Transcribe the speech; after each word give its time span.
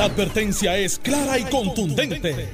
La 0.00 0.06
advertencia 0.06 0.78
es 0.78 0.98
clara 0.98 1.38
y 1.38 1.44
contundente. 1.44 2.48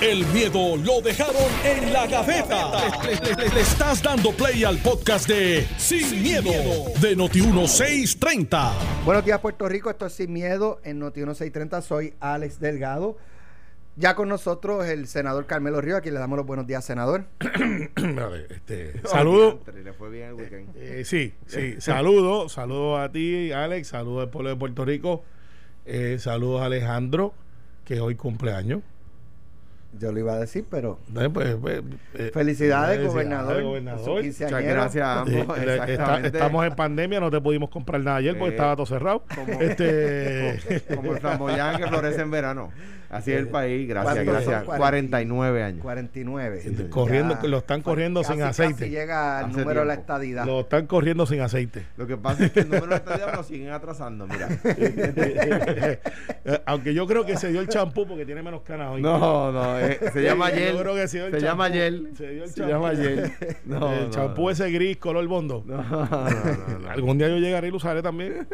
El 0.00 0.24
miedo 0.26 0.76
lo 0.76 1.00
dejaron 1.00 1.50
en 1.64 1.92
la 1.92 2.06
gaveta. 2.06 2.70
Le, 3.04 3.48
le 3.52 3.60
estás 3.60 4.00
dando 4.00 4.30
play 4.30 4.62
al 4.62 4.78
podcast 4.78 5.26
de 5.26 5.66
Sin, 5.78 6.22
miedo, 6.22 6.52
de 7.00 7.16
Noti1630. 7.16 8.72
Buenos 9.04 9.24
días, 9.24 9.40
Puerto 9.40 9.68
Rico. 9.68 9.90
Esto 9.90 10.06
es 10.06 10.12
Sin 10.12 10.32
Miedo 10.32 10.80
en 10.84 11.00
Noti1630. 11.00 11.82
Soy 11.82 12.14
Alex 12.20 12.60
Delgado. 12.60 13.16
Ya 13.96 14.14
con 14.14 14.28
nosotros 14.28 14.86
el 14.86 15.08
senador 15.08 15.46
Carmelo 15.46 15.80
Río, 15.80 15.96
a 15.96 16.02
quien 16.02 16.14
le 16.14 16.20
damos 16.20 16.36
los 16.36 16.46
buenos 16.46 16.68
días, 16.68 16.84
senador. 16.84 17.24
Vale, 17.96 18.46
este, 18.48 19.02
saludo. 19.08 19.58
Le 19.74 19.92
fue 19.92 20.08
bien 20.08 20.28
el 20.28 20.34
weekend. 20.34 20.76
Eh, 20.76 21.04
sí, 21.04 21.34
sí. 21.46 21.80
Saludo, 21.80 22.48
saludo 22.48 22.98
a 22.98 23.10
ti, 23.10 23.50
Alex. 23.50 23.88
Saludo 23.88 24.20
al 24.20 24.30
pueblo 24.30 24.50
de 24.50 24.56
Puerto 24.56 24.84
Rico. 24.84 25.24
Eh, 25.84 26.16
saludos 26.18 26.62
a 26.62 26.66
Alejandro, 26.66 27.34
que 27.84 28.00
hoy 28.00 28.14
cumpleaños. 28.14 28.80
Yo 29.98 30.10
lo 30.10 30.20
iba 30.20 30.32
a 30.32 30.38
decir, 30.38 30.64
pero 30.70 30.98
Eh, 31.20 31.28
pues, 31.28 31.54
pues, 31.60 31.82
eh, 32.14 32.30
felicidades, 32.32 33.06
gobernador. 33.06 33.62
gobernador. 33.62 34.24
Muchas 34.24 34.50
gracias 34.50 35.06
a 35.06 35.24
Eh, 35.30 35.40
ambos. 35.40 35.58
eh, 35.58 35.84
está- 35.92 36.20
estamos 36.20 36.66
en 36.66 36.74
pandemia, 36.74 37.20
no 37.20 37.30
te 37.30 37.38
pudimos 37.42 37.68
comprar 37.68 38.00
nada 38.00 38.16
ayer 38.16 38.38
porque 38.38 38.54
Eh, 38.54 38.56
estaba 38.56 38.74
todo 38.74 38.86
cerrado. 38.86 39.22
como- 39.34 39.60
este, 39.60 40.84
Como 40.96 41.12
el 41.12 41.20
flamboyán 41.20 41.76
que 41.76 41.86
florece 41.88 42.22
en 42.22 42.30
verano. 42.30 42.70
Así 43.12 43.30
es 43.30 43.38
el 43.38 43.48
país. 43.48 43.86
Gracias, 43.88 44.24
gracias. 44.24 44.64
40. 44.64 44.78
49 44.78 45.62
años. 45.62 45.82
49. 45.82 46.88
corriendo, 46.90 47.38
Ya 47.42 47.48
lo 47.48 47.58
están 47.58 47.82
corriendo 47.82 48.24
sin 48.24 48.40
aceite. 48.42 48.72
Casi 48.80 48.90
llega 48.90 49.38
al 49.40 49.44
Hace 49.50 49.58
número 49.60 49.80
de 49.80 49.86
la 49.86 49.94
estadidad. 49.94 50.46
Lo 50.46 50.60
están 50.60 50.86
corriendo 50.86 51.26
sin 51.26 51.40
aceite. 51.42 51.86
Lo 51.98 52.06
que 52.06 52.16
pasa 52.16 52.46
es 52.46 52.52
que 52.52 52.60
el 52.60 52.70
número 52.70 52.86
de 52.86 52.96
estadía 52.96 53.30
lo 53.36 53.42
siguen 53.42 53.70
atrasando. 53.70 54.26
Mira. 54.26 54.48
Eh, 54.64 56.00
Aunque 56.66 56.94
yo 56.94 57.06
creo 57.06 57.24
que 57.26 57.36
se 57.36 57.48
dio 57.50 57.60
el 57.60 57.68
champú 57.68 58.06
porque 58.06 58.24
tiene 58.24 58.42
menos 58.42 58.62
canas 58.62 58.92
hoy. 58.92 59.02
No, 59.02 59.52
no. 59.52 59.78
eh, 59.78 59.98
se 60.12 60.22
llama 60.22 60.50
Yo 60.50 60.56
Yel. 60.56 60.76
creo 60.78 60.94
que 60.94 61.08
se 61.08 61.18
dio 61.18 61.26
el 61.26 61.32
Se 61.34 61.40
llama 61.40 61.64
champú. 61.70 61.78
Yel. 61.78 62.16
Se 62.16 62.28
dio 62.30 62.44
el 62.44 62.48
Se 62.50 62.54
champú. 62.56 62.72
llama. 62.72 62.92
No, 63.66 63.92
el 63.92 64.04
no, 64.04 64.10
champú 64.10 64.42
no. 64.44 64.50
ese 64.50 64.70
gris, 64.70 64.96
color 64.96 65.26
bondo. 65.26 65.62
No, 65.66 65.82
no, 65.82 66.06
no, 66.08 66.78
no. 66.80 66.88
Algún 66.90 67.18
día 67.18 67.28
yo 67.28 67.36
llegaré 67.36 67.68
y 67.68 67.70
lo 67.70 67.76
usaré 67.76 68.02
también. 68.02 68.46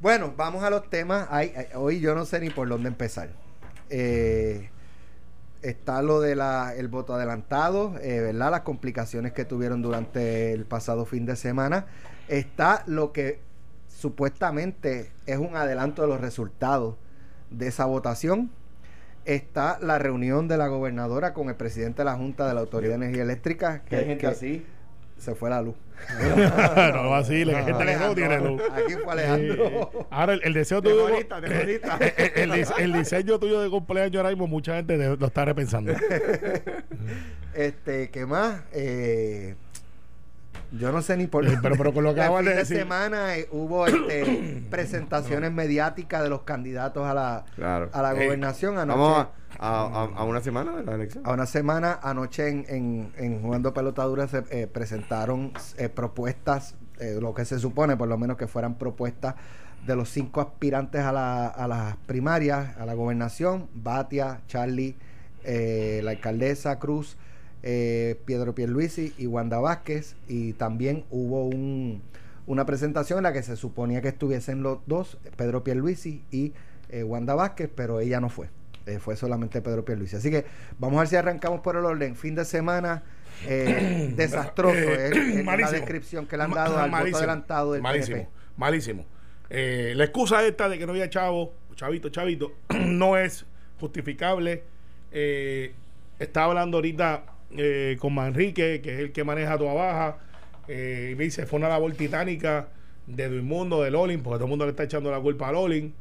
Bueno, 0.00 0.32
vamos 0.36 0.62
a 0.62 0.70
los 0.70 0.88
temas. 0.88 1.26
Ay, 1.30 1.52
ay, 1.56 1.66
hoy 1.74 2.00
yo 2.00 2.14
no 2.14 2.24
sé 2.24 2.40
ni 2.40 2.48
por 2.50 2.68
dónde 2.68 2.88
empezar. 2.88 3.28
Eh, 3.90 4.70
está 5.62 6.02
lo 6.02 6.20
de 6.20 6.36
la, 6.36 6.74
el 6.74 6.88
voto 6.88 7.14
adelantado, 7.14 7.94
eh, 8.00 8.20
¿verdad? 8.20 8.50
Las 8.50 8.60
complicaciones 8.60 9.32
que 9.32 9.44
tuvieron 9.44 9.82
durante 9.82 10.52
el 10.52 10.64
pasado 10.64 11.04
fin 11.04 11.26
de 11.26 11.36
semana. 11.36 11.86
Está 12.28 12.82
lo 12.86 13.12
que 13.12 13.40
supuestamente 13.88 15.10
es 15.26 15.38
un 15.38 15.56
adelanto 15.56 16.02
de 16.02 16.08
los 16.08 16.20
resultados 16.20 16.96
de 17.50 17.68
esa 17.68 17.84
votación. 17.84 18.50
Está 19.26 19.78
la 19.80 19.98
reunión 19.98 20.48
de 20.48 20.56
la 20.56 20.68
gobernadora 20.68 21.34
con 21.34 21.48
el 21.48 21.56
presidente 21.56 21.98
de 21.98 22.06
la 22.06 22.16
Junta 22.16 22.48
de 22.48 22.54
la 22.54 22.60
Autoridad 22.60 22.92
de 22.92 23.04
Energía 23.04 23.22
Eléctrica. 23.22 23.82
Que 23.84 23.96
hay 23.96 24.04
gente 24.06 24.20
que 24.22 24.26
así. 24.26 24.66
Se 25.20 25.34
fue 25.34 25.50
la 25.50 25.60
luz. 25.60 25.74
no 26.94 27.10
vacile, 27.10 27.52
que 27.54 27.62
gente 27.62 27.84
que 27.84 27.96
no 27.96 28.14
tiene 28.14 28.40
luz. 28.40 28.62
Aquí 28.72 28.94
fue 28.94 29.12
Alejandro. 29.12 29.66
Eh, 29.66 30.06
ahora, 30.10 30.32
el, 30.32 30.40
el 30.44 30.54
deseo 30.54 30.80
tuyo. 30.80 31.08
Terrorista. 31.28 31.98
eh, 32.00 32.14
eh, 32.16 32.32
el, 32.36 32.52
el 32.78 32.92
diseño 32.94 33.38
tuyo 33.38 33.60
de 33.60 33.68
cumpleaños 33.68 34.16
ahora 34.16 34.30
mismo, 34.30 34.46
mucha 34.46 34.76
gente 34.76 34.96
lo 34.96 35.26
está 35.26 35.44
repensando. 35.44 35.92
Este, 37.52 38.10
¿qué 38.10 38.26
más? 38.26 38.62
Eh, 38.72 39.56
yo 40.72 40.92
no 40.92 41.02
sé 41.02 41.16
ni 41.16 41.26
por 41.26 41.46
Eh, 41.46 41.58
pero- 41.62 41.76
pero 41.76 41.92
con 41.92 42.04
lo 42.04 42.14
que 42.14 42.20
acabas 42.22 42.42
fin 42.42 42.50
de 42.50 42.56
decir. 42.56 42.76
semana 42.78 43.36
eh, 43.36 43.48
hubo 43.50 43.86
este, 43.86 44.62
presentaciones 44.70 45.52
mediáticas 45.52 46.22
de 46.22 46.28
los 46.28 46.42
candidatos 46.42 47.06
a 47.06 47.14
la, 47.14 47.44
Claro. 47.56 47.88
a 47.92 48.02
la 48.02 48.12
Eh, 48.12 48.24
gobernación. 48.26 48.78
Anoche, 48.78 48.98
Vamos 49.00 49.26
a, 49.58 49.68
a, 49.68 50.02
a- 50.02 50.04
a 50.16 50.24
una 50.24 50.40
semana 50.40 50.76
de 50.76 50.84
la 50.84 50.94
elección. 50.94 51.26
a 51.26 51.32
una 51.32 51.46
semana, 51.46 51.98
anoche 52.02 52.48
en, 52.48 52.64
en, 52.68 53.12
en 53.16 53.42
Jugando 53.42 53.74
Pelotadura 53.74 54.28
se 54.28 54.44
eh, 54.50 54.66
presentaron 54.66 55.52
eh, 55.76 55.88
propuestas, 55.88 56.76
eh, 56.98 57.18
lo 57.20 57.34
que 57.34 57.44
se 57.44 57.58
supone 57.58 57.96
por 57.96 58.08
lo 58.08 58.16
menos 58.18 58.36
que 58.36 58.46
fueran 58.46 58.76
propuestas 58.76 59.34
de 59.86 59.96
los 59.96 60.10
cinco 60.10 60.40
aspirantes 60.42 61.00
a, 61.02 61.10
la, 61.10 61.46
a 61.46 61.66
las 61.66 61.96
primarias, 62.06 62.76
a 62.76 62.84
la 62.86 62.92
gobernación, 62.94 63.68
Batia, 63.74 64.40
Charlie, 64.46 64.96
eh, 65.42 66.00
la 66.04 66.10
alcaldesa 66.10 66.78
Cruz, 66.78 67.16
eh, 67.62 68.18
Pedro 68.24 68.54
Pierluisi 68.54 69.12
y 69.18 69.26
Wanda 69.26 69.58
Vázquez, 69.60 70.16
y 70.28 70.52
también 70.54 71.04
hubo 71.10 71.46
un, 71.46 72.02
una 72.46 72.64
presentación 72.66 73.18
en 73.18 73.22
la 73.24 73.32
que 73.32 73.42
se 73.42 73.56
suponía 73.56 74.00
que 74.00 74.08
estuviesen 74.08 74.62
los 74.62 74.78
dos, 74.86 75.18
Pedro 75.36 75.62
Pierluisi 75.64 76.24
y 76.30 76.52
eh, 76.88 77.02
Wanda 77.04 77.34
Vázquez, 77.34 77.70
pero 77.74 78.00
ella 78.00 78.20
no 78.20 78.28
fue. 78.28 78.48
Eh, 78.86 78.98
fue 78.98 79.14
solamente 79.14 79.60
Pedro 79.60 79.84
Pierluisi. 79.84 80.16
Así 80.16 80.30
que 80.30 80.44
vamos 80.78 80.96
a 80.96 81.00
ver 81.00 81.08
si 81.08 81.16
arrancamos 81.16 81.60
por 81.60 81.76
el 81.76 81.84
orden. 81.84 82.16
Fin 82.16 82.34
de 82.34 82.44
semana 82.46 83.02
eh, 83.46 84.12
desastroso. 84.16 84.74
Eh, 84.76 85.10
es- 85.10 85.16
es 85.38 85.44
la 85.44 85.70
descripción 85.70 86.26
que 86.26 86.36
le 86.36 86.44
han 86.44 86.50
dado 86.50 86.76
al 86.78 86.82
voto 86.90 86.92
malísimo, 86.92 87.18
adelantado 87.18 87.72
del 87.74 87.82
Malísimo, 87.82 88.16
PNP. 88.16 88.30
malísimo. 88.56 89.04
Eh, 89.50 89.92
la 89.96 90.04
excusa 90.04 90.44
esta 90.46 90.68
de 90.68 90.78
que 90.78 90.86
no 90.86 90.92
había 90.92 91.10
chavo, 91.10 91.52
chavito, 91.74 92.08
chavito, 92.08 92.52
no 92.86 93.16
es 93.18 93.44
justificable. 93.78 94.62
Eh, 95.12 95.72
estaba 96.18 96.46
hablando 96.46 96.78
ahorita 96.78 97.24
eh, 97.56 97.96
con 97.98 98.14
Manrique, 98.14 98.80
que 98.80 98.94
es 98.94 99.00
el 99.00 99.12
que 99.12 99.24
maneja 99.24 99.58
toda 99.58 99.74
baja, 99.74 100.18
eh, 100.68 101.10
y 101.12 101.14
me 101.16 101.24
dice, 101.24 101.46
fue 101.46 101.58
una 101.58 101.68
labor 101.68 101.92
titánica 101.94 102.68
de 103.06 103.28
Duimundo, 103.28 103.82
del 103.82 103.96
Olin, 103.96 104.22
porque 104.22 104.36
todo 104.36 104.44
el 104.44 104.50
mundo 104.50 104.66
le 104.66 104.70
está 104.70 104.84
echando 104.84 105.10
la 105.10 105.18
culpa 105.18 105.48
al 105.48 105.56
Olin. 105.56 105.92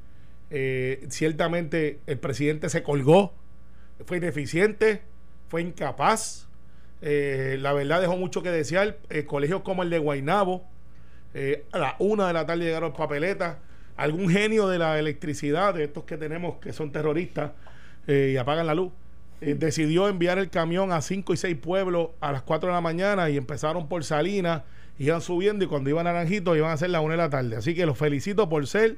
Eh, 0.52 1.06
ciertamente 1.10 2.00
el 2.06 2.20
presidente 2.20 2.70
se 2.70 2.84
colgó, 2.84 3.34
fue 4.06 4.18
ineficiente, 4.18 5.02
fue 5.48 5.64
incapaz. 5.64 6.48
La 7.02 7.74
verdad 7.74 8.02
dejó 8.02 8.18
mucho 8.18 8.44
que 8.44 8.52
desear. 8.52 8.98
Colegios 9.26 9.62
como 9.62 9.84
el 9.84 9.90
de 9.90 9.98
Guainabo, 9.98 10.68
a 11.72 11.78
la 11.78 11.96
una 11.98 12.28
de 12.28 12.34
la 12.34 12.46
tarde 12.46 12.66
llegaron 12.66 12.94
papeletas. 12.94 13.58
Algún 13.96 14.30
genio 14.30 14.68
de 14.68 14.78
la 14.80 15.00
electricidad, 15.00 15.74
de 15.74 15.86
estos 15.86 16.04
que 16.04 16.18
tenemos 16.18 16.58
que 16.60 16.74
son 16.74 16.92
terroristas 16.92 17.52
y 18.08 18.38
apagan 18.38 18.68
la 18.68 18.76
luz, 18.76 18.92
eh, 19.42 19.56
decidió 19.58 20.08
enviar 20.10 20.38
el 20.38 20.50
camión 20.50 20.92
a 20.92 21.02
cinco 21.02 21.34
y 21.34 21.38
seis 21.38 21.56
pueblos 21.56 22.10
a 22.20 22.32
las 22.32 22.42
4 22.42 22.68
de 22.68 22.74
la 22.74 22.82
mañana 22.82 23.30
y 23.30 23.38
empezaron 23.38 23.88
por 23.88 24.04
Salinas, 24.04 24.64
iban 24.98 25.22
subiendo 25.22 25.64
y 25.64 25.68
cuando 25.68 25.90
iban 25.90 26.08
a 26.08 26.14
Naranjito 26.14 26.56
iban 26.56 26.72
a 26.72 26.78
ser 26.78 26.90
la 26.90 27.02
una 27.02 27.14
de 27.14 27.18
la 27.18 27.30
tarde. 27.30 27.56
Así 27.56 27.74
que 27.74 27.86
los 27.86 27.98
felicito 27.98 28.50
por 28.50 28.68
ser. 28.68 28.98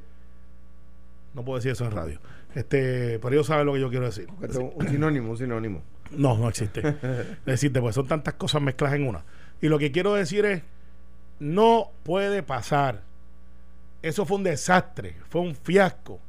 No 1.33 1.45
puedo 1.45 1.57
decir 1.57 1.71
eso 1.71 1.85
en 1.85 1.91
radio. 1.91 2.19
Este, 2.55 3.19
pero 3.19 3.29
ellos 3.35 3.47
saben 3.47 3.65
lo 3.65 3.73
que 3.73 3.79
yo 3.79 3.89
quiero 3.89 4.05
decir. 4.05 4.27
Un 4.75 4.89
sinónimo, 4.89 5.31
un 5.31 5.37
sinónimo. 5.37 5.83
No, 6.11 6.37
no 6.37 6.49
existe. 6.49 6.81
Decirte, 7.45 7.79
pues 7.79 7.95
son 7.95 8.07
tantas 8.07 8.33
cosas 8.33 8.61
mezcladas 8.61 8.97
en 8.97 9.07
una. 9.07 9.23
Y 9.61 9.69
lo 9.69 9.79
que 9.79 9.91
quiero 9.91 10.13
decir 10.13 10.45
es, 10.45 10.61
no 11.39 11.91
puede 12.03 12.43
pasar. 12.43 13.03
Eso 14.01 14.25
fue 14.25 14.37
un 14.37 14.43
desastre, 14.43 15.15
fue 15.29 15.41
un 15.41 15.55
fiasco. 15.55 16.19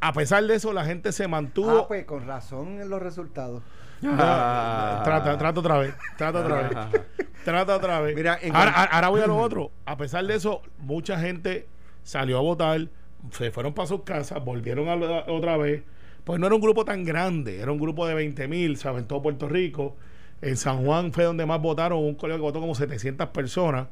A 0.00 0.12
pesar 0.12 0.44
de 0.44 0.54
eso, 0.54 0.72
la 0.72 0.84
gente 0.84 1.12
se 1.12 1.28
mantuvo. 1.28 1.80
Ah, 1.80 1.88
pues 1.88 2.04
con 2.04 2.26
razón 2.26 2.80
en 2.80 2.88
los 2.88 3.02
resultados. 3.02 3.62
Ah, 4.02 5.02
trata, 5.04 5.36
trata 5.36 5.60
otra 5.60 5.78
vez, 5.78 5.94
trata 6.16 6.40
otra 6.40 6.62
vez, 6.62 7.02
trata 7.44 7.76
otra 7.76 8.00
vez. 8.00 8.16
Mira, 8.16 8.38
en 8.40 8.56
ahora, 8.56 8.84
ahora 8.84 9.08
voy 9.10 9.20
a 9.20 9.26
lo 9.26 9.36
otro. 9.42 9.72
A 9.84 9.98
pesar 9.98 10.26
de 10.26 10.34
eso, 10.36 10.62
mucha 10.78 11.18
gente 11.20 11.68
salió 12.02 12.38
a 12.38 12.40
votar, 12.40 12.88
se 13.30 13.50
fueron 13.50 13.74
para 13.74 13.88
sus 13.88 14.02
casas, 14.02 14.42
volvieron 14.42 14.88
a 14.88 15.24
otra 15.30 15.58
vez. 15.58 15.82
Pues 16.24 16.40
no 16.40 16.46
era 16.46 16.54
un 16.54 16.62
grupo 16.62 16.84
tan 16.84 17.04
grande, 17.04 17.60
era 17.60 17.70
un 17.70 17.78
grupo 17.78 18.06
de 18.06 18.14
20 18.14 18.48
mil, 18.48 18.78
¿saben? 18.78 19.06
Todo 19.06 19.20
Puerto 19.20 19.48
Rico. 19.48 19.96
En 20.40 20.56
San 20.56 20.84
Juan 20.86 21.12
fue 21.12 21.24
donde 21.24 21.44
más 21.44 21.60
votaron, 21.60 21.98
un 21.98 22.14
colegio 22.14 22.38
que 22.38 22.42
votó 22.42 22.60
como 22.60 22.74
700 22.74 23.28
personas. 23.28 23.88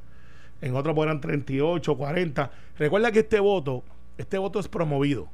En 0.62 0.74
otro 0.74 0.94
pues, 0.94 1.06
eran 1.06 1.20
38, 1.20 1.96
40. 1.96 2.50
Recuerda 2.78 3.12
que 3.12 3.18
este 3.20 3.40
voto, 3.40 3.84
este 4.16 4.38
voto 4.38 4.58
es 4.58 4.68
promovido 4.68 5.28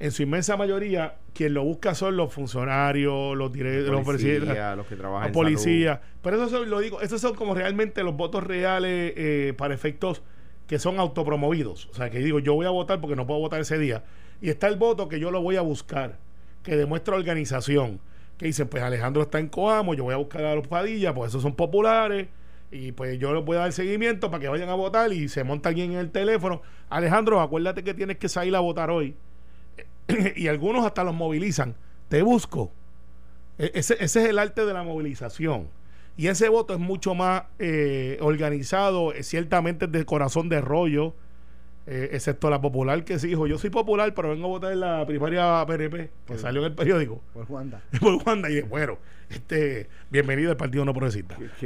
en 0.00 0.12
su 0.12 0.22
inmensa 0.22 0.56
mayoría, 0.56 1.16
quien 1.34 1.54
lo 1.54 1.64
busca 1.64 1.94
son 1.94 2.16
los 2.16 2.32
funcionarios, 2.32 3.36
los, 3.36 3.52
dire- 3.52 3.82
los 3.82 4.04
Policía, 4.04 4.38
presidentes, 4.38 4.76
los 4.76 4.86
que 4.86 4.96
trabajan 4.96 5.22
la 5.22 5.26
en 5.28 5.32
policía. 5.32 6.00
Pero 6.22 6.36
eso 6.36 6.48
son, 6.48 6.70
lo 6.70 6.78
digo, 6.80 7.00
esos 7.00 7.20
son 7.20 7.34
como 7.34 7.54
realmente 7.54 8.02
los 8.02 8.16
votos 8.16 8.44
reales 8.44 9.12
eh, 9.16 9.54
para 9.56 9.74
efectos 9.74 10.22
que 10.66 10.78
son 10.78 10.98
autopromovidos. 11.00 11.86
O 11.86 11.94
sea, 11.94 12.10
que 12.10 12.18
digo, 12.18 12.38
yo 12.38 12.54
voy 12.54 12.66
a 12.66 12.70
votar 12.70 13.00
porque 13.00 13.16
no 13.16 13.26
puedo 13.26 13.40
votar 13.40 13.60
ese 13.60 13.78
día. 13.78 14.04
Y 14.40 14.50
está 14.50 14.68
el 14.68 14.76
voto 14.76 15.08
que 15.08 15.18
yo 15.18 15.30
lo 15.30 15.42
voy 15.42 15.56
a 15.56 15.62
buscar, 15.62 16.18
que 16.62 16.76
demuestra 16.76 17.16
organización. 17.16 18.00
Que 18.36 18.46
dicen, 18.46 18.68
pues 18.68 18.84
Alejandro 18.84 19.22
está 19.22 19.40
en 19.40 19.48
Coamo, 19.48 19.94
yo 19.94 20.04
voy 20.04 20.14
a 20.14 20.18
buscar 20.18 20.44
a 20.44 20.54
los 20.54 20.68
Padillas, 20.68 21.12
pues 21.12 21.30
esos 21.30 21.42
son 21.42 21.54
populares. 21.56 22.28
Y 22.70 22.92
pues 22.92 23.18
yo 23.18 23.32
les 23.34 23.44
voy 23.44 23.56
a 23.56 23.60
dar 23.60 23.72
seguimiento 23.72 24.30
para 24.30 24.42
que 24.42 24.48
vayan 24.48 24.68
a 24.68 24.74
votar 24.74 25.10
y 25.12 25.28
se 25.28 25.42
monta 25.42 25.70
alguien 25.70 25.92
en 25.92 25.98
el 25.98 26.10
teléfono. 26.10 26.60
Alejandro, 26.90 27.40
acuérdate 27.40 27.82
que 27.82 27.94
tienes 27.94 28.18
que 28.18 28.28
salir 28.28 28.54
a 28.54 28.60
votar 28.60 28.90
hoy. 28.90 29.16
y 30.36 30.48
algunos 30.48 30.84
hasta 30.84 31.04
los 31.04 31.14
movilizan. 31.14 31.74
Te 32.08 32.22
busco. 32.22 32.72
E- 33.58 33.72
Ese, 33.74 33.94
ese 34.00 34.22
es 34.22 34.28
el 34.28 34.38
arte 34.38 34.64
de 34.66 34.72
la 34.72 34.82
movilización. 34.82 35.68
Y 36.16 36.26
ese 36.26 36.48
voto 36.48 36.74
es 36.74 36.80
mucho 36.80 37.14
más 37.14 37.44
eh, 37.60 38.18
organizado, 38.20 39.12
eh, 39.12 39.22
ciertamente 39.22 39.86
de 39.86 40.04
corazón 40.04 40.48
de 40.48 40.60
rollo. 40.60 41.14
eh, 41.86 42.10
excepto 42.12 42.50
la 42.50 42.60
popular 42.60 43.02
que 43.04 43.18
sí 43.18 43.28
dijo, 43.28 43.46
yo 43.46 43.56
soy 43.56 43.70
popular, 43.70 44.12
pero 44.14 44.30
vengo 44.30 44.44
a 44.46 44.48
votar 44.48 44.72
en 44.72 44.80
la 44.80 45.06
primaria 45.06 45.64
PNP, 45.66 46.10
que 46.26 46.36
salió 46.36 46.60
en 46.60 46.66
el 46.66 46.74
periódico. 46.74 47.22
Por 47.32 47.46
Juanda. 47.46 47.80
Por 48.00 48.14
Wanda, 48.26 48.50
y 48.50 48.56
dije, 48.56 48.66
bueno, 48.68 48.98
este, 49.30 49.88
bienvenido 50.10 50.50
al 50.50 50.56
Partido 50.58 50.84
No 50.84 50.92
Progresista. 50.92 51.38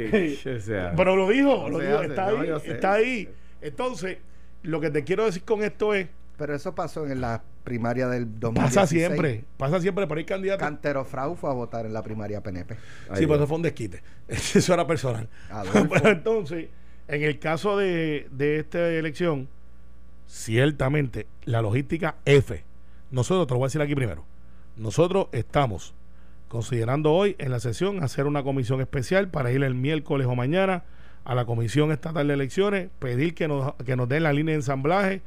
Pero 0.95 1.15
lo 1.15 1.27
dijo, 1.29 1.63
No 1.63 1.69
lo 1.69 1.79
se 1.79 1.85
dijo, 1.87 1.97
hace, 1.99 2.07
está 2.07 2.31
no, 2.31 2.39
ahí, 2.41 2.49
está 2.65 2.93
ahí. 2.93 3.29
Entonces, 3.61 4.17
lo 4.61 4.79
que 4.79 4.89
te 4.91 5.03
quiero 5.03 5.25
decir 5.25 5.43
con 5.43 5.63
esto 5.63 5.93
es, 5.93 6.07
Pero 6.37 6.55
eso 6.55 6.73
pasó 6.73 7.05
en 7.05 7.21
la 7.21 7.43
primaria 7.63 8.07
del 8.07 8.39
2016. 8.39 8.75
pasa 8.75 8.87
siempre, 8.87 9.45
pasa 9.57 9.79
siempre, 9.79 10.07
pero 10.07 10.17
hay 10.17 10.25
candidatos. 10.25 10.65
Cantero 10.67 11.05
Frau 11.05 11.35
fue 11.35 11.49
a 11.49 11.53
votar 11.53 11.85
en 11.85 11.93
la 11.93 12.01
primaria 12.01 12.41
PNP. 12.41 12.75
ay, 13.09 13.17
sí, 13.17 13.25
pero 13.25 13.35
eso 13.35 13.47
fue 13.47 13.57
un 13.57 13.63
desquite. 13.63 14.01
Eso 14.27 14.73
era 14.73 14.87
personal. 14.87 15.29
Pero 15.91 16.09
entonces, 16.09 16.69
en 17.07 17.23
el 17.23 17.39
caso 17.39 17.77
de, 17.77 18.27
de 18.31 18.59
esta 18.59 18.89
elección, 18.89 19.47
ciertamente 20.27 21.27
la 21.45 21.61
logística 21.61 22.15
F. 22.25 22.63
Nosotros, 23.11 23.47
te 23.47 23.53
lo 23.53 23.59
voy 23.59 23.65
a 23.65 23.67
decir 23.67 23.81
aquí 23.81 23.93
primero. 23.93 24.25
Nosotros 24.75 25.27
estamos 25.33 25.93
considerando 26.47 27.11
hoy 27.13 27.35
en 27.39 27.51
la 27.51 27.59
sesión 27.59 28.03
hacer 28.03 28.25
una 28.25 28.43
comisión 28.43 28.81
especial 28.81 29.27
para 29.29 29.51
ir 29.51 29.63
el 29.63 29.75
miércoles 29.75 30.27
o 30.27 30.35
mañana 30.35 30.83
a 31.25 31.35
la 31.35 31.45
Comisión 31.45 31.91
Estatal 31.91 32.27
de 32.27 32.33
Elecciones, 32.33 32.89
pedir 32.99 33.33
que 33.33 33.47
nos, 33.47 33.73
que 33.85 33.95
nos 33.95 34.09
den 34.09 34.23
la 34.23 34.33
línea 34.33 34.53
de 34.53 34.57
ensamblaje, 34.57 35.21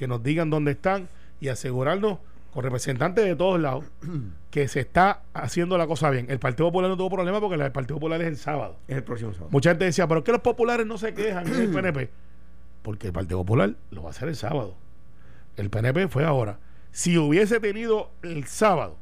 que 0.00 0.08
nos 0.08 0.22
digan 0.22 0.48
dónde 0.48 0.70
están 0.70 1.10
y 1.42 1.48
asegurarnos 1.48 2.20
con 2.54 2.64
representantes 2.64 3.22
de 3.22 3.36
todos 3.36 3.60
lados 3.60 3.84
que 4.50 4.66
se 4.66 4.80
está 4.80 5.20
haciendo 5.34 5.76
la 5.76 5.86
cosa 5.86 6.08
bien. 6.08 6.24
El 6.30 6.38
Partido 6.38 6.68
Popular 6.68 6.88
no 6.88 6.96
tuvo 6.96 7.10
problema 7.10 7.38
porque 7.38 7.62
el 7.62 7.70
Partido 7.70 7.96
Popular 7.96 8.18
es 8.22 8.28
el 8.28 8.38
sábado. 8.38 8.78
Es 8.88 8.96
el 8.96 9.04
próximo 9.04 9.34
sábado. 9.34 9.50
Mucha 9.52 9.70
gente 9.70 9.84
decía, 9.84 10.08
¿pero 10.08 10.24
qué 10.24 10.32
los 10.32 10.40
populares 10.40 10.86
no 10.86 10.96
se 10.96 11.12
quejan 11.12 11.46
en 11.46 11.54
el 11.54 11.70
PNP? 11.74 12.08
Porque 12.80 13.08
el 13.08 13.12
Partido 13.12 13.40
Popular 13.40 13.74
lo 13.90 14.02
va 14.02 14.08
a 14.08 14.10
hacer 14.12 14.30
el 14.30 14.36
sábado. 14.36 14.74
El 15.58 15.68
PNP 15.68 16.08
fue 16.08 16.24
ahora. 16.24 16.58
Si 16.92 17.18
hubiese 17.18 17.60
tenido 17.60 18.10
el 18.22 18.46
sábado, 18.46 18.96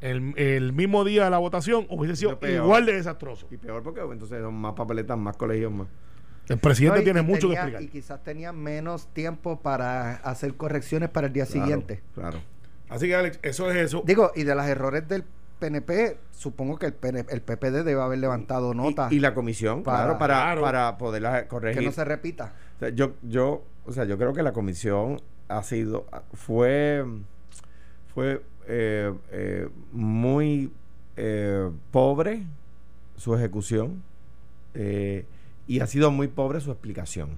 el, 0.00 0.34
el 0.36 0.72
mismo 0.72 1.04
día 1.04 1.24
de 1.26 1.30
la 1.30 1.38
votación, 1.38 1.86
hubiese 1.90 2.16
sido 2.16 2.40
igual 2.42 2.86
de 2.86 2.94
desastroso. 2.94 3.46
Y 3.52 3.56
peor 3.56 3.84
porque 3.84 4.00
entonces 4.00 4.42
son 4.42 4.54
más 4.54 4.74
papeletas, 4.74 5.16
más 5.16 5.36
colegios, 5.36 5.70
más. 5.70 5.86
El 6.48 6.58
presidente 6.58 6.98
No, 6.98 7.04
tiene 7.04 7.22
mucho 7.22 7.48
tenía- 7.48 7.62
que 7.62 7.68
explicar. 7.70 7.82
Y 7.82 7.88
quizás 7.88 8.22
tenía 8.22 8.52
menos 8.52 9.06
tiempo 9.14 9.60
para 9.60 10.16
hacer 10.16 10.54
correcciones 10.54 11.08
para 11.08 11.28
el 11.28 11.32
día 11.32 11.46
Claro, 11.46 11.60
siguiente. 11.62 12.02
Claro. 12.14 12.38
Así 12.88 13.06
que, 13.06 13.14
Alex, 13.14 13.38
eso 13.42 13.70
es 13.70 13.76
eso. 13.78 14.02
Digo, 14.06 14.30
y 14.34 14.44
de 14.44 14.54
los 14.54 14.66
errores 14.66 15.08
del 15.08 15.24
PNP, 15.58 16.18
supongo 16.32 16.78
que 16.78 16.86
el, 16.86 16.92
PN 16.92 17.24
el 17.30 17.40
PPD 17.40 17.82
debe 17.84 18.02
haber 18.02 18.18
levantado 18.18 18.74
nota 18.74 19.08
Y, 19.10 19.16
y 19.16 19.20
la 19.20 19.32
comisión, 19.34 19.82
Para- 19.82 20.04
claro, 20.04 20.18
para, 20.18 20.34
Claro. 20.34 20.60
para 20.62 20.98
poderla 20.98 21.42
que 21.42 21.48
corregir. 21.48 21.82
no 21.82 21.92
se 21.92 22.04
repita. 22.04 22.52
O 22.76 22.78
sea, 22.80 22.88
yo, 22.90 23.14
yo, 23.22 23.64
o 23.86 23.92
sea, 23.92 24.04
yo 24.04 24.18
creo 24.18 24.34
que 24.34 24.42
la 24.42 24.52
comisión 24.52 25.22
ha 25.48 25.62
sido, 25.62 26.06
fue, 26.34 27.04
fue 28.14 28.42
eh, 28.66 29.12
eh, 29.30 29.68
muy 29.92 30.70
eh, 31.16 31.70
pobre 31.90 32.42
su 33.16 33.34
ejecución 33.34 34.02
eh, 34.74 35.24
y 35.66 35.80
ha 35.80 35.86
sido 35.86 36.10
muy 36.10 36.28
pobre 36.28 36.60
su 36.60 36.70
explicación. 36.70 37.30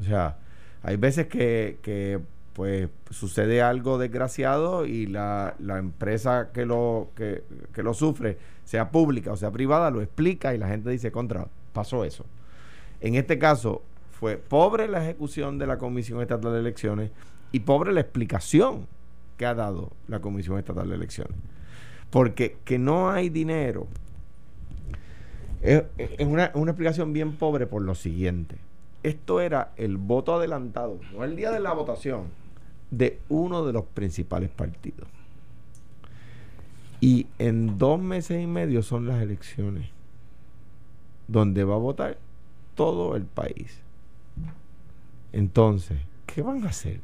O 0.00 0.04
sea, 0.04 0.38
hay 0.82 0.96
veces 0.96 1.26
que, 1.26 2.20
pues 2.52 2.88
sucede 3.10 3.60
algo 3.60 3.98
desgraciado 3.98 4.86
y 4.86 5.06
la, 5.06 5.54
la 5.58 5.78
empresa 5.78 6.50
que 6.52 6.64
lo, 6.64 7.10
que 7.14 7.82
lo 7.82 7.94
sufre, 7.94 8.38
sea 8.64 8.90
pública 8.90 9.32
o 9.32 9.36
sea 9.36 9.50
privada, 9.50 9.90
lo 9.90 10.02
explica 10.02 10.54
y 10.54 10.58
la 10.58 10.68
gente 10.68 10.90
dice, 10.90 11.12
contra, 11.12 11.46
pasó 11.72 12.04
eso. 12.04 12.24
En 13.00 13.14
este 13.14 13.38
caso, 13.38 13.82
fue 14.18 14.38
pobre 14.38 14.88
la 14.88 15.02
ejecución 15.02 15.58
de 15.58 15.66
la 15.66 15.76
Comisión 15.76 16.22
Estatal 16.22 16.52
de 16.52 16.60
Elecciones 16.60 17.10
y 17.52 17.60
pobre 17.60 17.92
la 17.92 18.00
explicación 18.00 18.86
que 19.36 19.44
ha 19.44 19.54
dado 19.54 19.92
la 20.08 20.20
Comisión 20.20 20.58
Estatal 20.58 20.88
de 20.88 20.94
Elecciones. 20.94 21.36
Porque 22.10 22.56
que 22.64 22.78
no 22.78 23.10
hay 23.10 23.28
dinero 23.28 23.88
es, 25.62 25.84
es 25.98 26.26
una, 26.26 26.50
una 26.54 26.70
explicación 26.72 27.12
bien 27.12 27.36
pobre 27.36 27.66
por 27.66 27.82
lo 27.82 27.94
siguiente. 27.94 28.56
Esto 29.02 29.40
era 29.40 29.72
el 29.76 29.96
voto 29.98 30.34
adelantado, 30.34 30.98
no 31.12 31.24
el 31.24 31.36
día 31.36 31.50
de 31.50 31.60
la 31.60 31.72
votación, 31.72 32.24
de 32.90 33.20
uno 33.28 33.64
de 33.64 33.72
los 33.72 33.84
principales 33.84 34.50
partidos. 34.50 35.08
Y 37.00 37.26
en 37.38 37.78
dos 37.78 38.00
meses 38.00 38.42
y 38.42 38.46
medio 38.46 38.82
son 38.82 39.06
las 39.06 39.22
elecciones, 39.22 39.90
donde 41.28 41.62
va 41.64 41.74
a 41.74 41.78
votar 41.78 42.18
todo 42.74 43.16
el 43.16 43.24
país. 43.24 43.80
Entonces, 45.32 45.98
¿qué 46.26 46.42
van 46.42 46.64
a 46.64 46.68
hacer? 46.70 47.00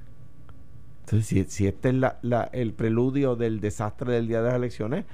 Entonces, 1.04 1.26
si, 1.26 1.44
si 1.44 1.66
este 1.66 1.90
es 1.90 1.94
la- 1.94 2.18
la- 2.22 2.48
el 2.52 2.72
preludio 2.72 3.36
del 3.36 3.60
desastre 3.60 4.12
del 4.12 4.28
día 4.28 4.40
de 4.40 4.48
las 4.48 4.56
elecciones, 4.56 5.04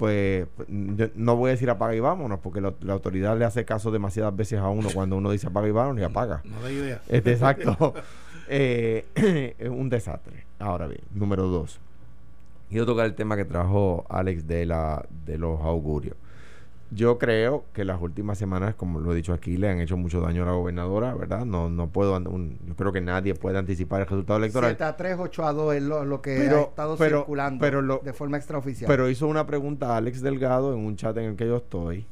pues 0.00 0.46
pues, 0.56 0.66
yo 0.70 1.08
no 1.14 1.36
voy 1.36 1.48
a 1.48 1.50
decir 1.50 1.68
apaga 1.68 1.94
y 1.94 2.00
vámonos, 2.00 2.40
porque 2.40 2.62
la, 2.62 2.72
la 2.80 2.94
autoridad 2.94 3.36
le 3.36 3.44
hace 3.44 3.66
caso 3.66 3.90
demasiadas 3.90 4.34
veces 4.34 4.58
a 4.58 4.68
uno 4.70 4.88
cuando 4.94 5.18
uno 5.18 5.30
dice 5.30 5.48
apaga 5.48 5.68
y 5.68 5.72
vámonos 5.72 6.00
y 6.00 6.04
apaga. 6.04 6.40
No 6.44 6.62
da 6.62 6.72
idea. 6.72 7.02
Este, 7.08 7.32
exacto. 7.32 7.94
Eh, 8.52 9.04
es 9.60 9.68
un 9.68 9.88
desastre. 9.88 10.44
Ahora 10.58 10.88
bien, 10.88 11.02
número 11.14 11.46
dos. 11.46 11.78
Quiero 12.68 12.84
tocar 12.84 13.06
el 13.06 13.14
tema 13.14 13.36
que 13.36 13.44
trajo 13.44 14.04
Alex 14.08 14.48
de, 14.48 14.66
la, 14.66 15.06
de 15.24 15.38
los 15.38 15.60
augurios. 15.60 16.16
Yo 16.92 17.18
creo 17.18 17.64
que 17.72 17.84
las 17.84 18.02
últimas 18.02 18.36
semanas, 18.36 18.74
como 18.74 18.98
lo 18.98 19.12
he 19.12 19.16
dicho 19.16 19.32
aquí, 19.32 19.56
le 19.56 19.68
han 19.68 19.78
hecho 19.80 19.96
mucho 19.96 20.20
daño 20.20 20.42
a 20.42 20.46
la 20.46 20.52
gobernadora, 20.52 21.14
¿verdad? 21.14 21.44
No, 21.46 21.70
no 21.70 21.88
puedo, 21.88 22.16
un- 22.16 22.58
yo 22.64 22.70
espero 22.70 22.92
que 22.92 23.00
nadie 23.00 23.34
pueda 23.36 23.60
anticipar 23.60 24.00
el 24.00 24.06
resultado 24.08 24.38
electoral. 24.40 24.70
7 24.70 24.84
a 24.84 24.96
3, 24.96 25.16
8 25.20 25.44
a 25.44 25.52
2 25.52 25.74
es 25.76 25.82
lo, 25.84 26.04
lo 26.04 26.20
que 26.20 26.34
Pero- 26.36 26.56
ha 26.56 26.60
estado 26.62 26.96
pero- 26.96 27.18
circulando 27.18 27.60
pero 27.60 27.80
lo- 27.80 28.00
de 28.02 28.12
forma 28.12 28.38
extraoficial. 28.38 28.88
Pero 28.88 29.08
hizo 29.08 29.28
una 29.28 29.46
pregunta 29.46 29.94
a 29.94 29.98
Alex 29.98 30.20
Delgado 30.20 30.72
en 30.74 30.80
un 30.80 30.96
chat 30.96 31.16
en 31.18 31.24
el 31.26 31.36
que 31.36 31.46
yo 31.46 31.58
estoy 31.58 32.06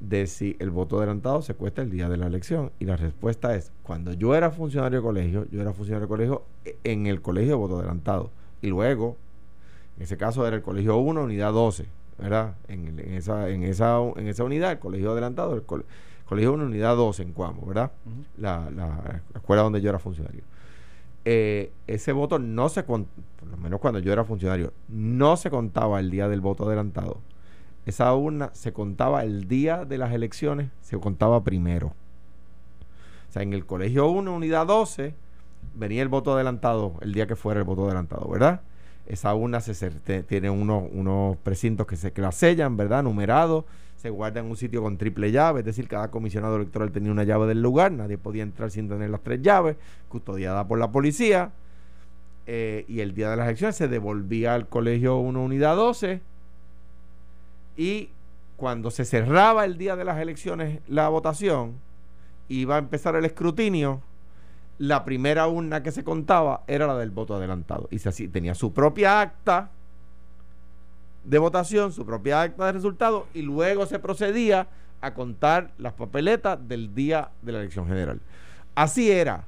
de 0.00 0.26
si 0.26 0.56
el 0.58 0.70
voto 0.70 0.96
adelantado 0.98 1.40
se 1.42 1.54
cuesta 1.54 1.82
el 1.82 1.90
día 1.90 2.08
de 2.08 2.16
la 2.16 2.26
elección. 2.26 2.72
Y 2.80 2.86
la 2.86 2.96
respuesta 2.96 3.54
es, 3.54 3.70
cuando 3.84 4.12
yo 4.14 4.34
era 4.34 4.50
funcionario 4.50 4.98
de 4.98 5.02
colegio, 5.04 5.46
yo 5.52 5.60
era 5.60 5.72
funcionario 5.72 6.06
de 6.06 6.08
colegio 6.08 6.42
e- 6.64 6.76
en 6.82 7.06
el 7.06 7.20
colegio 7.22 7.50
de 7.50 7.56
voto 7.56 7.78
adelantado. 7.78 8.30
Y 8.60 8.66
luego, 8.68 9.16
en 9.96 10.02
ese 10.02 10.16
caso 10.16 10.44
era 10.48 10.56
el 10.56 10.62
colegio 10.62 10.96
1, 10.96 11.22
unidad 11.22 11.52
12, 11.52 11.86
¿verdad? 12.20 12.54
En, 12.68 12.98
en 12.98 13.14
esa, 13.14 13.48
en, 13.48 13.62
esa, 13.62 13.98
en 14.16 14.26
esa 14.28 14.44
unidad, 14.44 14.72
el 14.72 14.78
colegio 14.78 15.12
adelantado, 15.12 15.54
el 15.54 15.62
cole- 15.62 15.84
colegio 16.26 16.52
1, 16.52 16.64
unidad 16.64 16.96
12 16.96 17.22
en 17.22 17.32
Cuamo, 17.32 17.66
¿verdad? 17.66 17.90
La, 18.38 18.70
la 18.70 19.22
escuela 19.34 19.62
donde 19.62 19.80
yo 19.80 19.90
era 19.90 19.98
funcionario. 19.98 20.42
Eh, 21.24 21.72
ese 21.86 22.12
voto 22.12 22.38
no 22.38 22.68
se 22.68 22.84
con- 22.84 23.06
por 23.38 23.48
lo 23.48 23.56
menos 23.56 23.80
cuando 23.80 23.98
yo 24.00 24.12
era 24.12 24.24
funcionario, 24.24 24.72
no 24.88 25.36
se 25.36 25.50
contaba 25.50 26.00
el 26.00 26.10
día 26.10 26.28
del 26.28 26.40
voto 26.40 26.66
adelantado. 26.66 27.18
Esa 27.86 28.14
urna 28.14 28.50
se 28.52 28.72
contaba 28.72 29.24
el 29.24 29.48
día 29.48 29.84
de 29.84 29.98
las 29.98 30.12
elecciones, 30.12 30.70
se 30.82 30.98
contaba 30.98 31.42
primero. 31.42 31.88
O 33.28 33.32
sea, 33.32 33.42
en 33.42 33.52
el 33.52 33.64
colegio 33.66 34.08
1, 34.08 34.34
unidad 34.34 34.66
12, 34.66 35.14
venía 35.74 36.02
el 36.02 36.08
voto 36.08 36.32
adelantado 36.34 36.94
el 37.00 37.12
día 37.12 37.26
que 37.26 37.36
fuera 37.36 37.60
el 37.60 37.64
voto 37.64 37.84
adelantado, 37.86 38.28
¿verdad? 38.28 38.60
Esa 39.10 39.34
urna 39.34 39.60
se, 39.60 39.90
tiene 40.22 40.50
unos, 40.50 40.84
unos 40.92 41.36
precintos 41.38 41.84
que 41.84 41.96
se 41.96 42.12
que 42.12 42.22
la 42.22 42.30
sellan, 42.30 42.76
¿verdad? 42.76 43.02
Numerados, 43.02 43.64
se 43.96 44.08
guarda 44.08 44.38
en 44.38 44.46
un 44.46 44.56
sitio 44.56 44.82
con 44.82 44.98
triple 44.98 45.32
llave, 45.32 45.60
es 45.60 45.66
decir, 45.66 45.88
cada 45.88 46.12
comisionado 46.12 46.54
electoral 46.54 46.92
tenía 46.92 47.10
una 47.10 47.24
llave 47.24 47.48
del 47.48 47.60
lugar, 47.60 47.90
nadie 47.90 48.18
podía 48.18 48.44
entrar 48.44 48.70
sin 48.70 48.88
tener 48.88 49.10
las 49.10 49.20
tres 49.20 49.42
llaves, 49.42 49.76
custodiada 50.08 50.68
por 50.68 50.78
la 50.78 50.92
policía. 50.92 51.50
eh, 52.46 52.84
y 52.88 53.00
el 53.00 53.14
día 53.14 53.30
de 53.30 53.36
las 53.36 53.46
elecciones 53.46 53.76
se 53.76 53.88
devolvía 53.88 54.54
al 54.54 54.68
colegio 54.68 55.18
1 55.18 55.42
unidad 55.42 55.76
12 55.76 56.20
y 57.76 58.10
cuando 58.56 58.90
se 58.90 59.04
cerraba 59.04 59.64
el 59.64 59.76
día 59.76 59.96
de 59.96 60.04
las 60.04 60.18
elecciones 60.18 60.80
la 60.88 61.08
votación 61.08 61.74
iba 62.48 62.76
a 62.76 62.78
empezar 62.78 63.16
el 63.16 63.24
escrutinio 63.24 64.02
la 64.80 65.04
primera 65.04 65.46
urna 65.46 65.82
que 65.82 65.92
se 65.92 66.02
contaba 66.02 66.62
era 66.66 66.86
la 66.86 66.96
del 66.96 67.10
voto 67.10 67.34
adelantado 67.34 67.86
y 67.90 68.08
así 68.08 68.28
tenía 68.28 68.54
su 68.54 68.72
propia 68.72 69.20
acta 69.20 69.68
de 71.22 71.38
votación, 71.38 71.92
su 71.92 72.06
propia 72.06 72.40
acta 72.40 72.64
de 72.64 72.72
resultados 72.72 73.24
y 73.34 73.42
luego 73.42 73.84
se 73.84 73.98
procedía 73.98 74.68
a 75.02 75.12
contar 75.12 75.70
las 75.76 75.92
papeletas 75.92 76.66
del 76.66 76.94
día 76.94 77.28
de 77.42 77.52
la 77.52 77.58
elección 77.58 77.86
general. 77.86 78.20
Así 78.74 79.10
era. 79.10 79.44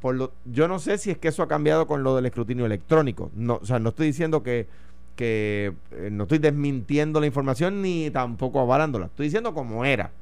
Por 0.00 0.14
lo, 0.14 0.32
yo 0.44 0.68
no 0.68 0.78
sé 0.78 0.98
si 0.98 1.10
es 1.10 1.18
que 1.18 1.28
eso 1.28 1.42
ha 1.42 1.48
cambiado 1.48 1.88
con 1.88 2.04
lo 2.04 2.14
del 2.14 2.26
escrutinio 2.26 2.64
electrónico. 2.64 3.32
No, 3.34 3.58
o 3.60 3.66
sea, 3.66 3.80
no 3.80 3.88
estoy 3.88 4.06
diciendo 4.06 4.44
que, 4.44 4.68
que 5.16 5.74
eh, 5.90 6.10
no 6.12 6.22
estoy 6.24 6.38
desmintiendo 6.38 7.18
la 7.18 7.26
información 7.26 7.82
ni 7.82 8.08
tampoco 8.10 8.60
avalándola. 8.60 9.06
Estoy 9.06 9.26
diciendo 9.26 9.52
como 9.52 9.84
era. 9.84 10.12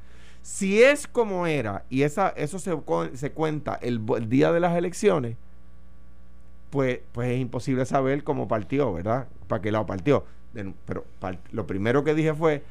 Si 0.49 0.83
es 0.83 1.07
como 1.07 1.47
era 1.47 1.85
y 1.91 2.05
esa, 2.05 2.31
eso 2.31 2.59
se, 2.59 2.75
se 3.13 3.33
cuenta 3.33 3.75
el, 3.83 4.01
día 4.31 4.51
de 4.51 4.61
las 4.61 4.75
elecciones, 4.79 5.37
pues, 6.71 7.01
pues 7.13 7.29
es 7.29 7.39
imposible 7.39 7.85
saber 7.85 8.25
cómo 8.25 8.49
partió, 8.49 8.91
¿verdad? 8.95 9.29
¿Para 9.47 9.61
qué 9.61 9.71
lado 9.71 9.85
partió? 9.85 10.25
De- 10.55 10.73
pero 10.87 11.05
lo 11.53 11.67
primero 11.67 12.03
que 12.03 12.15
dije 12.15 12.33
fue, 12.33 12.63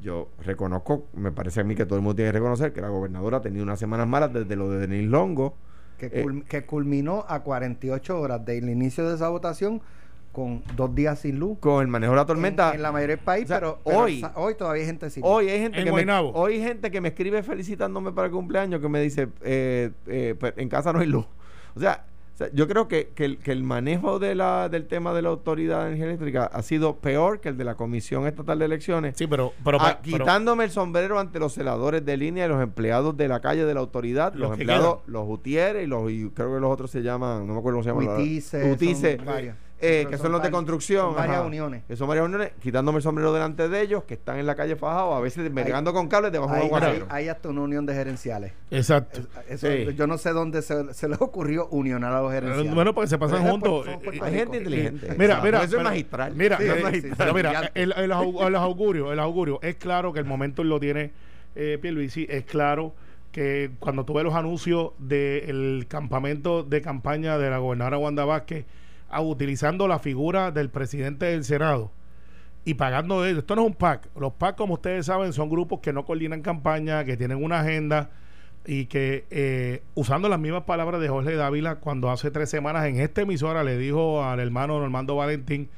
yo 0.00 0.30
reconozco, 0.42 1.04
me 1.12 1.30
parece 1.30 1.60
a 1.60 1.64
mí 1.64 1.74
que 1.74 1.84
todo 1.84 1.96
el 1.98 2.02
mundo 2.02 2.16
tiene 2.16 2.30
que 2.30 2.38
reconocer 2.38 2.72
que 2.72 2.80
la 2.80 2.88
gobernadora 2.88 3.36
ha 3.36 3.42
tenido 3.42 3.62
unas 3.62 3.78
semanas 3.78 4.08
malas 4.08 4.32
desde 4.32 4.56
lo 4.56 4.70
de 4.70 4.86
Denis 4.86 5.06
Longo, 5.10 5.54
que, 5.98 6.06
Eh, 6.06 6.44
que 6.48 6.64
culminó 6.64 7.26
a 7.28 7.40
48 7.42 8.18
horas 8.18 8.42
del 8.42 8.70
inicio 8.70 9.06
de 9.06 9.16
esa 9.16 9.28
votación 9.28 9.82
con 10.38 10.62
dos 10.76 10.94
días 10.94 11.18
sin 11.18 11.38
luz. 11.38 11.58
con 11.60 11.82
el 11.82 11.88
manejo 11.88 12.12
de 12.12 12.16
la 12.16 12.26
tormenta. 12.26 12.68
En, 12.70 12.76
en 12.76 12.82
la 12.82 12.92
mayoría 12.92 13.16
del 13.16 13.24
país, 13.24 13.44
O 13.44 13.48
sea, 13.48 13.58
pero, 13.60 13.78
pero 13.84 13.98
hoy- 14.00 14.24
hoy 14.36 14.54
todavía 14.54 14.82
hay 14.82 14.86
gente 14.86 15.10
sin 15.10 15.22
luz. 15.22 15.30
Hoy 15.32 15.48
hay 15.48 15.58
gente 15.60 15.78
En 15.80 15.84
que 15.84 15.92
me, 15.92 16.12
hoy 16.12 16.52
hay 16.54 16.62
gente 16.62 16.90
que 16.90 17.00
me 17.00 17.08
escribe 17.08 17.42
felicitándome 17.42 18.12
para 18.12 18.26
el 18.26 18.32
cumpleaños 18.32 18.80
que 18.80 18.88
me 18.88 19.00
dice 19.00 19.28
eh, 19.42 19.90
eh, 20.06 20.34
pe- 20.38 20.54
en 20.56 20.68
casa 20.68 20.92
no 20.92 21.00
hay 21.00 21.06
luz. 21.06 21.26
O 21.76 21.80
sea, 21.80 22.04
o 22.34 22.38
sea, 22.38 22.48
yo 22.52 22.68
creo 22.68 22.86
que, 22.86 23.08
que 23.16 23.24
el, 23.24 23.38
que 23.38 23.50
el 23.52 23.62
manejo 23.64 24.18
de 24.20 24.34
la, 24.36 24.68
del 24.68 24.86
tema 24.86 25.12
de 25.12 25.22
la 25.22 25.28
autoridad 25.28 25.80
de 25.80 25.86
energía 25.88 26.04
eléctrica 26.06 26.44
ha 26.44 26.62
sido 26.62 26.96
peor 26.96 27.40
que 27.40 27.48
el 27.48 27.56
de 27.56 27.64
la 27.64 27.74
Comisión 27.74 28.26
Estatal 28.28 28.58
de 28.60 28.64
Elecciones. 28.64 29.16
Sí, 29.16 29.26
pero, 29.26 29.52
pero, 29.64 29.78
Ah, 29.80 29.98
pero- 30.02 30.18
quitándome 30.18 30.62
el 30.64 30.70
sombrero 30.70 31.18
ante 31.18 31.38
los 31.40 31.52
celadores 31.54 32.04
de 32.04 32.16
línea 32.16 32.46
y 32.46 32.48
los 32.48 32.62
empleados 32.62 33.16
de 33.16 33.26
la 33.28 33.40
calle 33.40 33.64
de 33.64 33.74
la 33.74 33.80
autoridad, 33.80 34.32
Los 34.34 34.50
los, 34.50 34.56
que 34.56 34.62
empleados, 34.62 34.98
los 35.06 35.24
Gutierrez 35.26 35.84
y 35.84 35.86
los 35.88 36.10
y 36.12 36.30
creo 36.30 36.54
que 36.54 36.60
los 36.60 36.72
otros 36.72 36.90
se 36.92 37.02
llaman, 37.02 37.44
no 37.46 37.54
me 37.54 37.58
acuerdo 37.58 37.80
cómo 37.80 37.82
se 37.82 37.90
llaman. 37.90 38.16
Huitices, 38.16 39.24
varias. 39.24 39.56
Eh, 39.80 40.06
que 40.10 40.16
son 40.16 40.24
son 40.26 40.32
los 40.32 40.42
de 40.42 40.50
construcción. 40.50 41.06
son 41.06 41.14
varias 41.16 41.36
ajá. 41.38 41.46
uniones. 41.46 41.82
Que 41.86 41.94
son 41.96 42.08
varias 42.08 42.26
uniones, 42.26 42.50
quitándome 42.60 42.96
el 42.98 43.02
sombrero 43.02 43.32
delante 43.32 43.68
de 43.68 43.80
ellos, 43.80 44.04
que 44.04 44.14
están 44.14 44.38
en 44.38 44.46
la 44.46 44.54
calle 44.56 44.74
fajado, 44.76 45.14
a 45.14 45.20
veces 45.20 45.50
mergando 45.52 45.92
con 45.92 46.08
cables 46.08 46.32
debajo 46.32 46.54
de 46.54 46.62
aguacero. 46.62 47.06
hay- 47.10 47.24
hay 47.24 47.28
hasta 47.28 47.48
una 47.48 47.60
unión 47.62 47.86
de 47.86 47.94
gerenciales. 47.94 48.52
exacto. 48.70 49.20
Es- 49.48 49.62
eso- 49.64 49.68
Sí. 49.68 49.94
Yo 49.96 50.06
no 50.06 50.18
sé 50.18 50.30
dónde 50.32 50.62
se, 50.62 50.92
se 50.94 51.08
les 51.08 51.20
ocurrió 51.20 51.68
unionar 51.68 52.12
a 52.12 52.22
los 52.22 52.32
gerenciales. 52.32 52.74
Bueno, 52.74 52.94
porque 52.94 53.08
se 53.08 53.18
pasan 53.18 53.46
juntos. 53.48 53.86
Puerto 54.02 54.24
Hay 54.24 54.34
gente 54.34 54.56
inteligente. 54.58 55.14
Mira, 55.16 55.34
O 55.34 55.36
sea, 55.36 55.44
mira, 55.44 55.62
Eso 55.62 55.76
es 55.78 55.82
magistral. 55.84 56.34
Mira, 56.34 56.56
Sí, 56.58 56.64
eh, 56.64 56.68
eh, 56.76 57.12
mira, 57.16 57.32
brillante. 57.32 57.70
el, 57.74 57.92
el 57.96 58.10
au- 58.12 58.46
el 58.46 58.54
augurio, 58.56 59.12
el 59.12 59.18
augurio, 59.20 59.58
es 59.62 59.76
claro 59.76 60.12
que 60.12 60.18
el 60.18 60.24
momento 60.24 60.64
lo 60.64 60.80
tiene 60.80 61.12
eh, 61.54 61.78
Pierluisi, 61.80 62.26
es 62.28 62.44
claro 62.44 62.94
que 63.32 63.70
cuando 63.78 64.04
tuve 64.04 64.22
los 64.22 64.34
anuncios 64.34 64.90
del 64.98 65.86
campamento 65.88 66.62
de 66.62 66.80
campaña 66.82 67.36
de 67.38 67.50
la 67.50 67.58
gobernadora 67.58 67.98
Wanda 67.98 68.24
Vázquez, 68.24 68.64
ah, 69.08 69.20
utilizando 69.20 69.88
la 69.88 69.98
figura 69.98 70.50
del 70.50 70.70
presidente 70.70 71.26
del 71.26 71.44
Senado 71.44 71.90
y 72.64 72.74
pagando 72.74 73.22
de 73.22 73.30
ellos. 73.30 73.40
Esto 73.40 73.56
no 73.56 73.62
es 73.62 73.68
un 73.68 73.74
PAC. 73.74 74.08
Los 74.16 74.34
PAC, 74.34 74.56
como 74.56 74.74
ustedes 74.74 75.06
saben, 75.06 75.32
son 75.32 75.48
grupos 75.48 75.80
que 75.80 75.92
no 75.92 76.04
coordinan 76.04 76.42
campaña, 76.42 77.04
que 77.04 77.16
tienen 77.16 77.42
una 77.42 77.60
agenda 77.60 78.10
y 78.66 78.84
que 78.84 79.24
eh, 79.30 79.82
usando 79.94 80.28
las 80.28 80.38
mismas 80.38 80.64
palabras 80.64 81.00
de 81.00 81.08
Jorge 81.08 81.34
Dávila 81.36 81.76
cuando 81.76 82.10
hace 82.10 82.30
tres 82.30 82.50
semanas 82.50 82.86
en 82.86 83.00
esta 83.00 83.22
emisora 83.22 83.64
le 83.64 83.78
dijo 83.78 84.22
al 84.22 84.40
hermano 84.40 84.78
Normando 84.78 85.16
Valentín 85.16 85.70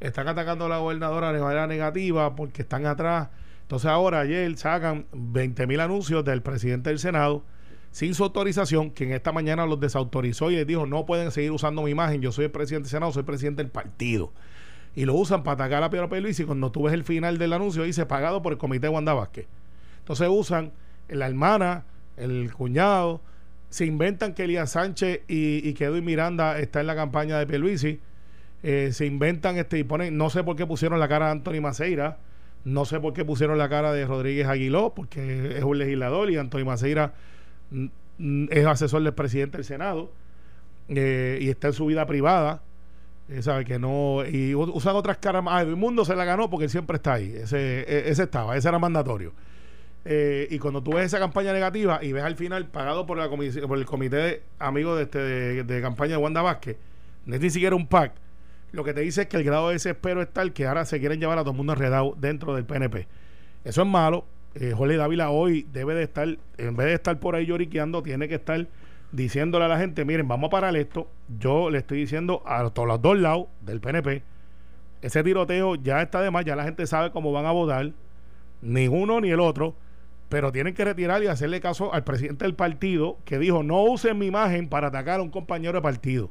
están 0.00 0.28
atacando 0.28 0.66
a 0.66 0.68
la 0.68 0.76
gobernadora 0.76 1.32
de 1.32 1.40
manera 1.40 1.66
negativa 1.66 2.36
porque 2.36 2.60
están 2.60 2.84
atrás 2.84 3.28
entonces 3.62 3.88
ahora 3.88 4.20
ayer 4.20 4.54
sacan 4.58 5.06
20 5.12 5.66
mil 5.66 5.80
anuncios 5.80 6.22
del 6.22 6.42
presidente 6.42 6.90
del 6.90 6.98
Senado 6.98 7.44
sin 7.94 8.12
su 8.12 8.24
autorización, 8.24 8.90
quien 8.90 9.12
esta 9.12 9.30
mañana 9.30 9.66
los 9.66 9.78
desautorizó 9.78 10.50
y 10.50 10.56
les 10.56 10.66
dijo 10.66 10.84
no 10.84 11.06
pueden 11.06 11.30
seguir 11.30 11.52
usando 11.52 11.80
mi 11.84 11.92
imagen, 11.92 12.20
yo 12.20 12.32
soy 12.32 12.46
el 12.46 12.50
presidente 12.50 12.86
del 12.86 12.90
Senado, 12.90 13.12
soy 13.12 13.22
presidente 13.22 13.62
del 13.62 13.70
partido 13.70 14.32
y 14.96 15.04
lo 15.04 15.14
usan 15.14 15.44
para 15.44 15.54
atacar 15.54 15.84
a 15.84 15.90
Pedro 15.90 16.08
Pérez 16.08 16.40
y 16.40 16.44
cuando 16.44 16.72
tú 16.72 16.82
ves 16.82 16.92
el 16.92 17.04
final 17.04 17.38
del 17.38 17.52
anuncio 17.52 17.84
dice 17.84 18.04
pagado 18.04 18.42
por 18.42 18.52
el 18.52 18.58
comité 18.58 18.88
de 18.88 18.88
Wanda 18.88 19.14
Vázquez 19.14 19.46
entonces 20.00 20.26
usan 20.28 20.72
la 21.06 21.28
hermana, 21.28 21.84
el 22.16 22.52
cuñado, 22.52 23.20
se 23.68 23.86
inventan 23.86 24.34
que 24.34 24.42
Elías 24.42 24.72
Sánchez 24.72 25.20
y, 25.28 25.72
que 25.74 25.84
Edwin 25.84 26.04
Miranda 26.04 26.58
está 26.58 26.80
en 26.80 26.88
la 26.88 26.96
campaña 26.96 27.38
de 27.38 27.46
Pierluisi, 27.46 28.00
eh, 28.64 28.90
se 28.92 29.06
inventan 29.06 29.56
este 29.56 29.78
y 29.78 29.84
ponen, 29.84 30.16
no 30.16 30.30
sé 30.30 30.42
por 30.42 30.56
qué 30.56 30.66
pusieron 30.66 30.98
la 30.98 31.06
cara 31.06 31.26
de 31.26 31.32
Anthony 31.32 31.60
Maceira, 31.60 32.18
no 32.64 32.86
sé 32.86 32.98
por 32.98 33.12
qué 33.12 33.24
pusieron 33.24 33.56
la 33.56 33.68
cara 33.68 33.92
de 33.92 34.04
Rodríguez 34.04 34.48
Aguiló, 34.48 34.94
porque 34.96 35.56
es 35.56 35.62
un 35.62 35.78
legislador 35.78 36.28
y 36.32 36.38
Anthony 36.38 36.64
Maceira 36.64 37.14
es 38.50 38.66
asesor 38.66 39.02
del 39.02 39.14
presidente 39.14 39.58
del 39.58 39.64
Senado 39.64 40.10
eh, 40.88 41.38
y 41.40 41.48
está 41.50 41.68
en 41.68 41.72
su 41.74 41.86
vida 41.86 42.06
privada. 42.06 42.62
eh, 43.28 43.42
sabe 43.42 43.64
que 43.64 43.78
no 43.78 44.24
y 44.26 44.54
usan 44.54 44.96
otras 44.96 45.18
caras 45.18 45.42
más. 45.42 45.62
Edwin 45.64 45.78
Mundo 45.78 46.04
se 46.04 46.14
la 46.16 46.24
ganó 46.24 46.50
porque 46.50 46.64
él 46.64 46.70
siempre 46.70 46.96
está 46.96 47.14
ahí. 47.14 47.32
Ese, 47.34 47.80
e- 47.82 48.10
ese 48.10 48.24
estaba, 48.24 48.56
ese 48.56 48.68
era 48.68 48.78
mandatorio. 48.78 49.32
Eh, 50.06 50.48
y 50.50 50.58
cuando 50.58 50.82
tú 50.82 50.92
ves 50.94 51.06
esa 51.06 51.18
campaña 51.18 51.52
negativa 51.54 51.98
y 52.04 52.12
ves 52.12 52.22
al 52.24 52.36
final 52.36 52.66
pagado 52.66 53.06
por 53.06 53.16
la 53.16 53.28
por 53.30 53.78
el 53.78 53.86
comité 53.86 54.16
de 54.16 54.42
amigos 54.58 54.98
de, 54.98 55.04
este, 55.04 55.18
de, 55.18 55.64
de 55.64 55.80
campaña 55.82 56.12
de 56.12 56.22
Wanda 56.22 56.42
Vázquez, 56.42 56.76
no 57.24 57.34
es 57.34 57.40
ni 57.40 57.48
siquiera 57.50 57.74
un 57.74 57.86
PAC, 57.86 58.12
lo 58.72 58.84
que 58.84 58.92
te 58.92 59.00
dice 59.00 59.22
es 59.22 59.28
que 59.28 59.38
el 59.38 59.44
grado 59.44 59.68
de 59.68 59.74
desespero 59.74 60.20
es 60.20 60.28
tal 60.30 60.52
que 60.52 60.66
ahora 60.66 60.84
se 60.84 61.00
quieren 61.00 61.20
llevar 61.20 61.38
a 61.38 61.40
todo 61.42 61.52
el 61.52 61.56
mundo 61.56 61.72
enredado 61.72 62.14
dentro 62.20 62.54
del 62.54 62.66
PNP. 62.66 63.08
Eso 63.64 63.80
es 63.82 63.88
malo. 63.88 64.26
Eh, 64.54 64.72
Jorge 64.76 64.96
Dávila 64.96 65.30
hoy 65.30 65.66
debe 65.72 65.94
de 65.94 66.04
estar, 66.04 66.28
en 66.58 66.76
vez 66.76 66.86
de 66.86 66.94
estar 66.94 67.18
por 67.18 67.34
ahí 67.34 67.46
lloriqueando, 67.46 68.02
tiene 68.02 68.28
que 68.28 68.36
estar 68.36 68.66
diciéndole 69.10 69.64
a 69.64 69.68
la 69.68 69.78
gente, 69.78 70.04
miren, 70.04 70.28
vamos 70.28 70.48
a 70.48 70.50
parar 70.50 70.76
esto. 70.76 71.08
Yo 71.38 71.70
le 71.70 71.78
estoy 71.78 71.98
diciendo 71.98 72.42
a 72.46 72.70
todos 72.70 72.86
los 72.86 73.02
dos 73.02 73.18
lados 73.18 73.46
del 73.62 73.80
PNP, 73.80 74.22
ese 75.02 75.22
tiroteo 75.22 75.74
ya 75.74 76.00
está 76.02 76.20
de 76.22 76.30
más, 76.30 76.44
ya 76.44 76.56
la 76.56 76.64
gente 76.64 76.86
sabe 76.86 77.10
cómo 77.10 77.32
van 77.32 77.46
a 77.46 77.50
votar, 77.50 77.92
ni 78.62 78.88
uno 78.88 79.20
ni 79.20 79.30
el 79.30 79.40
otro, 79.40 79.74
pero 80.28 80.50
tienen 80.50 80.74
que 80.74 80.84
retirar 80.84 81.22
y 81.22 81.26
hacerle 81.26 81.60
caso 81.60 81.92
al 81.92 82.04
presidente 82.04 82.44
del 82.44 82.54
partido 82.54 83.18
que 83.24 83.38
dijo, 83.38 83.62
no 83.62 83.82
usen 83.82 84.18
mi 84.18 84.26
imagen 84.26 84.68
para 84.68 84.88
atacar 84.88 85.20
a 85.20 85.22
un 85.22 85.30
compañero 85.30 85.74
de 85.74 85.82
partido. 85.82 86.30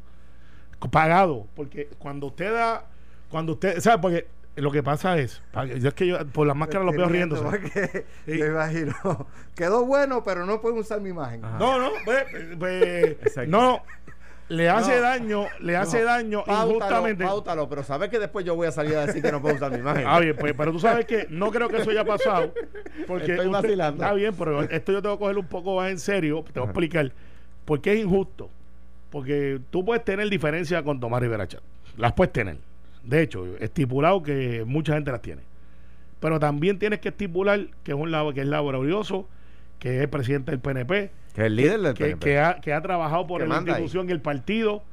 Pagado, 0.92 1.48
porque 1.56 1.89
cuando 2.00 2.27
usted 2.27 2.53
da, 2.53 2.86
cuando 3.30 3.53
usted, 3.53 3.80
¿sabe? 3.80 4.01
Porque 4.01 4.27
lo 4.55 4.72
que 4.72 4.83
pasa 4.83 5.17
es, 5.17 5.41
yo 5.79 5.88
es 5.89 5.93
que 5.95 6.05
yo 6.07 6.25
por 6.27 6.45
las 6.45 6.55
máscaras 6.55 6.86
los 6.86 6.95
veo 6.95 7.07
riéndose. 7.07 7.43
porque 7.43 8.05
Sí. 8.25 8.38
Yo 8.38 8.45
imagino. 8.45 8.93
Quedó 9.55 9.86
bueno, 9.86 10.24
pero 10.24 10.45
no 10.45 10.62
pueden 10.62 10.77
usar 10.79 11.01
mi 11.01 11.10
imagen. 11.10 11.43
Ajá. 11.43 11.57
No, 11.57 11.79
no, 11.79 11.89
pues, 12.05 12.24
pues, 12.60 12.83
Exacto. 13.24 13.50
no, 13.50 13.81
le 14.50 14.69
hace 14.69 14.95
No. 14.98 15.01
daño, 15.01 15.45
le 15.60 15.75
hace 15.75 16.00
No, 16.01 16.05
daño 16.05 16.43
Páutalo, 16.45 16.69
injustamente. 16.75 17.24
páutalo, 17.25 17.69
pero 17.69 17.83
sabes 17.83 18.10
que 18.10 18.19
después 18.19 18.45
yo 18.45 18.55
voy 18.55 18.67
a 18.67 18.72
salir 18.72 18.95
a 18.95 19.05
decir 19.07 19.24
que 19.24 19.31
no 19.31 19.41
puedo 19.41 19.55
usar 19.55 19.72
mi 19.72 19.77
imagen. 19.79 20.03
Ah, 20.05 20.19
bien, 20.19 20.36
pues, 20.36 20.53
pero 20.55 20.72
tú 20.72 20.79
sabes 20.79 21.05
que 21.05 21.25
no 21.29 21.50
creo 21.51 21.67
que 21.69 21.77
eso 21.77 21.89
haya 21.89 22.05
pasado. 22.05 22.53
Porque 23.07 23.31
Estoy 23.31 23.48
usted- 23.48 23.62
vacilando. 23.63 24.03
Está 24.03 24.13
bien, 24.13 24.36
pero 24.38 24.62
esto 24.62 24.91
yo 24.91 25.01
tengo 25.01 25.15
que 25.15 25.19
cogerlo 25.22 25.41
un 25.41 25.48
poco 25.48 25.77
más 25.77 25.89
en 25.89 25.98
serio. 26.00 26.43
Te 26.53 26.60
voy 26.60 26.67
a 26.67 26.69
explicar 26.72 27.12
por 27.65 27.81
qué 27.81 27.93
es 27.93 28.00
injusto. 28.01 28.50
Porque 29.10 29.60
tú 29.72 29.83
puedes 29.86 30.03
tener 30.03 30.29
diferencias 30.29 30.81
con 30.83 31.00
Tomás 31.00 31.22
Rivera 31.22 31.48
Chat. 31.48 31.62
Las 31.98 32.13
puedes 32.13 32.33
tener. 32.33 32.57
De 33.03 33.22
hecho, 33.22 33.45
estipulado 33.57 34.24
que 34.24 34.63
mucha 34.65 34.93
gente 34.93 35.12
las 35.12 35.22
tiene. 35.22 35.41
Pero 36.19 36.39
también 36.39 36.79
tienes 36.79 37.00
que 37.00 37.10
estipular 37.10 37.67
que 37.83 37.91
es 37.91 37.98
un 37.98 38.12
labo 38.12 38.33
que 38.33 38.41
es 38.41 38.48
laborioso, 38.48 39.27
que 39.79 40.01
es 40.01 40.07
presidente 40.07 40.51
del 40.51 40.60
PNP, 40.62 41.12
Que 41.33 41.41
es 41.41 41.48
el 41.48 41.55
líder 41.57 41.81
del 41.81 41.93
que, 41.93 42.05
PNP. 42.05 42.19
que 42.25 42.39
ha, 42.39 42.62
que 42.62 42.74
ha 42.74 42.81
trabajado 42.81 43.27
por 43.27 43.45
la 43.45 43.55
ahí. 43.55 43.62
institución 43.62 44.07
y 44.10 44.13
el 44.13 44.22
partido, 44.22 44.83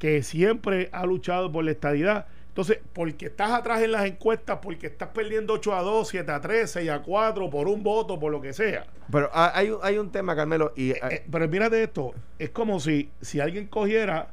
que 0.00 0.22
siempre 0.24 0.88
ha 0.92 1.06
luchado 1.06 1.52
por 1.52 1.64
la 1.64 1.70
estadidad. 1.70 2.26
Entonces, 2.48 2.80
porque 2.92 3.26
estás 3.26 3.52
atrás 3.52 3.80
en 3.82 3.92
las 3.92 4.04
encuestas, 4.04 4.58
porque 4.60 4.88
estás 4.88 5.08
perdiendo 5.10 5.54
8 5.54 5.74
a 5.74 5.82
2, 5.82 6.08
7 6.08 6.32
a 6.32 6.40
3, 6.40 6.68
6 6.70 6.90
a 6.90 7.00
4, 7.00 7.48
por 7.48 7.68
un 7.68 7.82
voto, 7.84 8.18
por 8.18 8.32
lo 8.32 8.40
que 8.42 8.52
sea. 8.52 8.84
Pero 9.10 9.30
hay, 9.32 9.70
un- 9.70 9.78
hay 9.82 9.96
un 9.98 10.10
tema, 10.10 10.34
Carmelo, 10.36 10.72
y 10.76 10.90
ah, 11.00 11.08
Eh, 11.12 11.24
pero 11.30 11.48
mírate 11.48 11.82
esto, 11.82 12.12
es 12.38 12.50
como 12.50 12.78
si, 12.80 13.08
si 13.22 13.38
alguien 13.40 13.68
cogiera, 13.68 14.28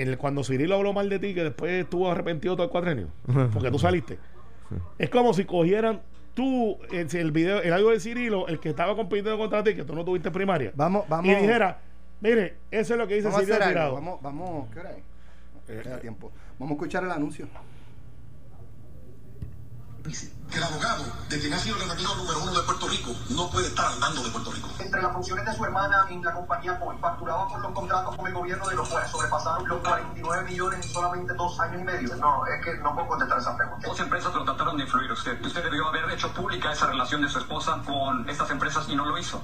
el, 0.00 0.18
cuando 0.18 0.42
Cirilo 0.44 0.76
habló 0.76 0.92
mal 0.92 1.08
de 1.08 1.18
ti, 1.18 1.34
que 1.34 1.44
después 1.44 1.72
estuvo 1.72 2.10
arrepentido 2.10 2.54
todo 2.56 2.64
el 2.64 2.70
cuatrenio, 2.70 3.08
porque 3.52 3.70
tú 3.70 3.78
saliste. 3.78 4.18
Es 4.98 5.10
como 5.10 5.32
si 5.34 5.44
cogieran 5.44 6.00
tú, 6.34 6.78
el, 6.92 7.14
el 7.16 7.32
video, 7.32 7.62
el 7.62 7.72
algo 7.72 7.90
de 7.90 8.00
Cirilo, 8.00 8.46
el 8.48 8.60
que 8.60 8.68
estaba 8.70 8.94
compitiendo 8.94 9.36
contra 9.38 9.62
ti, 9.64 9.74
que 9.74 9.84
tú 9.84 9.94
no 9.94 10.04
tuviste 10.04 10.30
primaria, 10.30 10.72
Vamos, 10.74 11.04
vamos. 11.08 11.26
y 11.26 11.34
dijera, 11.34 11.80
mire, 12.20 12.56
eso 12.70 12.94
es 12.94 12.98
lo 12.98 13.06
que 13.08 13.14
dice 13.14 13.26
vamos 13.28 13.40
a 13.40 13.44
Cirilo 13.44 13.54
hacer 13.64 13.78
algo. 13.78 13.78
Tirado. 13.78 13.94
Vamos, 13.94 14.22
vamos. 14.22 14.68
¿Qué 14.72 14.80
hora 14.80 14.90
es? 14.92 14.98
Eh, 15.68 15.80
Queda 15.82 15.98
tiempo. 16.00 16.30
Vamos 16.58 16.72
a 16.72 16.74
escuchar 16.76 17.04
el 17.04 17.10
anuncio. 17.10 17.46
Que 20.02 20.56
el 20.56 20.62
abogado 20.62 21.04
de 21.28 21.38
quien 21.40 21.52
ha 21.52 21.58
sido 21.58 21.76
el 21.76 21.82
enemigo 21.82 22.14
número 22.14 22.42
uno 22.42 22.52
de 22.52 22.62
Puerto 22.62 22.88
Rico 22.88 23.10
no 23.30 23.50
puede 23.50 23.66
estar 23.66 23.86
al 23.86 23.98
mando 23.98 24.22
de 24.22 24.30
Puerto 24.30 24.50
Rico. 24.52 24.68
Entre 24.78 25.02
las 25.02 25.12
funciones 25.12 25.44
de 25.44 25.54
su 25.54 25.64
hermana 25.64 26.06
en 26.08 26.24
la 26.24 26.32
compañía 26.32 26.78
Coy, 26.78 26.96
facturaba 26.98 27.48
por 27.48 27.60
los 27.60 27.72
contratos 27.72 28.16
con 28.16 28.26
el 28.26 28.32
gobierno 28.32 28.68
de 28.68 28.76
los 28.76 28.88
cuales 28.88 29.10
sobrepasaron 29.10 29.68
los 29.68 29.80
49 29.80 30.44
millones 30.44 30.86
en 30.86 30.92
solamente 30.92 31.34
dos 31.34 31.60
años 31.60 31.82
y 31.82 31.84
medio. 31.84 32.16
No, 32.16 32.46
es 32.46 32.64
que 32.64 32.76
no 32.78 32.94
puedo 32.94 33.08
contestar 33.08 33.38
esa 33.38 33.56
pregunta. 33.56 33.88
Dos 33.88 34.00
empresas 34.00 34.34
lo 34.34 34.44
trataron 34.44 34.76
de 34.76 34.84
influir 34.84 35.12
usted. 35.12 35.44
Usted 35.44 35.62
debió 35.64 35.88
haber 35.88 36.10
hecho 36.10 36.32
pública 36.32 36.72
esa 36.72 36.86
relación 36.86 37.22
de 37.22 37.28
su 37.28 37.38
esposa 37.38 37.82
con 37.84 38.28
estas 38.28 38.50
empresas 38.50 38.88
y 38.88 38.96
no 38.96 39.04
lo 39.04 39.18
hizo. 39.18 39.42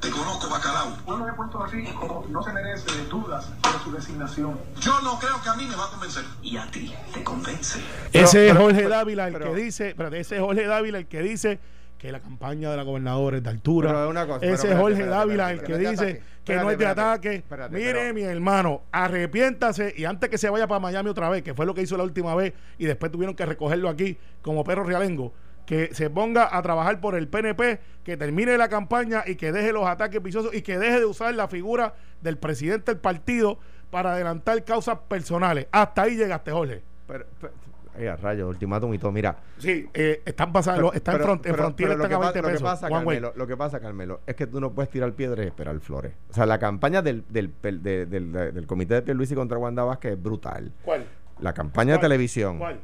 Te 0.00 0.10
conozco, 0.10 0.48
bacalao. 0.50 0.88
El 0.96 1.02
pueblo 1.04 1.26
de 1.26 1.32
Puerto 1.32 1.66
Rico 1.66 2.26
no 2.30 2.42
se 2.42 2.52
merece 2.52 3.04
dudas 3.10 3.50
de 3.62 3.78
su 3.82 3.92
designación. 3.92 4.58
Yo 4.80 5.00
no 5.02 5.18
creo 5.18 5.40
que 5.42 5.48
a 5.48 5.54
mí 5.54 5.66
me 5.66 5.74
va 5.76 5.84
a 5.86 5.90
convencer. 5.90 6.24
Y 6.42 6.56
a 6.56 6.70
ti 6.70 6.94
te 7.12 7.24
convence. 7.24 7.80
Pero- 8.12 8.24
ese 8.24 8.46
es 8.46 8.52
pero- 8.52 8.64
Jorge 8.64 8.78
pero- 8.78 8.90
Dávila 8.90 9.26
el 9.28 9.32
pero- 9.32 9.52
que 9.54 9.60
dice, 9.60 9.88
espérate, 9.88 10.20
ese 10.20 10.36
es 10.36 10.40
Jorge 10.42 10.66
Dávila 10.66 10.98
el 10.98 11.06
que 11.06 11.22
dice 11.22 11.58
que 11.98 12.12
la 12.12 12.20
campaña 12.20 12.70
de 12.70 12.76
la 12.76 12.82
gobernadora 12.82 13.38
es 13.38 13.42
de 13.42 13.48
altura. 13.50 13.88
Pero 13.90 14.10
una 14.10 14.26
cosa, 14.26 14.40
pero 14.40 14.54
ese 14.54 14.70
es 14.72 14.78
Jorge 14.78 14.92
espérate, 14.98 15.16
Dávila 15.18 15.52
espérate, 15.52 15.52
el 15.52 15.66
que 15.66 15.72
espérate, 15.72 15.90
dice 15.90 16.18
espérate, 16.18 16.44
que 16.44 16.54
no 16.54 16.60
es 16.60 16.66
de 16.66 16.72
espérate, 16.84 17.00
ataque. 17.00 17.34
espérate, 17.36 17.74
Mire, 17.76 17.92
pero- 17.94 18.14
mi 18.14 18.22
hermano, 18.22 18.82
arrepiéntase 18.92 19.94
y 19.96 20.04
antes 20.04 20.28
que 20.30 20.38
se 20.38 20.50
vaya 20.50 20.66
para 20.66 20.78
Miami 20.78 21.08
otra 21.08 21.28
vez, 21.30 21.42
que 21.42 21.54
fue 21.54 21.64
lo 21.66 21.74
que 21.74 21.82
hizo 21.82 21.96
la 21.96 22.04
última 22.04 22.34
vez 22.34 22.52
y 22.78 22.84
después 22.84 23.10
tuvieron 23.10 23.34
que 23.34 23.46
recogerlo 23.46 23.88
aquí 23.88 24.18
como 24.42 24.62
perro 24.62 24.84
realengo. 24.84 25.32
Que 25.66 25.92
se 25.94 26.08
ponga 26.10 26.56
a 26.56 26.62
trabajar 26.62 27.00
por 27.00 27.14
el 27.16 27.28
PNP, 27.28 27.80
que 28.04 28.16
termine 28.16 28.56
la 28.56 28.68
campaña 28.68 29.24
y 29.26 29.34
que 29.34 29.50
deje 29.52 29.72
los 29.72 29.86
ataques 29.86 30.22
viciosos 30.22 30.54
y 30.54 30.62
que 30.62 30.78
deje 30.78 31.00
de 31.00 31.04
usar 31.04 31.34
la 31.34 31.48
figura 31.48 31.94
del 32.22 32.38
presidente 32.38 32.92
del 32.92 33.00
partido 33.00 33.58
para 33.90 34.12
adelantar 34.12 34.62
causas 34.64 34.98
personales. 35.08 35.66
Hasta 35.72 36.02
ahí 36.02 36.16
llegaste, 36.16 36.52
Jorge. 36.52 36.82
Pero, 37.08 37.24
pero- 37.40 37.52
ay, 37.98 38.06
a 38.06 38.16
rayos, 38.16 38.48
ultimátum 38.48 38.92
y 38.94 38.98
todo. 38.98 39.10
Mira, 39.10 39.36
Sí, 39.58 39.88
eh, 39.94 40.22
están 40.24 40.52
pasando, 40.52 40.92
están 40.92 41.16
en, 41.16 41.22
front- 41.22 41.46
en 41.46 41.54
frontera, 41.54 41.74
pero 41.76 41.98
lo, 41.98 42.04
están 42.04 42.08
que 42.10 42.14
a 42.14 42.18
pa- 42.18 42.24
20 42.26 42.42
lo 42.42 42.48
que 42.48 42.52
pesos. 42.54 42.68
pasa. 42.68 42.88
Carmelo, 42.88 43.32
lo 43.36 43.46
que 43.46 43.56
pasa, 43.56 43.80
Carmelo, 43.80 44.20
es 44.26 44.36
que 44.36 44.46
tú 44.46 44.60
no 44.60 44.70
puedes 44.72 44.90
tirar 44.90 45.12
piedras 45.14 45.44
y 45.44 45.48
esperar 45.48 45.78
flores. 45.80 46.12
O 46.30 46.34
sea, 46.34 46.46
la 46.46 46.58
campaña 46.58 47.00
del, 47.02 47.24
del, 47.28 47.52
del, 47.62 47.82
del, 47.82 48.32
del- 48.32 48.66
comité 48.66 48.94
de 48.94 49.02
Pierluisi 49.02 49.34
contra 49.34 49.56
Wanda 49.58 49.82
Vázquez 49.84 50.12
es 50.12 50.22
brutal. 50.22 50.72
¿Cuál? 50.84 51.06
La 51.40 51.52
campaña 51.54 51.94
de 51.94 51.98
televisión. 52.00 52.58
¿Cuál? 52.58 52.80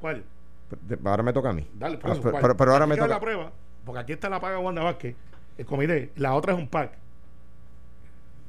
¿Cuál? 0.00 0.24
Ahora 1.04 1.22
me 1.22 1.32
toca 1.32 1.50
a 1.50 1.52
mí. 1.52 1.66
Dale, 1.74 1.98
por 1.98 2.10
eso, 2.10 2.20
pero, 2.20 2.30
¿cuál? 2.32 2.42
pero- 2.42 2.56
pero 2.56 2.72
ahora 2.72 2.84
Aquí 2.84 2.90
me 2.90 2.96
toca. 2.96 3.08
la 3.08 3.20
prueba, 3.20 3.52
porque 3.84 4.00
aquí 4.00 4.12
está 4.12 4.28
la 4.28 4.40
paga 4.40 4.58
Wanda 4.58 4.82
Vázquez, 4.82 5.14
el 5.58 5.66
comité. 5.66 6.10
La 6.16 6.34
otra 6.34 6.52
es 6.52 6.58
un 6.58 6.68
pack. 6.68 6.92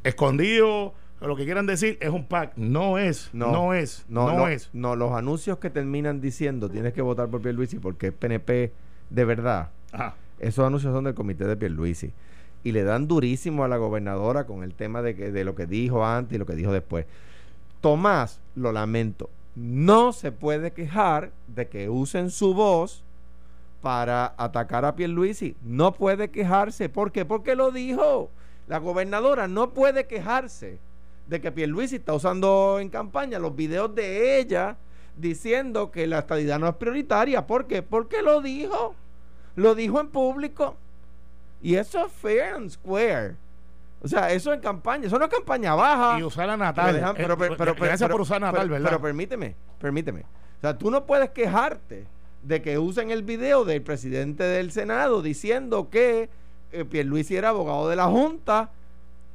Escondido, 0.03 0.93
lo 1.21 1.35
que 1.35 1.45
quieran 1.45 1.65
decir, 1.65 1.97
es 1.99 2.09
un 2.09 2.25
pack. 2.27 2.53
No 2.57 2.97
es, 2.97 3.29
no, 3.33 3.73
es, 3.73 4.05
no, 4.07 4.31
no, 4.31 4.47
es. 4.47 4.69
No, 4.73 4.95
los 4.95 5.11
anuncios 5.13 5.57
que 5.57 5.69
terminan 5.69 6.21
diciendo 6.21 6.69
tienes 6.69 6.93
que 6.93 7.01
votar 7.01 7.27
por 7.29 7.41
Pierluisi 7.41 7.79
porque 7.79 8.07
es 8.07 8.13
PNP 8.13 8.71
de 9.09 9.25
verdad. 9.25 9.71
Ajá. 9.91 10.15
Esos 10.39 10.65
anuncios 10.65 10.93
son 10.93 11.05
del 11.05 11.15
comité 11.15 11.45
de 11.45 11.55
Pierluisi. 11.57 12.13
Y 12.63 12.71
le 12.71 12.83
dan 12.83 13.07
durísimo 13.07 13.63
a 13.63 13.67
la 13.67 13.77
gobernadora 13.77 14.45
con 14.45 14.63
el 14.63 14.73
tema 14.73 15.01
de, 15.01 15.15
que, 15.15 15.31
de 15.31 15.43
lo 15.43 15.55
que 15.55 15.65
dijo 15.65 16.05
antes 16.05 16.35
y 16.35 16.39
lo 16.39 16.45
que 16.45 16.55
dijo 16.55 16.71
después. 16.71 17.05
Tomás, 17.81 18.41
lo 18.55 18.71
lamento, 18.71 19.29
no 19.55 20.11
se 20.11 20.31
puede 20.31 20.71
quejar 20.71 21.31
de 21.47 21.67
que 21.67 21.89
usen 21.89 22.29
su 22.29 22.53
voz 22.53 23.03
para 23.81 24.33
atacar 24.37 24.83
a 24.83 24.95
Pierluisi. 24.95 25.55
No 25.61 25.93
puede 25.93 26.29
quejarse. 26.29 26.89
¿Por 26.89 27.11
qué? 27.11 27.23
Porque 27.23 27.55
lo 27.55 27.71
dijo. 27.71 28.29
La 28.67 28.79
gobernadora 28.79 29.47
no 29.47 29.73
puede 29.73 30.07
quejarse 30.07 30.79
de 31.27 31.39
que 31.39 31.51
Pierluisi 31.51 31.97
está 31.97 32.13
usando 32.13 32.79
en 32.79 32.89
campaña 32.89 33.39
los 33.39 33.55
videos 33.55 33.93
de 33.93 34.39
ella 34.39 34.77
diciendo 35.15 35.91
que 35.91 36.07
la 36.07 36.19
estadidad 36.19 36.59
no 36.59 36.67
es 36.67 36.75
prioritaria. 36.75 37.47
¿Por 37.47 37.67
qué? 37.67 37.81
Porque 37.81 38.21
lo 38.21 38.41
dijo. 38.41 38.95
Lo 39.55 39.75
dijo 39.75 39.99
en 40.01 40.09
público. 40.09 40.75
Y 41.61 41.75
eso 41.75 42.05
es 42.05 42.11
fair 42.11 42.53
and 42.55 42.69
square. 42.69 43.35
O 44.01 44.07
sea, 44.07 44.31
eso 44.31 44.53
en 44.53 44.59
campaña. 44.59 45.07
Eso 45.07 45.17
no 45.17 45.25
es 45.25 45.31
campaña 45.31 45.73
baja. 45.75 46.19
Y 46.19 46.23
usar 46.23 46.49
a 46.49 46.53
Pero 46.53 46.57
Natal. 46.65 46.95
dejan- 46.95 47.15
Eh, 47.15 47.17
pero- 47.17 47.37
pero- 47.37 47.55
pero- 47.57 47.73
gracias 47.75 48.01
pero- 48.01 48.11
por 48.13 48.21
usar 48.21 48.37
a 48.37 48.39
Natal, 48.47 48.61
pero- 48.63 48.73
¿verdad? 48.73 48.89
Pero 48.89 49.01
permíteme, 49.01 49.55
permíteme. 49.79 50.21
O 50.21 50.61
sea, 50.61 50.77
tú 50.77 50.91
no 50.91 51.05
puedes 51.05 51.31
quejarte 51.31 52.05
de 52.43 52.61
que 52.61 52.77
usen 52.77 53.09
el 53.11 53.23
video 53.23 53.65
del 53.65 53.81
presidente 53.81 54.43
del 54.43 54.71
Senado 54.71 55.21
diciendo 55.21 55.89
que 55.89 56.29
eh, 56.71 56.83
Pierluisi 56.85 57.35
era 57.37 57.49
abogado 57.49 57.87
de 57.89 57.95
la 57.95 58.05
Junta, 58.05 58.69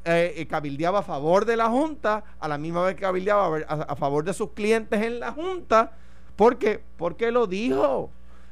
eh, 0.05 0.35
y 0.37 0.47
cabildeaba 0.47 1.01
a 1.01 1.03
favor 1.03 1.45
de 1.47 1.57
la 1.57 1.69
Junta, 1.69 2.23
a 2.39 2.49
la 2.49 2.59
misma 2.59 2.83
vez 2.85 2.95
que 2.97 3.01
cabildeaba 3.03 3.47
a, 3.47 3.49
ver- 3.49 3.67
a- 3.69 3.75
a 3.93 3.97
favor 3.97 4.25
de 4.25 4.33
sus 4.35 4.51
clientes 4.53 5.01
en 5.03 5.21
la 5.21 5.33
Junta, 5.33 5.93
porque 6.37 6.83
porque 6.97 7.31
lo 7.31 7.47
dijo. 7.47 8.11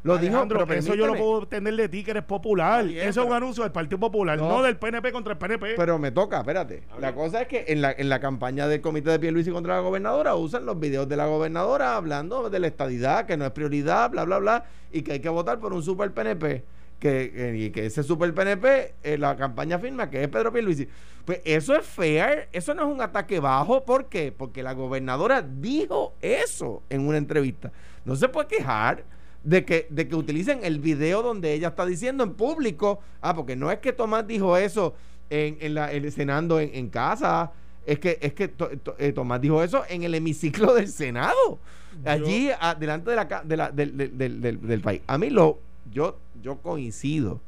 Lo 0.08 0.18
dijo, 0.18 0.32
Alejandro, 0.32 0.66
pero 0.66 0.80
eso 0.80 0.94
yo 0.94 1.06
lo 1.06 1.14
puedo 1.16 1.46
tener 1.46 1.74
de 1.76 1.88
ti 1.88 2.02
que 2.02 2.10
eres 2.12 2.24
popular. 2.24 2.84
Bien, 2.86 3.08
eso 3.08 3.20
es 3.22 3.26
un 3.28 3.32
anuncio 3.32 3.62
del 3.62 3.72
Partido 3.72 3.98
Popular, 3.98 4.38
No. 4.38 4.48
no, 4.48 4.62
del 4.62 4.76
PNP 4.76 5.12
contra 5.12 5.32
el 5.34 5.38
PNP. 5.38 5.74
Pero 5.76 5.98
me 5.98 6.10
toca, 6.10 6.38
espérate. 6.40 6.82
La 7.00 7.14
cosa 7.14 7.42
es 7.42 7.48
que 7.48 7.64
en 7.68 7.80
la, 7.82 7.92
en 7.92 8.08
la 8.08 8.18
campaña 8.20 8.66
del 8.68 8.80
comité 8.80 9.10
de 9.10 9.18
Pierluisi 9.18 9.50
contra 9.50 9.74
la 9.76 9.80
gobernadora 9.80 10.34
usan 10.34 10.66
los 10.66 10.78
videos 10.80 11.08
de 11.08 11.16
la 11.16 11.26
gobernadora 11.26 11.96
hablando 11.96 12.48
de 12.50 12.58
la 12.58 12.66
estadidad, 12.66 13.26
que 13.26 13.36
no 13.36 13.44
es 13.44 13.50
prioridad, 13.52 14.10
bla, 14.10 14.24
bla, 14.24 14.38
bla, 14.38 14.64
y 14.92 15.02
que 15.02 15.12
hay 15.12 15.20
que 15.20 15.28
votar 15.28 15.58
por 15.60 15.72
un 15.72 15.82
super 15.82 16.12
PNP. 16.12 16.64
Que, 16.98 17.30
que- 17.32 17.56
y 17.56 17.70
que 17.70 17.86
ese 17.86 18.02
super 18.02 18.34
PNP, 18.34 18.94
eh, 19.04 19.18
la 19.18 19.36
campaña 19.36 19.78
firma 19.78 20.10
que 20.10 20.20
es 20.20 20.28
Pedro 20.28 20.52
Pierluisi. 20.52 20.88
Pues 21.24 21.40
eso 21.44 21.76
es 21.76 21.86
fair, 21.86 22.48
eso 22.52 22.74
no 22.74 22.88
es 22.88 22.92
un 22.92 23.00
ataque 23.00 23.38
bajo. 23.38 23.84
¿Por 23.84 24.06
qué? 24.06 24.32
Porque 24.36 24.64
la 24.64 24.72
gobernadora 24.72 25.42
dijo 25.42 26.14
eso 26.20 26.82
en 26.90 27.06
una 27.06 27.18
entrevista. 27.18 27.70
No 28.04 28.16
se 28.16 28.28
puede 28.28 28.48
quejar 28.48 29.04
de 29.44 29.64
que, 29.64 29.86
de 29.90 30.08
que 30.08 30.14
utilicen 30.16 30.60
el 30.62 30.78
video 30.80 31.22
donde 31.22 31.52
ella 31.52 31.68
está 31.68 31.86
diciendo 31.86 32.24
en 32.24 32.34
público, 32.34 33.00
ah, 33.20 33.34
porque 33.34 33.56
no 33.56 33.70
es 33.70 33.78
que 33.78 33.92
Tomás 33.92 34.26
dijo 34.26 34.56
eso 34.56 34.94
en, 35.30 35.56
en 35.60 35.74
la, 35.74 35.92
en- 35.92 36.10
cenando 36.12 36.60
en, 36.60 36.70
en 36.74 36.88
casa, 36.88 37.52
es 37.86 37.98
que, 37.98 38.18
es 38.20 38.34
que 38.34 38.48
To- 38.48 38.68
To- 38.82 38.96
eh, 38.98 39.12
Tomás 39.12 39.40
dijo 39.40 39.62
eso 39.62 39.82
en 39.88 40.02
el 40.02 40.14
hemiciclo 40.14 40.74
del 40.74 40.88
Senado, 40.88 41.58
allí 42.04 42.50
a- 42.60 42.74
delante 42.74 43.10
de 43.10 43.16
la, 43.16 43.28
ca- 43.28 43.42
de 43.44 43.56
la- 43.56 43.70
del, 43.70 43.96
del- 43.96 44.40
del- 44.40 44.80
país. 44.80 45.00
A 45.06 45.16
mí 45.18 45.30
lo, 45.30 45.58
yo, 45.90 46.18
yo 46.42 46.56
coincido 46.58 47.40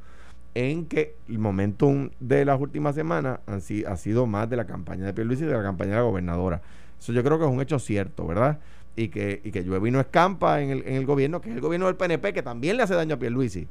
en 0.55 0.87
que 0.87 1.14
el 1.29 1.38
momentum 1.38 2.11
de 2.18 2.44
las 2.44 2.61
últimas 2.61 2.94
semanas 2.94 3.40
han 3.46 3.61
ha 3.87 3.96
sido 3.96 4.26
más 4.26 4.48
de 4.50 4.57
la 4.57 4.66
campaña 4.66 5.07
de 5.07 5.12
Pierluisi 5.14 5.44
y 5.44 5.46
de 5.46 5.53
la 5.55 5.62
campaña 5.62 5.90
de 5.92 5.96
la 5.98 6.03
gobernadora. 6.03 6.61
Eso 6.98 7.12
yo 7.12 7.22
creo 7.22 7.38
que 7.38 7.44
es 7.44 7.50
un 7.50 7.61
hecho 7.61 7.79
cierto, 7.79 8.26
¿verdad? 8.26 8.59
Y 8.96 9.09
que, 9.09 9.40
y 9.44 9.50
que 9.50 9.62
llueve 9.64 9.88
y 9.88 9.92
no 9.92 10.00
escampa 10.00 10.61
en 10.61 10.70
el, 10.70 10.79
en 10.87 10.94
el 10.94 11.07
gobierno, 11.07 11.40
que 11.40 11.48
es 11.50 11.55
el 11.55 11.61
gobierno 11.62 11.87
del 11.87 11.96
PNP, 11.96 12.33
que 12.33 12.42
también 12.42 12.76
le 12.76 12.83
hace 12.83 12.94
daño 12.94 13.14
a 13.14 13.18
Pierluisi. 13.18 13.66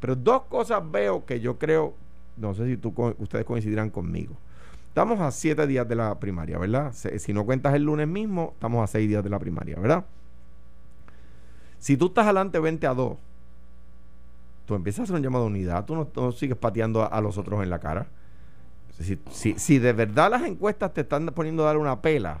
Pero 0.00 0.14
dos 0.16 0.42
cosas 0.42 0.82
veo 0.90 1.24
que 1.24 1.40
yo 1.40 1.58
creo, 1.58 1.94
no 2.36 2.54
sé 2.54 2.66
si 2.66 2.76
tú, 2.76 2.92
ustedes 3.18 3.44
coincidirán 3.44 3.90
conmigo. 3.90 4.36
Estamos 4.88 5.18
a 5.20 5.30
siete 5.32 5.66
días 5.66 5.88
de 5.88 5.96
la 5.96 6.20
primaria, 6.20 6.58
¿verdad? 6.58 6.92
Si 6.92 7.32
no 7.32 7.44
cuentas 7.44 7.74
el 7.74 7.82
lunes 7.82 8.06
mismo, 8.06 8.50
estamos 8.54 8.84
a 8.84 8.86
seis 8.86 9.08
días 9.08 9.24
de 9.24 9.30
la 9.30 9.38
primaria, 9.40 9.76
¿verdad? 9.80 10.04
Si 11.78 11.96
tú 11.96 12.06
estás 12.06 12.24
adelante 12.24 12.58
20 12.60 12.86
a 12.86 12.94
2, 12.94 13.16
tú 14.66 14.74
empiezas 14.74 15.00
a 15.00 15.02
hacer 15.04 15.16
un 15.16 15.22
llamado 15.22 15.44
de 15.44 15.50
unidad, 15.50 15.84
tú 15.84 15.94
no, 15.96 16.08
no 16.14 16.32
sigues 16.32 16.56
pateando 16.56 17.02
a, 17.02 17.06
a 17.06 17.20
los 17.20 17.36
otros 17.38 17.62
en 17.62 17.70
la 17.70 17.78
cara. 17.80 18.06
Si, 18.98 19.18
si- 19.30 19.58
si 19.58 19.78
de 19.78 19.92
verdad 19.92 20.30
las 20.30 20.42
encuestas 20.42 20.94
te 20.94 21.00
están 21.02 21.26
poniendo 21.26 21.64
a 21.64 21.66
dar 21.66 21.76
una 21.78 22.00
pela, 22.00 22.40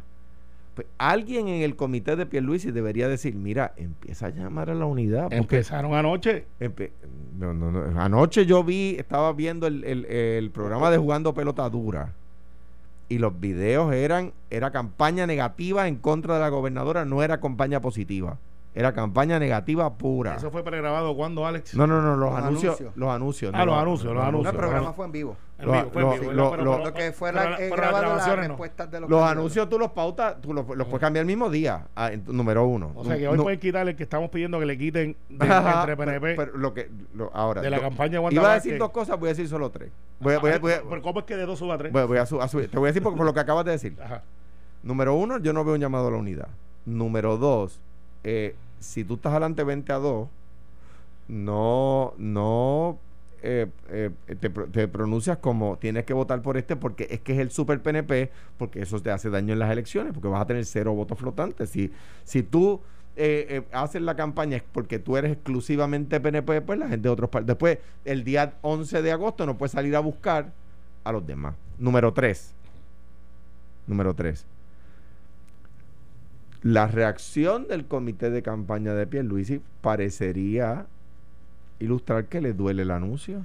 pues 0.74 0.86
alguien 0.98 1.48
en 1.48 1.62
el 1.62 1.76
comité 1.76 2.16
de 2.16 2.26
Pierluisi 2.26 2.70
debería 2.72 3.08
decir, 3.08 3.34
mira, 3.34 3.72
empieza 3.76 4.26
a 4.26 4.30
llamar 4.30 4.70
a 4.70 4.74
la 4.74 4.86
unidad. 4.86 5.32
Empezaron 5.32 5.94
anoche. 5.94 6.46
Empe- 6.60 6.90
no, 7.38 7.54
no, 7.54 7.70
no. 7.70 8.00
Anoche 8.00 8.44
yo 8.46 8.64
vi, 8.64 8.96
estaba 8.98 9.32
viendo 9.32 9.66
el, 9.66 9.84
el- 9.84 10.04
el 10.06 10.50
programa 10.50 10.90
de 10.90 10.98
jugando 10.98 11.32
pelota 11.34 11.68
dura. 11.70 12.12
Y 13.08 13.18
los 13.18 13.38
videos 13.38 13.92
eran, 13.94 14.32
era 14.50 14.70
campaña 14.70 15.26
negativa 15.26 15.86
en 15.86 15.96
contra 15.96 16.34
de 16.34 16.40
la 16.40 16.48
gobernadora, 16.48 17.04
no 17.04 17.22
era 17.22 17.38
campaña 17.40 17.80
positiva. 17.80 18.38
Era 18.76 18.92
campaña 18.92 19.38
negativa 19.38 19.94
pura. 19.96 20.34
Eso 20.34 20.50
fue 20.50 20.64
pregrabado 20.64 21.14
cuando, 21.14 21.46
Alex. 21.46 21.76
No, 21.76 21.86
no, 21.86 22.02
no, 22.02 22.16
los, 22.16 22.30
Los 22.32 22.38
anuncios, 22.42 22.64
anuncios. 22.80 22.96
los 22.96 23.08
anuncios. 23.08 23.52
Ah, 23.54 23.58
no, 23.58 23.66
los 23.66 23.76
anuncios, 23.78 24.12
los 24.12 24.22
No, 24.22 24.28
anuncios. 24.28 24.52
el 24.52 24.58
programa 24.60 24.92
fue 24.92 25.06
en 25.06 25.12
vivo. 25.12 25.36
En 25.60 25.66
Lo- 25.66 25.72
vivo, 25.74 25.90
fue 25.92 26.02
en 26.02 26.08
lo- 26.08 26.12
vivo, 26.18 26.32
lo- 26.32 26.50
pero- 26.50 26.64
lo- 26.64 26.70
pero- 26.72 26.84
Lo 26.86 26.92
que 26.92 27.12
fue 27.12 27.32
la, 27.32 27.50
la- 27.50 27.56
eh, 27.58 27.68
las 27.70 27.78
grabado 27.78 28.16
las 28.16 28.26
no. 28.26 28.34
respuestas 28.36 28.90
de 28.90 29.00
los 29.00 29.08
Los 29.08 29.18
candidatos. 29.20 29.38
anuncios 29.38 29.68
tú 29.68 29.78
los 29.78 29.90
pautas, 29.92 30.40
tú 30.40 30.52
los, 30.52 30.66
los 30.66 30.86
puedes 30.88 31.00
cambiar 31.00 31.20
el 31.20 31.26
mismo 31.28 31.50
día. 31.50 31.86
Ah, 31.94 32.10
en- 32.10 32.24
número 32.26 32.66
uno. 32.66 32.90
O 32.96 33.04
sea 33.04 33.16
que 33.16 33.28
hoy 33.28 33.36
No- 33.36 33.44
pueden 33.44 33.60
quitarle 33.60 33.92
el 33.92 33.96
que 33.96 34.02
estamos 34.02 34.28
pidiendo 34.30 34.58
que 34.58 34.66
le 34.66 34.76
quiten 34.76 35.16
de- 35.28 35.46
Ajá, 35.48 35.80
entre 35.82 35.96
PNP 35.96 36.34
pero, 36.34 36.52
pero 36.52 36.58
lo 36.58 36.74
que, 36.74 36.90
lo- 37.14 37.30
ahora, 37.32 37.60
de 37.62 37.70
la 37.70 37.80
campaña 37.80 38.12
de 38.14 38.18
Wanda 38.18 38.40
Iba 38.40 38.50
a 38.50 38.54
decir 38.54 38.76
dos 38.76 38.90
cosas, 38.90 39.20
voy 39.20 39.28
a 39.28 39.30
decir 39.30 39.46
solo 39.46 39.70
tres. 39.70 39.92
Voy, 40.18 40.34
a- 40.34 40.40
voy 40.40 40.50
a- 40.50 40.58
voy 40.58 40.72
a- 40.72 40.82
Pero 40.82 41.00
¿cómo 41.00 41.20
es 41.20 41.26
que 41.26 41.36
de 41.36 41.46
dos 41.46 41.60
suba 41.60 41.76
a 41.76 41.78
tres? 41.78 41.92
voy 41.92 42.18
a 42.18 42.26
subir. 42.26 42.68
Te 42.68 42.76
voy 42.76 42.86
a 42.86 42.90
decir 42.90 43.04
por, 43.04 43.14
por 43.14 43.24
lo 43.24 43.32
que 43.32 43.38
acabas 43.38 43.64
de 43.64 43.70
decir. 43.70 43.96
Ajá. 44.02 44.22
Número 44.82 45.14
uno, 45.14 45.38
yo 45.38 45.52
no 45.52 45.64
veo 45.64 45.74
un 45.74 45.80
llamado 45.80 46.08
a 46.08 46.10
la 46.10 46.16
unidad. 46.16 46.48
Número 46.84 47.36
dos, 47.38 47.80
eh, 48.24 48.56
si 48.84 49.04
tú 49.04 49.14
estás 49.14 49.32
adelante 49.32 49.64
20 49.64 49.92
a 49.92 49.96
2, 49.96 50.28
no, 51.28 52.14
no 52.18 52.98
eh, 53.42 53.66
eh, 53.90 54.10
te, 54.40 54.50
pro- 54.50 54.66
te 54.66 54.88
pronuncias 54.88 55.38
como 55.38 55.76
tienes 55.78 56.04
que 56.04 56.12
votar 56.14 56.42
por 56.42 56.56
este 56.56 56.76
porque 56.76 57.06
es 57.10 57.20
que 57.20 57.32
es 57.34 57.38
el 57.38 57.50
super 57.50 57.82
PNP, 57.82 58.30
porque 58.58 58.82
eso 58.82 59.00
te 59.00 59.10
hace 59.10 59.30
daño 59.30 59.52
en 59.52 59.58
las 59.58 59.70
elecciones, 59.70 60.12
porque 60.12 60.28
vas 60.28 60.42
a 60.42 60.46
tener 60.46 60.64
cero 60.66 60.94
votos 60.94 61.18
flotantes. 61.18 61.70
Si, 61.70 61.90
si 62.24 62.42
tú 62.42 62.80
eh, 63.16 63.46
eh, 63.48 63.62
haces 63.72 64.02
la 64.02 64.16
campaña 64.16 64.62
porque 64.72 64.98
tú 64.98 65.16
eres 65.16 65.32
exclusivamente 65.32 66.20
PNP, 66.20 66.62
pues 66.62 66.78
la 66.78 66.88
gente 66.88 67.02
de 67.08 67.12
otros 67.12 67.30
países. 67.30 67.46
Después, 67.48 67.78
el 68.04 68.24
día 68.24 68.54
11 68.62 69.02
de 69.02 69.12
agosto 69.12 69.46
no 69.46 69.56
puedes 69.56 69.72
salir 69.72 69.94
a 69.96 70.00
buscar 70.00 70.52
a 71.04 71.12
los 71.12 71.26
demás. 71.26 71.54
Número 71.78 72.12
tres. 72.12 72.54
Número 73.86 74.14
tres. 74.14 74.46
La 76.64 76.86
reacción 76.88 77.68
del 77.68 77.84
comité 77.84 78.30
de 78.30 78.42
campaña 78.42 78.94
de 78.94 79.06
Pierluisi 79.06 79.60
parecería 79.82 80.86
ilustrar 81.78 82.24
que 82.24 82.40
le 82.40 82.52
duele 82.54 82.82
el 82.82 82.90
anuncio. 82.90 83.44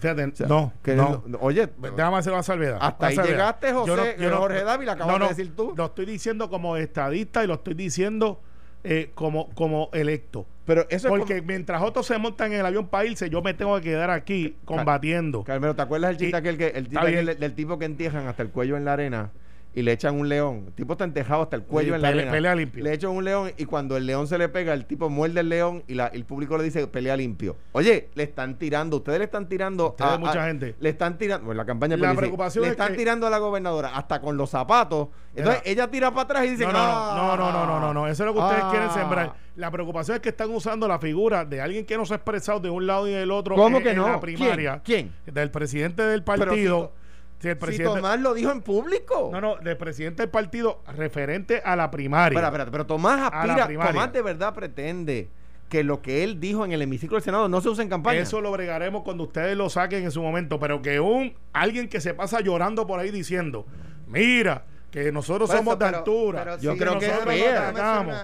Fíjate, 0.00 0.24
O 0.24 0.34
sea, 0.34 0.46
no, 0.46 0.72
que 0.82 0.94
no. 0.94 1.22
no- 1.26 1.38
oye, 1.40 1.68
Déjame 1.94 2.16
hacer 2.16 2.32
una 2.32 2.42
salvedad. 2.42 2.78
Hasta 2.80 2.98
Una 2.98 3.08
ahí 3.08 3.14
salvedad. 3.16 3.34
llegaste, 3.60 3.72
José, 3.72 4.16
eh, 4.18 4.30
Jorge 4.30 4.64
Dávila, 4.64 4.92
acabas 4.92 5.20
de 5.20 5.28
decir 5.28 5.54
tú. 5.56 5.74
Lo 5.76 5.86
estoy 5.86 6.06
diciendo 6.06 6.48
como 6.48 6.76
estadista 6.76 7.44
y 7.44 7.46
lo 7.46 7.54
estoy 7.54 7.74
diciendo 7.74 8.40
eh, 8.84 9.10
como, 9.14 9.50
como 9.54 9.90
electo. 9.92 10.46
pero 10.64 10.86
eso 10.88 11.08
Porque 11.08 11.38
es 11.38 11.44
mientras 11.44 11.82
otros 11.82 12.06
se 12.06 12.16
montan 12.16 12.52
en 12.52 12.60
el 12.60 12.66
avión 12.66 12.86
para 12.86 13.04
irse, 13.06 13.28
yo 13.28 13.42
me 13.42 13.52
tengo 13.54 13.74
que 13.76 13.82
quedar 13.82 14.10
aquí 14.10 14.56
combatiendo. 14.64 15.38
como, 15.38 15.44
Carmelo, 15.46 15.74
¿te 15.74 15.82
acuerdas 15.82 16.12
el 16.12 16.16
chiste 16.16 16.36
Y- 16.36 16.38
aquel 16.38 16.56
que, 16.56 16.68
el, 16.68 16.84
chiste 16.88 16.98
aquel 16.98 17.38
del 17.38 17.54
tipo 17.54 17.78
que 17.78 17.84
entierran 17.86 18.28
hasta 18.28 18.42
el 18.44 18.50
cuello 18.50 18.76
en 18.76 18.84
la 18.84 18.92
arena 18.92 19.30
y 19.78 19.82
le 19.82 19.92
echan 19.92 20.18
un 20.18 20.28
león. 20.28 20.64
El 20.66 20.72
tipo 20.72 20.94
está 20.94 21.04
entejado 21.04 21.42
hasta 21.42 21.54
el 21.54 21.62
cuello 21.62 21.94
en 21.94 22.02
la 22.02 22.08
pelea, 22.08 22.32
pelea 22.32 22.54
limpio. 22.56 22.82
Le 22.82 22.92
echan 22.92 23.12
un 23.12 23.24
león 23.24 23.52
y 23.56 23.64
cuando 23.64 23.96
el 23.96 24.06
león 24.06 24.26
se 24.26 24.36
le 24.36 24.48
pega, 24.48 24.74
el 24.74 24.86
tipo 24.86 25.08
muerde 25.08 25.38
el 25.38 25.48
león 25.48 25.84
y 25.86 25.94
la, 25.94 26.08
el 26.08 26.24
público 26.24 26.58
le 26.58 26.64
dice 26.64 26.84
pelea 26.88 27.16
limpio. 27.16 27.56
Oye, 27.70 28.08
le 28.16 28.24
están 28.24 28.58
tirando, 28.58 28.96
ustedes 28.96 29.20
le 29.20 29.26
están 29.26 29.48
tirando 29.48 29.90
ustedes 29.90 30.10
a, 30.10 30.18
mucha 30.18 30.46
gente. 30.46 30.74
Le 30.80 30.88
están 30.88 31.16
tirando, 31.16 31.46
pues, 31.46 31.56
la 31.56 31.64
campaña 31.64 31.96
la 31.96 32.12
preocupación 32.12 32.62
le 32.62 32.70
es 32.70 32.72
están 32.72 32.88
que... 32.88 32.98
tirando 32.98 33.28
a 33.28 33.30
la 33.30 33.38
gobernadora 33.38 33.94
hasta 33.94 34.20
con 34.20 34.36
los 34.36 34.50
zapatos. 34.50 35.10
Entonces 35.36 35.62
Era. 35.64 35.70
ella 35.70 35.90
tira 35.92 36.10
para 36.10 36.22
atrás 36.22 36.46
y 36.46 36.50
dice, 36.50 36.64
no, 36.64 36.72
no, 36.72 36.78
¡Ah! 36.80 37.14
no, 37.16 37.36
no, 37.36 37.52
no, 37.52 37.66
no, 37.66 37.80
no, 37.80 37.94
no, 37.94 38.08
eso 38.08 38.24
es 38.24 38.26
lo 38.26 38.34
que 38.34 38.40
ustedes 38.40 38.64
ah. 38.64 38.70
quieren 38.72 38.90
sembrar. 38.90 39.34
La 39.54 39.70
preocupación 39.70 40.16
es 40.16 40.20
que 40.20 40.30
están 40.30 40.50
usando 40.50 40.88
la 40.88 40.98
figura 40.98 41.44
de 41.44 41.60
alguien 41.60 41.86
que 41.86 41.96
no 41.96 42.04
se 42.04 42.14
ha 42.14 42.16
expresado 42.16 42.58
de 42.58 42.68
un 42.68 42.84
lado 42.84 43.06
y 43.06 43.12
del 43.12 43.30
otro 43.30 43.54
¿Cómo 43.54 43.76
en, 43.76 43.84
que 43.84 43.94
no? 43.94 44.06
en 44.06 44.12
la 44.12 44.20
primaria. 44.20 44.80
¿Quién? 44.84 45.12
¿Quién? 45.22 45.34
Del 45.34 45.52
presidente 45.52 46.02
del 46.02 46.24
partido. 46.24 46.92
Pero, 46.92 47.07
si 47.40 47.48
el 47.48 47.58
Tomás 47.84 48.20
lo 48.20 48.34
dijo 48.34 48.50
en 48.50 48.62
público. 48.62 49.30
no, 49.32 49.40
no, 49.40 49.56
del 49.56 49.76
presidente 49.76 50.22
del 50.22 50.30
partido 50.30 50.82
referente 50.96 51.62
a 51.64 51.76
la 51.76 51.90
primaria. 51.90 52.36
Espera, 52.36 52.48
espera, 52.48 52.70
pero 52.70 52.86
Tomás 52.86 53.30
aspira. 53.32 53.68
Tomás 53.68 54.12
de 54.12 54.22
verdad 54.22 54.54
pretende 54.54 55.28
que 55.68 55.84
lo 55.84 56.00
que 56.00 56.24
él 56.24 56.40
dijo 56.40 56.64
en 56.64 56.72
el 56.72 56.80
hemiciclo 56.82 57.16
del 57.16 57.22
Senado 57.22 57.48
no 57.48 57.60
se 57.60 57.68
use 57.68 57.82
en 57.82 57.88
campaña. 57.90 58.20
Eso 58.20 58.40
lo 58.40 58.50
bregaremos 58.50 59.02
cuando 59.02 59.24
ustedes 59.24 59.56
lo 59.56 59.68
saquen 59.68 60.02
en 60.02 60.10
su 60.10 60.22
momento, 60.22 60.58
pero 60.58 60.80
que 60.82 60.98
un 60.98 61.34
alguien 61.52 61.88
que 61.88 62.00
se 62.00 62.14
pasa 62.14 62.40
llorando 62.40 62.86
por 62.86 62.98
ahí 62.98 63.10
diciendo, 63.10 63.66
mira, 64.06 64.64
que 64.90 65.12
nosotros 65.12 65.50
eso, 65.50 65.58
somos 65.58 65.78
de 65.78 65.84
pero- 65.84 65.98
altura. 65.98 66.44
pero 66.44 66.58
Yo 66.58 66.72
sí, 66.72 66.78
creo 66.78 66.98
que 66.98 67.06
es 67.06 67.18
fair. 67.18 67.54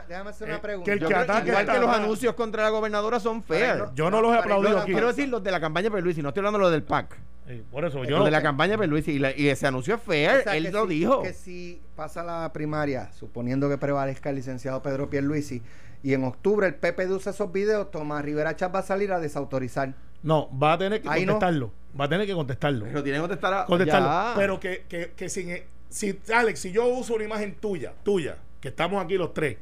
Déjame 0.09 0.31
hacer 0.31 0.49
una, 0.49 0.57
Eh, 0.57 0.61
pregunta. 0.61 0.85
que 0.87 0.93
el 0.99 1.07
que 1.07 1.15
ataque 1.15 1.49
igual 1.51 1.67
que 1.67 1.79
los 1.79 1.87
mal. 1.87 2.01
anuncios 2.03 2.35
contra 2.35 2.63
la 2.63 2.71
gobernadora 2.71 3.21
son 3.21 3.43
fair. 3.43 3.77
no, 3.77 3.95
Yo 3.95 4.11
no 4.11 4.23
los 4.23 4.35
he 4.35 4.39
aplaudido 4.39 4.73
no, 4.73 4.79
aquí. 4.81 4.93
Quiero 4.93 5.09
decir 5.09 5.29
los 5.29 5.43
de 5.45 5.51
la 5.51 5.61
campaña 5.61 5.91
Perluisi, 5.91 6.23
no 6.23 6.29
estoy 6.31 6.41
hablando 6.41 6.59
de 6.59 6.63
los 6.65 6.73
del 6.73 6.83
PAC. 6.83 7.19
Eh, 7.47 7.63
por 7.71 7.85
eso, 7.85 8.05
yo 8.05 8.25
de 8.25 8.31
la 8.31 8.43
campaña 8.43 8.79
Perluisi 8.79 9.13
y, 9.13 9.19
la- 9.19 9.37
y 9.37 9.49
ese 9.49 9.67
anuncio 9.67 9.97
es 9.97 10.03
fair, 10.03 10.31
O 10.41 10.43
sea, 10.45 10.57
él 10.57 10.71
lo 10.73 10.83
si- 10.87 10.95
dijo. 10.95 11.23
Que 11.23 11.33
si 11.35 11.83
pasa 11.95 12.23
la 12.23 12.51
primaria, 12.53 13.13
suponiendo 13.13 13.69
que 13.69 13.77
prevalezca 13.77 14.31
el 14.31 14.37
licenciado 14.37 14.81
Pedro 14.83 15.11
Pierluisi, 15.11 15.61
y 16.03 16.15
en 16.15 16.25
octubre 16.25 16.67
el 16.67 16.75
PP 16.75 17.07
usa 17.09 17.33
esos 17.33 17.53
videos, 17.53 17.91
Tomás 17.91 18.25
Rivera 18.25 18.57
Chávez 18.57 18.75
va 18.77 18.79
a 18.81 18.83
salir 18.83 19.13
a 19.13 19.21
desautorizar. 19.21 19.95
No, 20.23 20.49
va 20.59 20.73
a 20.75 20.79
tener 20.79 21.03
que 21.03 21.09
Ahí 21.09 21.27
no. 21.27 21.33
contestarlo. 21.35 21.73
Va 21.99 22.07
a 22.07 22.09
tener 22.09 22.27
que 22.27 22.33
contestarlo. 22.35 22.87
Pero 22.87 23.03
tienen 23.03 23.21
que 23.21 23.29
contestar 23.29 23.55
a 23.55 23.67
contestarlo. 23.67 24.09
Ya. 24.09 24.33
Pero 24.37 24.59
que, 24.61 24.85
que, 24.89 25.13
que 25.15 25.29
sin, 25.29 25.55
si, 25.91 26.19
Alex, 26.35 26.61
si 26.61 26.73
yo 26.73 26.87
uso 26.87 27.15
una 27.15 27.25
imagen 27.25 27.55
tuya, 27.57 27.93
tuya, 28.03 28.39
que 28.61 28.69
estamos 28.69 29.05
aquí 29.05 29.17
los 29.19 29.35
tres, 29.35 29.59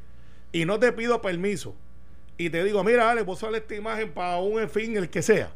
y 0.53 0.65
no 0.65 0.79
te 0.79 0.93
pido 0.93 1.21
permiso, 1.21 1.75
y 2.39 2.49
te 2.51 2.63
digo, 2.65 2.83
mira, 2.85 3.11
Alex, 3.11 3.27
vos 3.27 3.43
usar 3.43 3.55
esta 3.57 3.75
imagen 3.75 4.13
para 4.13 4.37
un 4.39 4.69
fin, 4.69 4.97
el 4.97 5.11
que 5.11 5.21
sea, 5.23 5.53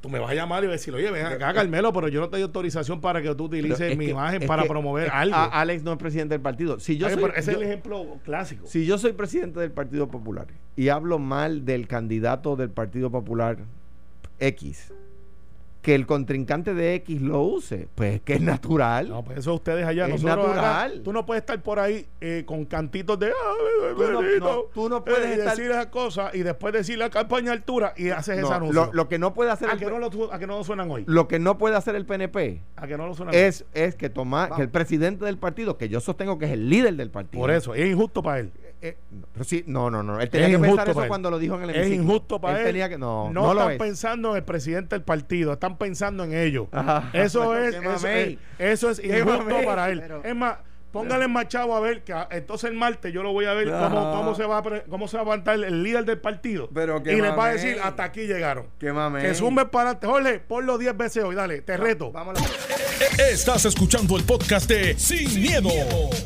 tú 0.00 0.08
me 0.08 0.18
vas 0.18 0.30
a 0.30 0.34
llamar 0.34 0.62
y 0.62 0.66
vas 0.66 0.74
a 0.74 0.76
decir, 0.78 0.94
oye, 0.94 1.10
ven 1.10 1.26
acá, 1.26 1.52
Carmelo, 1.52 1.92
pero 1.92 2.08
yo 2.08 2.20
no 2.20 2.28
te 2.28 2.36
doy 2.36 2.42
autorización 2.42 3.00
para 3.00 3.20
que 3.20 3.34
tú 3.34 3.44
utilices 3.44 3.96
mi 3.96 4.06
que- 4.06 4.10
imagen 4.12 4.46
para 4.46 4.64
promover 4.64 5.08
es- 5.08 5.12
algo. 5.12 5.34
a- 5.36 5.46
Alex 5.60 5.82
no 5.82 5.92
es 5.92 5.98
presidente 5.98 6.34
del 6.34 6.40
partido. 6.42 6.78
Si 6.78 6.96
yo 6.96 7.06
Oye, 7.06 7.14
soy, 7.14 7.22
pero 7.24 7.34
ese 7.36 7.52
yo- 7.52 7.58
es 7.58 7.62
el 7.64 7.68
ejemplo 7.68 8.06
clásico. 8.24 8.66
si 8.66 8.86
yo 8.86 8.96
soy 8.98 9.12
presidente 9.12 9.58
del 9.60 9.72
Partido 9.72 10.08
Popular 10.08 10.46
y 10.76 10.88
hablo 10.88 11.18
mal 11.18 11.64
del 11.64 11.88
candidato 11.88 12.54
del 12.56 12.70
Partido 12.70 13.10
Popular 13.10 13.58
X, 14.38 14.92
que 15.88 15.94
el 15.94 16.04
contrincante 16.06 16.74
de 16.74 16.96
X 16.96 17.22
lo 17.22 17.40
use, 17.40 17.88
pues 17.94 18.16
es 18.16 18.20
que 18.20 18.34
es 18.34 18.42
natural. 18.42 19.08
No, 19.08 19.24
pues 19.24 19.38
eso 19.38 19.54
ustedes 19.54 19.86
allá. 19.86 20.06
Es 20.06 20.22
acá, 20.22 20.36
natural. 20.36 21.00
tú 21.02 21.14
no 21.14 21.24
puedes 21.24 21.40
estar 21.40 21.62
por 21.62 21.78
ahí 21.78 22.06
eh, 22.20 22.42
con 22.44 22.66
cantitos 22.66 23.18
de. 23.18 23.28
"Ah, 23.28 23.94
Tú 23.96 24.02
no- 24.12 24.20
Benito", 24.20 24.44
no, 24.44 24.60
tú 24.74 24.88
no 24.90 25.02
puedes 25.02 25.24
eh, 25.24 25.34
estar- 25.40 25.56
decir 25.56 25.70
esas 25.70 25.86
cosas 25.86 26.34
y 26.34 26.40
después 26.40 26.74
decir 26.74 26.98
la 26.98 27.08
campaña 27.08 27.52
altura 27.52 27.94
y 27.96 28.10
haces 28.10 28.36
ese 28.38 28.52
anuncio. 28.52 28.84
lo, 28.84 28.92
lo 28.92 29.08
que 29.08 29.18
no 29.18 29.32
puede 29.32 29.50
hacer 29.50 29.70
¿A 29.70 29.72
el, 29.72 29.78
que, 29.78 29.86
no 29.86 29.98
lo, 29.98 30.10
tu- 30.10 30.30
a 30.30 30.38
que 30.38 30.46
no 30.46 30.58
lo 30.58 30.64
suenan 30.64 30.90
hoy? 30.90 31.04
lo 31.06 31.26
que 31.26 31.38
no 31.38 31.56
puede 31.56 31.74
hacer 31.76 31.94
el 31.94 32.04
PNP 32.04 32.60
¿A 32.76 32.86
que 32.86 32.98
no 32.98 33.06
lo 33.06 33.14
suenan 33.14 33.34
es, 33.34 33.64
es 33.72 33.94
que 33.94 34.10
Vamos. 34.10 34.56
que 34.56 34.62
el 34.62 34.68
presidente 34.68 35.24
del 35.24 35.38
partido, 35.38 35.78
que 35.78 35.88
yo 35.88 36.00
sostengo 36.00 36.38
que 36.38 36.44
es 36.44 36.50
el 36.50 36.68
líder 36.68 36.96
del 36.96 37.10
partido. 37.10 37.40
Por 37.40 37.50
eso, 37.50 37.74
es 37.74 37.90
injusto 37.90 38.22
para 38.22 38.40
él. 38.40 38.52
Eh, 38.80 38.96
no, 39.34 39.42
sí, 39.44 39.64
no, 39.66 39.90
no, 39.90 40.02
no. 40.04 40.20
Él 40.20 40.30
tenía 40.30 40.46
Es 40.48 40.52
que 40.56 40.58
pensar 40.62 40.88
eso 40.88 41.06
cuando 41.08 41.30
lo 41.30 41.38
dijo 41.40 41.56
en 41.56 41.64
el 41.64 41.70
Es 41.70 41.76
hemiciclo. 41.78 42.02
injusto 42.04 42.40
para 42.40 42.60
él. 42.60 42.64
tenía 42.66 42.88
que, 42.88 42.96
no, 42.96 43.24
no, 43.32 43.42
no, 43.48 43.54
lo 43.54 43.60
están 43.62 43.72
es. 43.72 43.78
pensando 43.78 44.30
en 44.30 44.36
el 44.36 44.44
presidente 44.44 44.94
del 44.94 45.02
partido, 45.04 45.52
están 45.54 45.76
pensando 45.78 46.22
en 46.24 46.32
ellos. 46.34 46.68
Eso 47.12 47.56
es, 47.58 47.74
eso 47.74 48.06
es, 48.08 48.38
eso 48.58 48.90
es 48.90 49.02
injusto 49.04 49.56
para 49.64 49.90
él. 49.90 50.00
Pero- 50.00 50.22
es 50.24 50.36
más, 50.36 50.58
póngale 50.92 51.28
más 51.28 51.48
chavo 51.48 51.74
a 51.76 51.80
ver 51.80 52.02
que 52.02 52.12
a- 52.12 52.28
entonces 52.30 52.70
el 52.70 52.76
martes 52.76 53.12
yo 53.12 53.22
lo 53.22 53.32
voy 53.32 53.44
a 53.46 53.52
ver 53.54 53.70
cómo, 53.70 54.12
cómo 54.14 54.34
se 54.34 54.44
va 54.44 54.58
a 54.58 54.62
cómo 54.88 55.06
se 55.08 55.16
va 55.16 55.20
a 55.20 55.24
aguantar 55.24 55.54
el, 55.56 55.64
el 55.64 55.82
líder 55.82 56.04
del 56.04 56.18
partido. 56.18 56.68
Pero 56.72 57.02
y 57.04 57.20
les 57.20 57.36
va 57.36 57.46
a 57.46 57.52
decir 57.52 57.76
hasta 57.82 58.04
aquí 58.04 58.26
llegaron. 58.26 58.66
Qué 58.78 58.92
mamey. 58.92 59.22
Que 59.22 59.34
zumbe 59.34 59.66
para 59.66 59.90
adelante. 59.90 60.06
Jorge, 60.06 60.38
ponlo 60.40 60.78
10 60.78 60.96
veces 60.96 61.24
hoy, 61.24 61.34
dale, 61.34 61.60
te 61.62 61.76
reto. 61.76 62.10
Vamos 62.12 62.36
a 62.38 62.40
la- 62.42 63.28
Estás 63.30 63.64
escuchando 63.64 64.16
el 64.16 64.24
podcast 64.24 64.68
de 64.68 64.98
Sin, 64.98 65.40
miedo, 65.40 65.68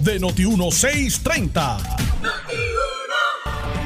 de 0.00 0.20
Noti1630. 0.20 1.78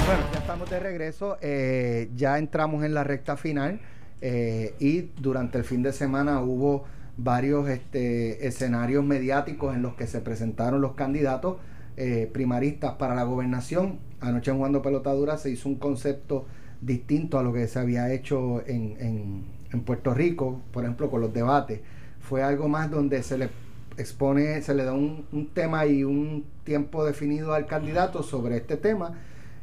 Bueno, 0.07 0.23
ya 0.33 0.39
estamos 0.39 0.71
de 0.71 0.79
regreso. 0.79 1.39
eh, 1.41 2.09
ya 2.15 2.39
entramos 2.39 2.85
en 2.85 2.95
la 2.95 3.03
recta 3.05 3.37
final 3.37 3.81
eh, 4.21 4.75
y 4.79 5.03
durante 5.21 5.59
el 5.59 5.65
fin 5.65 5.83
de 5.83 5.93
semana 5.93 6.41
hubo 6.41 6.85
varios 7.17 7.69
este, 7.69 8.47
escenarios 8.47 9.05
mediáticos 9.05 9.75
en 9.75 9.83
los 9.83 9.95
que 9.95 10.07
se 10.07 10.21
presentaron 10.21 10.81
los 10.81 10.93
candidatos 10.95 11.57
eh, 11.97 12.29
primaristas 12.33 12.95
para 12.95 13.15
la 13.15 13.25
gobernación. 13.25 13.99
Anoche 14.21 14.51
en 14.51 14.59
Jugando 14.59 14.83
Pelotadura 14.83 15.39
se 15.39 15.51
hizo 15.51 15.69
un 15.69 15.77
concepto 15.77 16.47
distinto 16.81 17.39
a 17.39 17.43
lo 17.43 17.53
que 17.53 17.67
se 17.69 17.79
había 17.79 18.13
hecho 18.13 18.63
en, 18.67 18.97
en- 19.01 19.45
en 19.73 19.81
Puerto 19.81 20.15
Rico, 20.15 20.61
por 20.73 20.85
ejemplo, 20.85 21.11
con 21.11 21.21
los 21.21 21.33
debates. 21.33 21.81
Fue 22.21 22.43
algo 22.43 22.69
más 22.69 22.91
donde 22.91 23.23
se 23.23 23.37
le 23.39 23.49
expone, 23.99 24.61
se 24.63 24.75
le 24.75 24.85
da 24.85 24.93
un, 24.93 25.25
un 25.33 25.49
tema 25.49 25.87
y 25.87 26.05
un 26.05 26.45
tiempo 26.65 27.05
definido 27.05 27.55
al 27.55 27.67
candidato 27.67 28.23
sobre 28.23 28.59
este 28.59 28.77
tema 28.77 29.15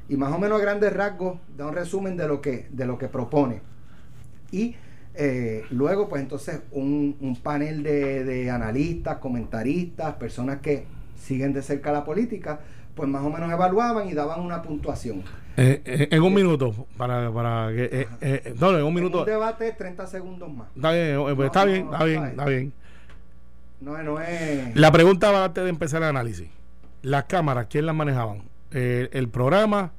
y 0.10 0.18
más 0.18 0.34
o 0.34 0.40
menos 0.40 0.60
a 0.60 0.62
grandes 0.64 0.92
rasgos 0.92 1.38
da 1.56 1.68
un 1.68 1.76
resumen 1.76 2.18
de 2.18 2.28
lo 2.28 2.42
que, 2.42 2.68
de 2.72 2.86
lo 2.86 2.98
que 2.98 3.08
propone. 3.08 3.62
Y 4.52 4.76
eh, 5.16 5.64
luego, 5.70 6.10
pues 6.10 6.22
entonces, 6.22 6.62
un, 6.72 7.18
un 7.20 7.36
panel 7.36 7.84
de, 7.84 8.24
de 8.24 8.50
analistas, 8.50 9.18
comentaristas, 9.18 10.16
personas 10.16 10.60
que 10.62 10.86
siguen 11.16 11.54
de 11.54 11.62
cerca 11.62 11.92
la 11.92 12.04
política, 12.04 12.60
pues 12.96 13.10
más 13.10 13.24
o 13.24 13.30
menos 13.30 13.52
evaluaban 13.52 14.08
y 14.10 14.14
daban 14.14 14.42
una 14.42 14.62
puntuación. 14.62 15.24
Eh, 15.56 15.82
eh, 15.86 16.08
en 16.12 16.24
un 16.24 16.34
minuto, 16.34 16.88
para, 16.98 17.32
para 17.32 17.70
que. 17.74 18.08
no, 18.60 18.78
en 18.78 18.84
un 18.84 18.94
minuto. 18.94 19.20
Un 19.20 19.26
debate 19.26 19.72
30 19.72 20.08
segundos 20.08 20.52
más. 20.52 20.68
Está 20.76 20.92
bien, 20.92 21.36
pues, 21.36 21.46
está 21.48 21.66
No, 21.66 21.72
bien, 21.72 21.86
no, 21.86 21.92
está 21.94 22.06
bien, 22.06 22.24
está 22.26 22.46
bien. 22.46 22.74
No, 23.82 24.02
no 24.02 24.20
es. 24.20 24.76
La 24.76 24.92
pregunta 24.92 25.32
va 25.32 25.46
antes 25.46 25.64
de 25.64 25.70
empezar 25.70 26.02
el 26.02 26.10
análisis. 26.10 26.50
Las 27.04 27.26
cámaras, 27.26 27.68
¿quién 27.70 27.86
las 27.86 27.96
manejaban? 27.96 28.44
¿El 28.72 29.30
programa 29.30 29.92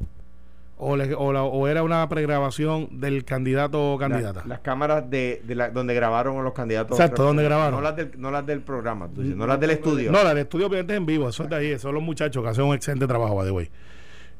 o, 0.76 0.96
le- 0.96 1.14
o 1.14 1.32
la- 1.32 1.42
o 1.44 1.68
era 1.68 1.82
una 1.82 2.08
pregrabación 2.08 3.00
del 3.00 3.24
candidato 3.24 3.92
o 3.94 3.98
candidata? 3.98 4.40
La- 4.42 4.46
las 4.48 4.60
cámaras 4.60 5.08
de, 5.08 5.42
de 5.44 5.54
la- 5.54 5.70
donde 5.70 5.94
grabaron 5.94 6.38
a 6.38 6.42
los 6.42 6.52
candidatos. 6.52 6.98
Exacto, 6.98 7.22
¿dónde 7.22 7.42
grabaron? 7.44 7.74
No 7.76 7.80
las 7.80 7.96
del, 7.96 8.10
no 8.16 8.30
las 8.30 8.44
del 8.46 8.60
programa, 8.60 9.08
tú 9.08 9.22
dices, 9.22 9.36
no 9.36 9.46
las 9.46 9.60
del 9.60 9.70
estudio. 9.70 10.10
No, 10.12 10.22
la 10.24 10.34
de 10.34 10.40
estudio 10.42 10.66
obviamente 10.66 10.92
es 10.94 10.98
en 10.98 11.06
vivo, 11.06 11.28
eso 11.28 11.44
es 11.44 11.50
de 11.50 11.56
ahí, 11.56 11.66
esos 11.68 11.82
son 11.82 11.94
los 11.94 12.02
muchachos 12.02 12.42
que 12.42 12.48
hacen 12.50 12.64
un 12.64 12.74
excelente 12.74 13.06
trabajo, 13.06 13.36
by 13.36 13.46
the 13.46 13.52
way. 13.52 13.70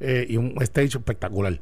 Eh, 0.00 0.26
y 0.28 0.36
un 0.36 0.54
stage 0.60 0.98
espectacular. 0.98 1.58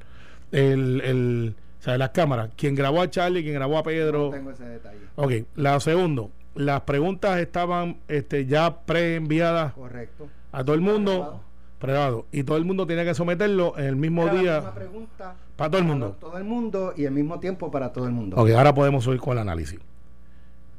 El, 0.50 1.00
el, 1.02 1.54
o 1.78 1.82
sea, 1.82 1.98
las 1.98 2.10
cámaras, 2.10 2.50
quien 2.56 2.74
grabó 2.74 3.02
a 3.02 3.10
Charlie, 3.10 3.42
quien 3.42 3.54
grabó 3.54 3.74
a 3.74 3.78
No 3.78 3.84
Pedro. 3.84 4.30
tengo 4.30 4.50
ese 4.50 4.64
detalle. 4.64 4.98
Ok, 5.16 5.32
la 5.56 5.78
segundo, 5.80 6.30
las 6.54 6.80
preguntas 6.82 7.38
estaban 7.40 7.98
este, 8.08 8.46
ya 8.46 8.80
preenviadas 8.84 9.72
Correcto. 9.74 10.28
a 10.52 10.64
todo 10.64 10.74
el 10.74 10.80
mundo, 10.80 11.12
Grabado. 11.12 11.40
Privado, 11.82 12.24
y 12.32 12.44
todo 12.44 12.56
el 12.56 12.64
mundo 12.64 12.86
tenía 12.86 13.04
que 13.04 13.14
someterlo 13.14 13.74
en 13.76 13.84
el 13.84 13.96
mismo 13.96 14.22
Era 14.22 14.32
la 14.32 14.40
día. 14.40 14.54
misma 14.56 14.74
pregunta 14.74 15.34
para 15.56 15.70
todo 15.70 15.80
el 15.80 15.86
mundo. 15.86 16.16
Todo 16.18 16.38
el 16.38 16.44
mundo 16.44 16.94
y 16.96 17.04
al 17.04 17.12
mismo 17.12 17.38
tiempo 17.40 17.70
para 17.70 17.92
todo 17.92 18.06
el 18.06 18.12
mundo. 18.12 18.36
Ok, 18.38 18.50
ahora 18.50 18.74
podemos 18.74 19.06
ir 19.08 19.18
con 19.18 19.32
el 19.32 19.38
análisis. 19.40 19.78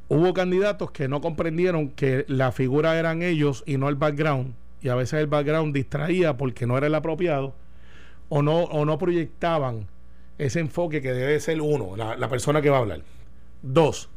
Hubo 0.10 0.34
candidatos 0.34 0.90
que 0.92 1.08
no 1.08 1.22
comprendieron 1.22 1.90
que 1.90 2.26
la 2.28 2.52
figura 2.52 2.98
eran 2.98 3.22
ellos 3.22 3.64
y 3.68 3.78
no 3.78 3.90
el 3.90 3.96
background, 3.96 4.54
y 4.82 4.90
a 4.90 4.96
veces 4.96 5.20
el 5.20 5.28
background 5.28 5.74
distraía 5.76 6.36
porque 6.38 6.66
no 6.66 6.78
era 6.78 6.88
el 6.88 6.96
apropiado, 6.96 7.54
o 8.30 8.42
no, 8.42 8.64
o 8.64 8.86
no 8.86 8.98
proyectaban 8.98 9.88
ese 10.38 10.60
enfoque 10.60 11.02
que 11.02 11.14
debe 11.14 11.40
ser 11.40 11.62
uno, 11.62 11.96
la, 11.96 12.16
la 12.18 12.28
persona 12.28 12.62
que 12.62 12.70
va 12.70 12.78
a 12.78 12.80
hablar. 12.80 13.02
Dos, 13.62 14.10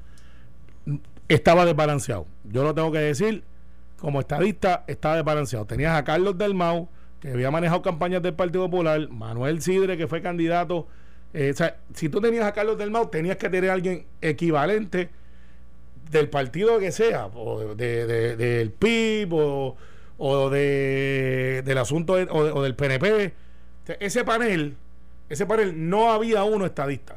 estaba 1.28 1.64
desbalanceado. 1.66 2.26
Yo 2.44 2.62
lo 2.62 2.74
tengo 2.74 2.90
que 2.92 2.98
decir, 2.98 3.44
como 3.98 4.20
estadista, 4.20 4.84
estaba 4.86 5.16
desbalanceado. 5.16 5.64
Tenías 5.66 5.96
a 5.96 6.04
Carlos 6.04 6.36
Dalmau, 6.38 6.88
que 7.20 7.30
había 7.32 7.50
manejado 7.50 7.82
campañas 7.82 8.22
del 8.22 8.34
Partido 8.34 8.64
Popular, 8.70 9.08
Manuel 9.08 9.62
Sidre, 9.62 9.96
que 9.96 10.06
fue 10.06 10.20
candidato. 10.22 10.86
Eh, 11.32 11.54
si 11.94 12.08
tú 12.08 12.20
tenías 12.20 12.44
a 12.44 12.52
Carlos 12.52 12.78
Dalmau, 12.78 13.08
tenías 13.10 13.36
que 13.36 13.48
tener 13.48 13.70
a 13.70 13.74
alguien 13.74 14.06
equivalente 14.20 15.10
del 16.10 16.28
partido 16.28 16.78
que 16.78 16.92
sea, 16.92 17.26
o 17.26 17.74
de, 17.74 18.06
de- 18.06 18.36
del 18.36 18.70
PIB, 18.70 19.32
o, 19.34 19.76
o 20.18 20.50
de, 20.50 21.62
del 21.64 21.78
asunto 21.78 22.12
o, 22.12 22.16
de- 22.16 22.28
o 22.30 22.62
del 22.62 22.74
PNP. 22.74 23.32
Ese 24.00 24.24
panel, 24.24 24.76
ese 25.28 25.46
panel 25.46 25.88
no 25.90 26.12
había 26.12 26.44
uno 26.44 26.64
estadista, 26.66 27.16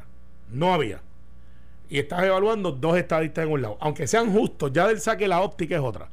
no 0.50 0.72
había. 0.74 1.02
Y 1.88 1.98
estás 1.98 2.22
evaluando 2.22 2.72
dos 2.72 2.96
estadistas 2.96 3.44
en 3.46 3.52
un 3.52 3.62
lado. 3.62 3.76
Aunque 3.80 4.06
sean 4.06 4.32
justos, 4.32 4.72
ya 4.72 4.86
del 4.88 5.00
saque 5.00 5.26
la 5.28 5.40
óptica 5.40 5.74
es 5.76 5.80
otra. 5.82 6.08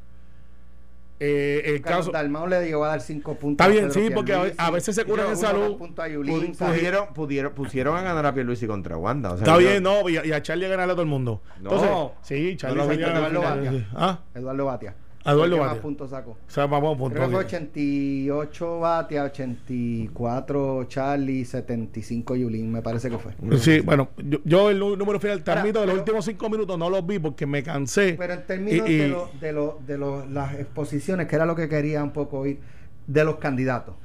Eh, 1.20 1.64
el 1.66 1.82
Carlos 1.82 2.06
caso. 2.08 2.12
Dalmau 2.12 2.48
le 2.48 2.64
llegó 2.66 2.86
a 2.86 2.90
dar 2.90 3.02
cinco 3.02 3.34
puntos. 3.36 3.66
Está 3.66 3.66
a 3.66 3.68
bien, 3.68 3.92
sí, 3.92 4.10
porque 4.14 4.34
a- 4.34 4.70
veces 4.72 4.96
se 4.96 5.04
curan 5.04 5.30
en 5.30 5.38
salud. 5.38 5.78
a 5.98 6.08
Yulín, 6.08 6.54
¿sabes? 6.54 6.76
pudieron, 6.76 7.14
pudieron, 7.14 7.54
pusieron 7.54 7.98
a 7.98 8.02
ganar 8.04 8.26
a 8.28 8.34
Pierluisi 8.34 8.68
contra 8.68 8.98
Wanda. 8.98 9.32
o 9.32 9.38
sea, 9.38 9.44
Está 9.48 9.54
yo- 9.60 9.68
bien, 9.68 9.82
no, 9.84 10.08
y 10.10 10.18
a, 10.18 10.26
y 10.26 10.32
a 10.32 10.42
Charlie 10.44 10.66
a 10.66 10.70
ganarle 10.70 10.92
a 10.92 10.96
todo 10.96 11.02
el 11.04 11.10
mundo. 11.10 11.42
No. 11.60 11.72
Entonces, 11.72 11.90
sí, 12.22 12.56
Charlie 12.58 12.78
No 12.78 12.84
la 12.84 12.94
Eduardo. 13.40 13.64
Batia. 13.64 13.88
Ah, 13.96 14.20
Eduardo 14.36 14.66
Batia. 14.66 14.96
Eduardo 15.34 15.56
¿Qué 15.56 15.60
más 15.60 15.68
Batia. 15.70 15.82
puntos 15.82 16.10
sacó? 16.10 16.32
o 16.32 16.38
sea, 16.48 16.66
vamos 16.68 16.88
a 16.88 16.92
un 16.92 16.98
punto. 16.98 17.16
Creo 17.16 17.28
que 17.28 17.34
fue 17.36 17.44
ok. 17.44 17.48
88 17.48 18.80
Batia, 18.80 19.24
84 19.26 20.84
Charlie, 20.86 21.46
75 21.46 22.36
Yulín, 22.36 22.72
me 22.72 22.82
parece 22.82 23.10
que 23.10 23.18
fue. 23.18 23.34
Sí, 23.58 23.80
bueno, 23.82 24.10
yo, 24.18 24.40
yo 24.44 24.70
el 24.70 24.80
nú- 24.80 24.96
número 24.96 25.20
final, 25.20 25.44
te 25.44 25.52
Ahora, 25.52 25.62
admito, 25.62 25.80
de 25.82 25.86
los 25.88 25.94
pero- 25.94 26.04
últimos 26.04 26.26
cinco 26.26 26.50
minutos 26.50 26.78
no 26.78 26.90
los 26.90 27.06
vi 27.06 27.20
porque 27.20 27.46
me 27.46 27.64
cansé. 27.64 28.16
Pero 28.18 28.34
en 28.34 28.46
términos 28.46 28.90
Y- 28.90 28.94
y- 28.94 28.98
de, 28.98 29.08
lo- 29.10 29.30
de, 29.40 29.52
lo- 29.54 29.80
de 29.86 29.98
lo- 29.98 30.26
las 30.28 30.54
exposiciones, 30.56 31.28
que 31.28 31.36
era 31.36 31.46
lo 31.46 31.56
que 31.56 31.68
quería 31.70 32.04
un 32.04 32.12
poco 32.12 32.40
oír, 32.40 32.60
de 33.06 33.24
los 33.24 33.36
candidatos. 33.38 33.96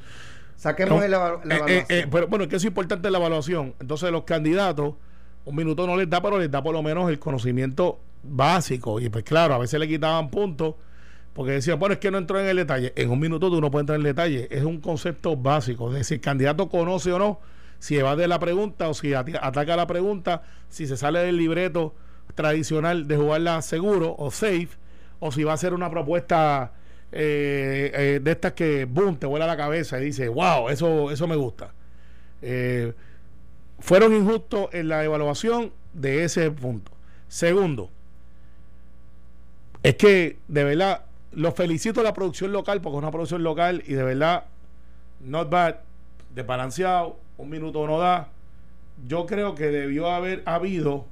Saquemos 0.57 0.99
No, 0.99 1.03
el 1.05 1.11
la 1.11 1.17
eh, 1.17 1.21
evaluación. 1.21 1.69
eh, 1.69 1.85
eh, 1.89 2.07
pero 2.11 2.29
bueno, 2.29 2.45
es 2.45 2.51
que 2.51 2.57
es 2.57 2.65
importante 2.65 3.11
la 3.11 3.19
evaluación. 3.19 3.75
Entonces, 3.81 4.11
los 4.13 4.23
candidatos, 4.25 4.95
un 5.45 5.57
minuto 5.57 5.87
no 5.89 5.97
les 5.97 6.09
da, 6.09 6.23
pero 6.23 6.39
les 6.39 6.51
da 6.51 6.63
por 6.63 6.73
lo 6.73 6.83
menos 6.85 7.11
el 7.11 7.19
conocimiento 7.19 7.99
básico. 8.23 9.01
Y 9.01 9.09
pues 9.09 9.25
claro, 9.25 9.55
a 9.55 9.59
veces 9.59 9.81
le 9.81 9.89
quitaban 9.89 10.31
puntos 10.31 10.77
porque 11.35 11.53
decían, 11.53 11.79
bueno, 11.79 11.95
es 11.95 11.99
que 11.99 12.11
no 12.11 12.19
entró 12.19 12.39
en 12.39 12.47
el 12.47 12.57
detalle. 12.57 12.93
En 12.97 13.11
un 13.11 13.19
minuto 13.19 13.49
tú 13.49 13.61
no 13.61 13.71
puedes 13.71 13.85
entrar 13.85 13.97
en 13.99 14.07
el 14.07 14.15
detalle. 14.15 14.49
Es 14.51 14.65
un 14.65 14.81
concepto 14.81 15.37
básico. 15.37 15.89
Es 15.89 15.99
decir, 15.99 16.17
el 16.17 16.21
candidato 16.21 16.69
conoce 16.69 17.13
o 17.13 17.19
no, 17.19 17.41
si 17.79 17.97
evade 17.97 18.29
la 18.29 18.39
pregunta 18.39 18.89
o 18.89 18.95
si 18.95 19.15
ataca 19.15 19.77
la 19.77 19.87
pregunta, 19.87 20.43
si 20.69 20.87
se 20.87 20.97
sale 20.97 21.21
del 21.21 21.37
libreto 21.37 21.95
tradicional 22.35 23.09
de 23.09 23.17
jugarla 23.17 23.63
seguro 23.63 24.15
o 24.19 24.31
safe, 24.31 24.69
o 25.21 25.33
si 25.33 25.45
va 25.45 25.53
a 25.53 25.55
hacer 25.55 25.75
una 25.75 25.91
propuesta 25.91 26.73
eh, 27.13 27.91
eh, 27.95 28.21
de 28.23 28.31
estas 28.31 28.53
que, 28.53 28.85
boom, 28.85 29.17
te 29.17 29.27
vuela 29.27 29.47
la 29.47 29.57
cabeza 29.57 30.01
y 30.01 30.07
dice, 30.07 30.29
wow, 30.29 30.69
eso, 30.69 31.11
eso 31.11 31.27
me 31.27 31.37
gusta. 31.37 31.73
Eh, 32.41 32.93
fueron 33.79 34.15
injustos 34.15 34.69
en 34.73 34.89
la 34.89 35.05
evaluación 35.05 35.73
de 35.93 36.25
ese 36.25 36.51
punto. 36.51 36.93
Segundo, 37.29 37.91
es 39.83 39.97
que 39.97 40.39
de 40.49 40.65
verdad 40.65 41.03
los 41.33 41.55
felicito 41.55 42.01
a 42.01 42.05
la 42.05 42.13
producción 42.13 42.53
local 42.53 42.81
porque 42.81 42.97
es 42.97 43.03
una 43.03 43.11
producción 43.11 43.43
local 43.43 43.83
y 43.87 43.95
de 43.95 44.03
verdad 44.03 44.45
not 45.21 45.51
bad, 45.51 45.77
desbalanceado, 46.35 47.19
un 47.39 47.51
minuto 47.51 47.87
no 47.87 47.99
da. 47.99 48.29
Yo 49.07 49.27
creo 49.27 49.55
que 49.55 49.67
debió 49.67 50.11
haber 50.11 50.43
habido 50.47 51.07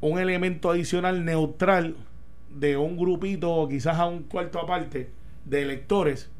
un 0.00 0.18
elemento 0.18 0.70
adicional 0.70 1.24
neutral 1.24 1.96
de 2.50 2.76
un 2.76 2.96
grupito 2.96 3.54
o 3.54 3.68
quizás 3.68 3.98
a 3.98 4.06
un 4.06 4.22
cuarto 4.24 4.58
aparte 4.58 5.10
de 5.44 5.62
electores 5.62 6.30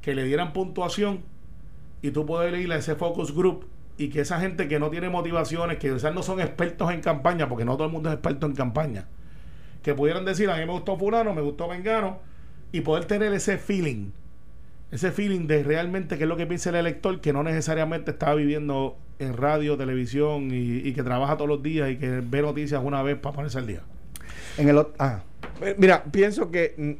que 0.00 0.14
le 0.14 0.24
dieran 0.24 0.52
puntuación 0.52 1.22
y 2.02 2.10
tú 2.10 2.26
puedes 2.26 2.58
ir 2.60 2.72
a 2.72 2.76
ese 2.76 2.94
focus 2.94 3.34
group 3.34 3.66
y 3.96 4.10
que 4.10 4.20
esa 4.20 4.40
gente 4.40 4.68
que 4.68 4.78
no 4.78 4.90
tiene 4.90 5.08
motivaciones, 5.08 5.78
que 5.78 5.92
quizás 5.92 6.14
no 6.14 6.22
son 6.22 6.40
expertos 6.40 6.92
en 6.92 7.00
campaña, 7.00 7.48
porque 7.48 7.64
no 7.64 7.76
todo 7.76 7.86
el 7.86 7.92
mundo 7.92 8.08
es 8.08 8.14
experto 8.14 8.46
en 8.46 8.54
campaña, 8.54 9.08
que 9.88 9.94
pudieran 9.94 10.26
decir, 10.26 10.50
a 10.50 10.56
mí 10.56 10.66
me 10.66 10.72
gustó 10.72 10.98
fulano, 10.98 11.32
me 11.32 11.40
gustó 11.40 11.66
Mengano, 11.66 12.18
y 12.72 12.82
poder 12.82 13.06
tener 13.06 13.32
ese 13.32 13.56
feeling, 13.56 14.10
ese 14.90 15.12
feeling 15.12 15.46
de 15.46 15.62
realmente 15.62 16.18
qué 16.18 16.24
es 16.24 16.28
lo 16.28 16.36
que 16.36 16.46
piensa 16.46 16.68
el 16.68 16.76
elector, 16.76 17.22
que 17.22 17.32
no 17.32 17.42
necesariamente 17.42 18.10
está 18.10 18.34
viviendo 18.34 18.98
en 19.18 19.34
radio, 19.34 19.78
televisión 19.78 20.50
y, 20.52 20.86
y 20.86 20.92
que 20.92 21.02
trabaja 21.02 21.38
todos 21.38 21.48
los 21.48 21.62
días 21.62 21.90
y 21.90 21.96
que 21.96 22.20
ve 22.22 22.42
noticias 22.42 22.82
una 22.84 23.02
vez 23.02 23.16
para 23.16 23.34
ponerse 23.34 23.56
al 23.56 23.66
día. 23.66 23.80
En 24.58 24.68
el 24.68 24.86
ah, 24.98 25.22
Eh, 25.62 25.74
Mira, 25.78 26.04
pienso 26.04 26.50
que 26.50 26.74
mm, 26.76 26.92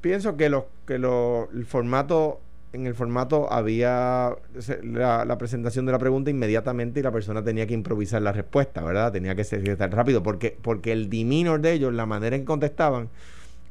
pienso 0.00 0.36
que 0.36 0.48
los 0.48 0.64
que 0.84 0.98
lo, 0.98 1.48
el 1.54 1.66
formato 1.66 2.40
en 2.72 2.86
el 2.86 2.94
formato 2.94 3.52
había 3.52 4.36
la, 4.82 5.24
la 5.24 5.38
presentación 5.38 5.86
de 5.86 5.92
la 5.92 5.98
pregunta 5.98 6.30
inmediatamente 6.30 7.00
y 7.00 7.02
la 7.02 7.10
persona 7.10 7.42
tenía 7.42 7.66
que 7.66 7.74
improvisar 7.74 8.20
la 8.22 8.32
respuesta, 8.32 8.82
¿verdad? 8.82 9.12
Tenía 9.12 9.34
que 9.34 9.44
ser 9.44 9.66
estar 9.68 9.90
rápido 9.90 10.22
porque 10.22 10.56
porque 10.60 10.92
el 10.92 11.08
demeanor 11.08 11.60
de 11.60 11.72
ellos, 11.72 11.92
la 11.94 12.06
manera 12.06 12.36
en 12.36 12.42
que 12.42 12.46
contestaban 12.46 13.08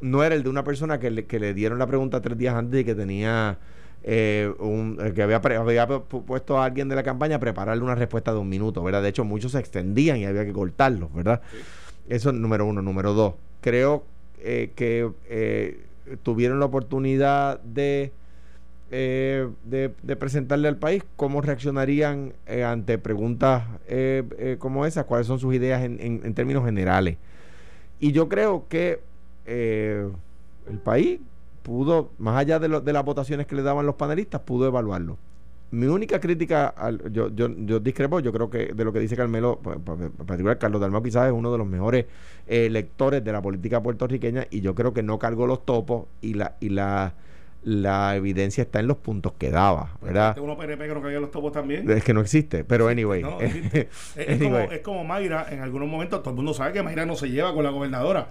no 0.01 0.23
era 0.23 0.35
el 0.35 0.43
de 0.43 0.49
una 0.49 0.63
persona 0.63 0.99
que 0.99 1.11
le, 1.11 1.25
que 1.25 1.39
le 1.39 1.53
dieron 1.53 1.79
la 1.79 1.87
pregunta 1.87 2.21
tres 2.21 2.37
días 2.37 2.55
antes 2.55 2.81
y 2.81 2.83
que 2.85 2.95
tenía 2.95 3.57
eh, 4.03 4.51
un, 4.59 4.97
eh, 5.01 5.11
que 5.13 5.23
había, 5.23 5.41
pre- 5.41 5.57
había 5.57 5.87
pu- 5.87 6.23
puesto 6.23 6.59
a 6.59 6.65
alguien 6.65 6.87
de 6.87 6.95
la 6.95 7.03
campaña 7.03 7.37
a 7.37 7.39
prepararle 7.39 7.83
una 7.83 7.95
respuesta 7.95 8.31
de 8.31 8.37
un 8.37 8.47
minuto, 8.47 8.83
¿verdad? 8.83 9.01
De 9.01 9.09
hecho, 9.09 9.25
muchos 9.25 9.53
se 9.53 9.59
extendían 9.59 10.17
y 10.17 10.25
había 10.25 10.45
que 10.45 10.53
cortarlos, 10.53 11.13
¿verdad? 11.13 11.41
Eso 12.07 12.29
es 12.29 12.35
número 12.35 12.65
uno. 12.65 12.81
Número 12.81 13.13
dos, 13.13 13.33
creo 13.61 14.05
eh, 14.39 14.71
que 14.75 15.09
eh, 15.29 15.85
tuvieron 16.23 16.59
la 16.59 16.67
oportunidad 16.67 17.59
de, 17.61 18.11
eh, 18.91 19.49
de, 19.65 19.89
presentarle 20.15 20.67
al 20.67 20.77
país 20.77 21.03
cómo 21.15 21.41
reaccionarían 21.41 22.33
eh, 22.45 22.63
ante 22.63 22.97
preguntas 22.97 23.63
eh, 23.87 24.23
eh, 24.37 24.55
como 24.59 24.85
esas, 24.85 25.05
cuáles 25.05 25.27
son 25.27 25.39
sus 25.39 25.53
ideas 25.55 25.83
en, 25.83 25.99
en- 25.99 26.33
términos 26.33 26.65
generales. 26.65 27.17
Y 27.99 28.11
yo 28.11 28.29
creo 28.29 28.67
que 28.69 29.01
el 29.45 30.79
país 30.83 31.19
pudo, 31.63 32.11
más 32.17 32.37
allá 32.37 32.59
de, 32.59 32.67
lo- 32.67 32.81
de 32.81 32.93
las 32.93 33.03
votaciones 33.05 33.47
que 33.47 33.55
le 33.55 33.61
daban 33.63 33.85
los 33.85 33.95
panelistas, 33.95 34.41
pudo 34.41 34.67
evaluarlo. 34.67 35.17
Mi 35.69 35.87
única 35.87 36.19
crítica, 36.21 36.73
yo, 37.11 37.27
yo, 37.29 37.49
discrepo, 37.81 38.21
yo 38.21 38.31
creo 38.31 38.49
que 38.49 38.67
de 38.73 38.85
lo 38.85 38.93
que 38.93 38.99
dice 39.01 39.17
Carmelo, 39.17 39.59
en 39.65 40.11
particular 40.25 40.57
Carlos 40.57 40.79
Dalmau 40.79 41.03
quizás 41.03 41.27
es 41.27 41.33
uno 41.33 41.51
de 41.51 41.57
los 41.57 41.67
mejores 41.67 42.05
lectores 42.47 43.21
de 43.23 43.31
la 43.33 43.41
política 43.41 43.83
puertorriqueña 43.83 44.47
y 44.49 44.61
yo 44.61 44.75
creo 44.75 44.93
que 44.93 45.03
no 45.03 45.19
cargó 45.19 45.45
los 45.45 45.65
topos 45.65 46.05
y 46.21 46.35
la 46.35 46.55
y 46.61 46.69
la, 46.69 47.15
la 47.67 48.15
evidencia 48.15 48.61
está 48.61 48.79
en 48.79 48.87
los 48.87 48.95
puntos 48.95 49.33
que 49.37 49.51
daba, 49.51 49.97
¿verdad? 50.01 50.29
Este 50.29 50.39
uno 50.39 50.57
PNP 50.57 50.87
que 50.87 50.93
no 50.93 51.01
caía 51.01 51.19
los 51.19 51.31
topos 51.31 51.51
también. 51.51 51.89
Es 51.91 52.01
que 52.01 52.13
no 52.13 52.21
existe, 52.21 52.63
pero 52.63 52.87
anyway. 52.87 53.21
No, 53.21 53.41
existe. 53.41 53.89
es, 54.15 54.41
como, 54.41 54.57
es 54.57 54.79
como 54.79 55.03
Mayra, 55.03 55.47
en 55.49 55.59
algunos 55.59 55.89
momentos 55.89 56.21
todo 56.21 56.29
el 56.29 56.37
mundo 56.37 56.53
sabe 56.53 56.71
que 56.71 56.81
Mayra 56.81 57.05
no 57.05 57.17
se 57.17 57.29
lleva 57.29 57.53
con 57.53 57.65
la 57.65 57.71
gobernadora. 57.71 58.29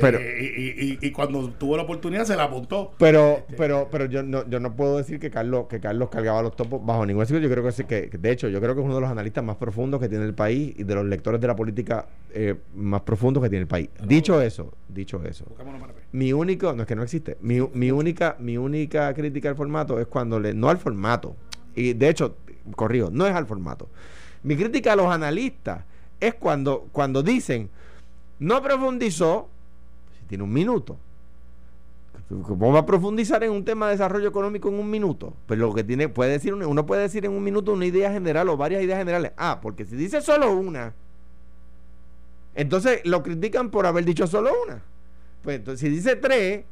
Pero- 0.00 0.18
Eh, 0.18 0.52
y, 0.56 0.84
y- 0.92 0.98
y 1.00 1.10
cuando 1.12 1.48
tuvo 1.50 1.76
la 1.76 1.82
oportunidad 1.84 2.24
se 2.24 2.36
la 2.36 2.44
apuntó. 2.44 2.92
Pero, 2.98 3.38
Este- 3.38 3.54
pero, 3.56 3.88
pero 3.90 4.06
yo 4.06 4.22
no, 4.22 4.48
yo 4.48 4.60
no 4.60 4.74
puedo 4.76 4.96
decir 4.98 5.18
que 5.18 5.30
Carlos, 5.30 5.66
que 5.68 5.80
Carlos 5.80 6.08
cargaba 6.10 6.42
los 6.42 6.56
topos 6.56 6.84
bajo 6.84 7.04
ningún 7.06 7.24
sitio. 7.26 7.40
Yo 7.40 7.50
creo 7.50 7.62
que 7.64 7.72
sí 7.72 7.84
que, 7.84 8.08
de 8.08 8.30
hecho, 8.30 8.48
yo 8.48 8.60
creo 8.60 8.74
que 8.74 8.80
es 8.80 8.84
uno 8.84 8.94
de 8.96 9.00
los 9.00 9.10
analistas 9.10 9.42
más 9.44 9.56
profundos 9.56 10.00
que 10.00 10.08
tiene 10.08 10.24
el 10.24 10.34
país 10.34 10.74
y 10.76 10.84
de 10.84 10.94
los 10.94 11.04
lectores 11.04 11.40
de 11.40 11.46
la 11.46 11.56
política 11.56 12.06
eh, 12.32 12.54
más 12.74 13.02
profundos 13.02 13.42
que 13.42 13.48
tiene 13.48 13.62
el 13.62 13.68
país. 13.68 13.88
Dicho 14.04 14.40
eso, 14.40 14.72
dicho 14.88 15.22
eso, 15.24 15.44
mi 16.12 16.32
único, 16.32 16.72
no 16.72 16.82
es 16.82 16.88
que 16.88 16.96
no 16.96 17.02
existe, 17.02 17.36
mi, 17.40 17.60
mi 17.74 17.90
única, 17.90 18.36
mi 18.40 18.56
única 18.56 19.12
crítica 19.14 19.48
al 19.50 19.56
formato 19.56 20.00
es 20.00 20.06
cuando 20.06 20.40
le, 20.40 20.52
no 20.54 20.68
al 20.68 20.78
formato, 20.78 21.36
y 21.76 21.92
de 21.92 22.08
hecho, 22.08 22.36
corrijo, 22.76 23.10
no 23.12 23.26
es 23.26 23.34
al 23.34 23.46
formato. 23.46 23.88
Mi 24.42 24.56
crítica 24.56 24.92
a 24.92 24.96
los 24.96 25.06
analistas 25.06 25.84
es 26.20 26.34
cuando, 26.34 26.88
cuando 26.92 27.22
dicen, 27.22 27.70
no 28.38 28.62
profundizó, 28.62 29.48
si 30.24 30.28
tiene 30.28 30.44
un 30.44 30.52
minuto. 30.52 30.96
¿Cómo 32.28 32.72
va 32.72 32.80
a 32.80 32.86
profundizar 32.86 33.44
en 33.44 33.50
un 33.50 33.64
tema 33.64 33.86
de 33.86 33.92
desarrollo 33.92 34.28
económico 34.28 34.68
en 34.68 34.76
un 34.76 34.88
minuto? 34.88 35.34
Pues 35.46 35.58
lo 35.58 35.74
que 35.74 35.84
tiene, 35.84 36.08
puede 36.08 36.32
decir, 36.32 36.54
uno 36.54 36.86
puede 36.86 37.02
decir 37.02 37.24
en 37.26 37.32
un 37.32 37.44
minuto 37.44 37.72
una 37.72 37.84
idea 37.84 38.10
general 38.10 38.48
o 38.48 38.56
varias 38.56 38.82
ideas 38.82 38.98
generales. 38.98 39.32
Ah, 39.36 39.58
porque 39.60 39.84
si 39.84 39.94
dice 39.94 40.22
solo 40.22 40.56
una, 40.56 40.94
entonces 42.54 43.02
lo 43.04 43.22
critican 43.22 43.70
por 43.70 43.84
haber 43.86 44.04
dicho 44.04 44.26
solo 44.26 44.50
una. 44.64 44.82
Pues 45.42 45.56
entonces, 45.56 45.80
si 45.80 45.94
dice 45.94 46.16
tres, 46.16 46.64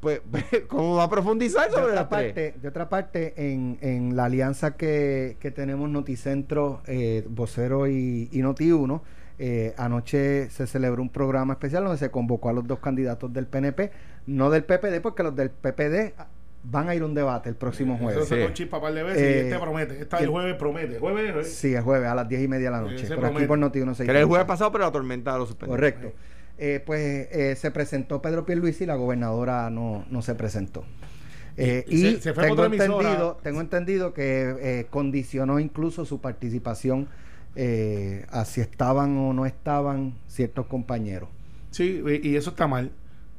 pues, 0.00 0.20
¿cómo 0.68 0.96
va 0.96 1.04
a 1.04 1.10
profundizar 1.10 1.66
de 1.66 1.72
sobre 1.72 1.86
otra 1.86 1.94
las 1.96 2.08
tres? 2.08 2.26
parte, 2.26 2.54
de 2.60 2.68
otra 2.68 2.88
parte 2.88 3.34
en, 3.36 3.78
en 3.80 4.14
la 4.14 4.26
alianza 4.26 4.76
que, 4.76 5.36
que 5.40 5.50
tenemos 5.50 5.90
Noticentro, 5.90 6.80
eh, 6.86 7.26
Vocero 7.28 7.88
y, 7.88 8.28
y 8.30 8.38
Noti1, 8.38 9.00
eh, 9.38 9.74
anoche 9.76 10.50
se 10.50 10.66
celebró 10.66 11.02
un 11.02 11.08
programa 11.10 11.54
especial 11.54 11.84
donde 11.84 11.98
se 11.98 12.10
convocó 12.10 12.48
a 12.48 12.52
los 12.52 12.66
dos 12.66 12.78
candidatos 12.80 13.32
del 13.32 13.46
PNP, 13.46 13.90
no 14.26 14.50
del 14.50 14.64
PPD, 14.64 15.00
porque 15.02 15.22
los 15.22 15.34
del 15.34 15.50
PPD 15.50 16.14
van 16.64 16.88
a 16.88 16.94
ir 16.94 17.02
a 17.02 17.06
un 17.06 17.14
debate 17.14 17.48
el 17.48 17.56
próximo 17.56 17.94
Eso 17.96 18.04
jueves. 18.04 18.28
se 18.28 18.36
Sí. 18.36 18.42
con 18.42 18.52
chispa 18.54 18.80
par 18.80 18.94
de 18.94 19.02
veces 19.02 19.20
y 19.20 19.24
Eh, 19.24 19.40
este 19.48 19.58
promete. 19.58 20.00
Esta 20.00 20.20
y- 20.20 20.24
el 20.24 20.30
jueves 20.30 20.54
promete. 20.54 20.98
Jueves, 21.00 21.32
jueves. 21.32 21.54
Sí, 21.54 21.74
el 21.74 21.82
jueves 21.82 22.08
a 22.08 22.14
las 22.14 22.28
10 22.28 22.40
y 22.42 22.46
media 22.48 22.70
de 22.70 22.76
la 22.76 22.80
noche. 22.82 23.04
Por 23.08 23.12
aquí 23.14 23.20
promete. 23.20 23.46
por 23.48 23.58
Noti1 23.58 23.96
Que 24.04 24.10
era 24.10 24.20
el 24.20 24.26
jueves 24.26 24.46
pasado, 24.46 24.70
pero 24.70 24.84
la 24.84 24.92
tormenta 24.92 25.36
lo 25.36 25.46
suspendió. 25.46 25.72
Correcto. 25.74 26.12
Eh, 26.58 26.80
pues 26.86 27.00
eh, 27.32 27.56
se 27.56 27.70
presentó 27.72 28.22
Pedro 28.22 28.46
Pierluisi 28.46 28.84
y 28.84 28.86
la 28.86 28.94
gobernadora 28.94 29.70
no, 29.70 30.04
no 30.08 30.22
se 30.22 30.36
presentó. 30.36 30.84
Eh, 31.56 31.84
Y 31.88 31.96
y 31.96 32.12
se- 32.14 32.20
se 32.20 32.32
fue 32.34 32.44
tengo, 32.44 32.64
entendido, 32.64 33.38
tengo 33.42 33.60
entendido 33.60 34.14
que 34.14 34.54
eh, 34.60 34.86
condicionó 34.88 35.58
incluso 35.58 36.04
su 36.04 36.20
participación 36.20 37.08
eh, 37.56 38.26
a 38.30 38.44
si 38.44 38.60
estaban 38.60 39.16
o 39.18 39.32
no 39.32 39.46
estaban 39.46 40.14
ciertos 40.26 40.66
compañeros. 40.66 41.28
Sí, 41.70 42.02
y 42.22 42.36
eso 42.36 42.50
está 42.50 42.66
mal. 42.66 42.90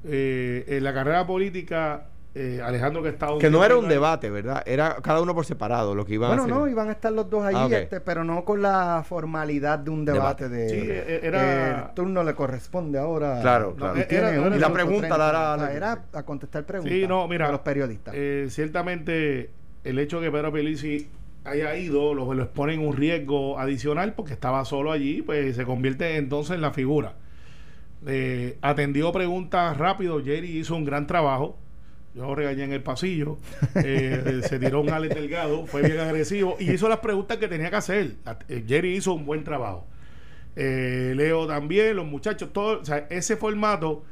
Eh, 0.06 0.66
en 0.68 0.84
la 0.84 0.94
carrera 0.94 1.26
política 1.26 2.08
eh, 2.36 2.60
Alejandro 2.64 3.04
que 3.04 3.10
estaba... 3.10 3.38
Que 3.38 3.52
no 3.52 3.64
era 3.64 3.78
un 3.78 3.88
debate, 3.88 4.30
¿verdad? 4.32 4.64
Era 4.66 4.96
cada 5.04 5.22
uno 5.22 5.36
por 5.36 5.46
separado 5.46 5.94
lo 5.94 6.04
que 6.04 6.16
iban 6.16 6.30
Bueno, 6.30 6.42
a 6.42 6.46
hacer. 6.46 6.58
no, 6.58 6.68
iban 6.68 6.90
a 6.90 6.94
estar 6.94 7.12
los 7.12 7.30
dos 7.30 7.46
allí, 7.46 7.56
Ah, 7.76 7.78
este, 7.80 8.02
pero 8.02 8.24
no 8.24 8.44
con 8.44 8.62
la 8.64 9.04
formalidad 9.08 9.78
de 9.78 9.92
un 9.92 10.04
debate, 10.04 10.50
de 10.50 10.68
Sí, 10.70 10.76
e- 10.78 11.20
era- 11.24 11.90
el 11.90 11.94
turno 11.94 12.24
le 12.24 12.34
corresponde 12.34 12.98
ahora. 12.98 13.40
Claro, 13.40 13.74
y 13.76 13.78
claro. 13.80 14.00
Era- 14.10 14.56
y 14.56 14.60
la 14.60 14.74
pregunta 14.74 15.16
la 15.16 15.30
sea, 15.30 15.54
Alex. 15.54 15.76
era 15.76 16.04
a 16.12 16.24
contestar 16.24 16.66
preguntas 16.66 16.92
Sí, 16.98 17.06
no, 17.08 17.28
mira. 17.28 17.46
de 17.46 17.52
los 17.52 17.62
periodistas. 17.62 18.16
Eh, 18.18 18.48
ciertamente, 18.50 19.52
el 19.84 20.00
hecho 20.00 20.20
de 20.20 20.26
que 20.28 20.32
Pedro 20.32 20.52
Pelici 20.52 21.08
haya 21.44 21.76
ido 21.76 22.14
lo, 22.14 22.34
lo 22.34 22.44
expone 22.44 22.78
un 22.78 22.96
riesgo 22.96 23.60
adicional 23.60 24.14
porque 24.14 24.34
estaba 24.34 24.64
solo 24.66 24.92
allí, 24.92 25.22
pues 25.22 25.56
se 25.56 25.66
convierte 25.66 26.18
entonces 26.18 26.56
en 26.56 26.62
la 26.62 26.72
figura. 26.72 27.16
Eh, 28.06 28.58
atendió 28.62 29.12
preguntas 29.12 29.78
rápido. 29.78 30.24
Jerry 30.24 30.58
hizo 30.58 30.76
un 30.76 30.86
gran 30.86 31.08
trabajo. 31.08 31.58
Yo 32.16 32.28
lo 32.28 32.36
regañé 32.36 32.64
en 32.64 32.74
el 32.74 32.84
pasillo. 32.84 33.38
Eh, 33.76 34.42
se 34.48 34.60
tiró 34.60 34.82
un 34.82 34.90
Alex 34.92 35.16
Delgado, 35.16 35.66
fue 35.66 35.82
bien 35.82 36.00
agresivo 36.00 36.58
y 36.60 36.72
hizo 36.72 36.88
las 36.88 37.00
preguntas 37.00 37.38
que 37.38 37.48
tenía 37.48 37.70
que 37.70 37.76
hacer. 37.76 38.16
Eh, 38.50 38.64
Jerry 38.68 38.96
hizo 38.96 39.14
un 39.14 39.26
buen 39.26 39.44
trabajo. 39.44 39.88
Eh, 40.56 41.14
Leo 41.16 41.48
también, 41.48 41.96
los 41.96 42.06
muchachos, 42.06 42.54
todo, 42.54 42.82
o 42.82 42.86
sea, 42.86 43.08
ese 43.10 43.36
formato 43.36 44.04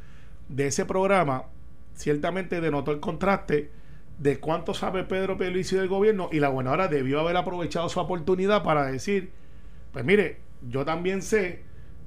de 0.49 0.67
ese 0.67 0.85
programa 0.85 1.43
ciertamente 1.95 2.59
denotó 2.59 2.91
el 2.91 2.99
contraste 2.99 3.69
de 4.21 4.39
cuánto 4.39 4.73
sabe 4.75 5.03
Pedro 5.03 5.37
Pierluisi 5.37 5.75
del 5.75 5.87
gobierno 5.87 6.29
y 6.31 6.39
la 6.39 6.49
gobernadora 6.49 6.87
debió 6.87 7.19
haber 7.19 7.37
aprovechado 7.37 7.89
su 7.89 7.99
oportunidad 7.99 8.63
para 8.63 8.85
decir, 8.85 9.31
pues 9.93 10.05
mire, 10.05 10.37
yo 10.69 10.85
también 10.85 11.21
sé 11.23 11.63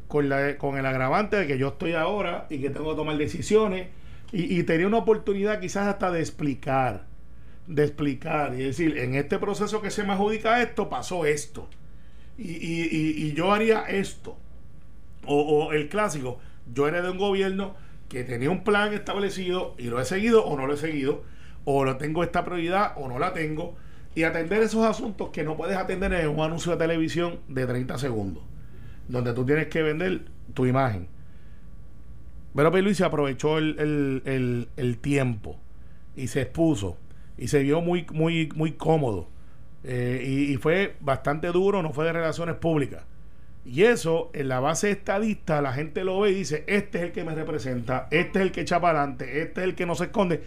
con, 0.09 0.29
la, 0.29 0.57
con 0.59 0.79
el 0.79 0.87
agravante 0.87 1.37
de 1.37 1.47
que 1.49 1.59
yo 1.59 1.69
estoy 1.69 1.95
ahora 1.95 2.47
y 2.51 2.61
que 2.61 2.71
tengo 2.71 2.91
que 2.91 2.97
tomar 2.97 3.17
decisiones 3.19 3.89
y, 4.33 4.63
tenía 4.65 4.87
una 4.89 4.99
oportunidad 4.99 5.61
quizás 5.61 5.87
hasta 5.87 6.11
de 6.11 6.21
explicar, 6.21 7.07
de 7.69 7.85
explicar 7.85 8.55
y 8.55 8.65
decir, 8.65 8.99
en 8.99 9.15
este 9.15 9.39
proceso 9.39 9.81
que 9.83 9.91
se 9.93 10.05
me 10.05 10.13
adjudica 10.13 10.61
esto, 10.63 10.89
pasó 10.91 11.25
esto 11.27 11.69
y, 12.39 12.51
y- 12.53 12.89
y- 12.93 13.27
y 13.29 13.33
yo 13.35 13.53
haría 13.53 13.83
esto. 13.83 14.37
O, 15.27 15.41
o 15.67 15.73
el 15.73 15.89
clásico, 15.89 16.39
yo 16.75 16.87
era 16.89 17.01
de 17.03 17.11
un 17.11 17.19
gobierno 17.19 17.75
que 18.09 18.25
tenía 18.25 18.51
un 18.51 18.63
plan 18.65 18.93
establecido 18.93 19.75
y 19.79 19.85
lo 19.85 20.01
he 20.01 20.05
seguido 20.05 20.45
o 20.45 20.57
no 20.57 20.67
lo 20.67 20.75
he 20.75 20.77
seguido, 20.77 21.23
o 21.65 21.85
lo 21.85 21.97
tengo 21.97 22.23
esta 22.23 22.45
prioridad 22.45 22.93
o 22.97 23.09
no 23.09 23.19
la 23.19 23.33
tengo, 23.33 23.77
y 24.15 24.23
atender 24.23 24.63
esos 24.63 24.85
asuntos 24.85 25.31
que 25.31 25.43
no 25.45 25.57
puedes 25.57 25.77
atender 25.77 26.13
en 26.13 26.29
un 26.29 26.41
anuncio 26.41 26.73
de 26.73 26.79
televisión 26.79 27.41
de 27.49 27.67
30 27.67 27.99
segundos, 27.99 28.45
donde 29.09 29.33
tú 29.33 29.45
tienes 29.45 29.67
que 29.69 29.83
vender 29.83 30.27
tu 30.55 30.67
imagen. 30.67 31.09
Pero 32.55 32.71
Luis 32.83 33.01
aprovechó 33.01 33.59
el, 33.59 33.77
el- 33.81 34.23
el- 34.25 34.69
el 34.77 34.99
tiempo 34.99 35.59
y 36.17 36.29
se 36.29 36.43
expuso 36.43 36.97
y 37.37 37.49
se 37.49 37.61
vio 37.61 37.81
muy, 37.81 38.07
muy, 38.13 38.49
muy 38.55 38.73
cómodo. 38.73 39.29
Eh, 39.83 40.23
y, 40.25 40.53
y 40.55 40.57
fue 40.57 40.95
bastante 41.01 41.49
duro, 41.49 41.83
no 41.83 41.93
fue 41.93 42.05
de 42.07 42.13
relaciones 42.13 42.55
públicas. 42.55 43.03
Y 43.67 43.83
eso, 43.83 44.31
en 44.35 44.49
la 44.49 44.61
base 44.61 44.91
estadista, 44.91 45.61
la 45.63 45.73
gente 45.73 46.05
lo 46.05 46.21
ve 46.21 46.31
y 46.31 46.35
dice, 46.35 46.65
este 46.69 46.99
es 46.99 47.05
el 47.05 47.13
que 47.13 47.25
me 47.25 47.35
representa, 47.35 48.07
este 48.11 48.39
es 48.39 48.45
el 48.47 48.53
que 48.53 48.61
echa 48.61 48.81
para 48.81 49.01
adelante, 49.01 49.43
este 49.43 49.63
es 49.63 49.65
el 49.65 49.75
que 49.75 49.87
no 49.87 49.95
se 49.95 50.05
esconde. 50.05 50.43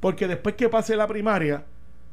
Porque 0.00 0.26
después 0.28 0.54
que 0.54 0.68
pase 0.68 0.96
la 0.96 1.06
primaria, 1.06 1.64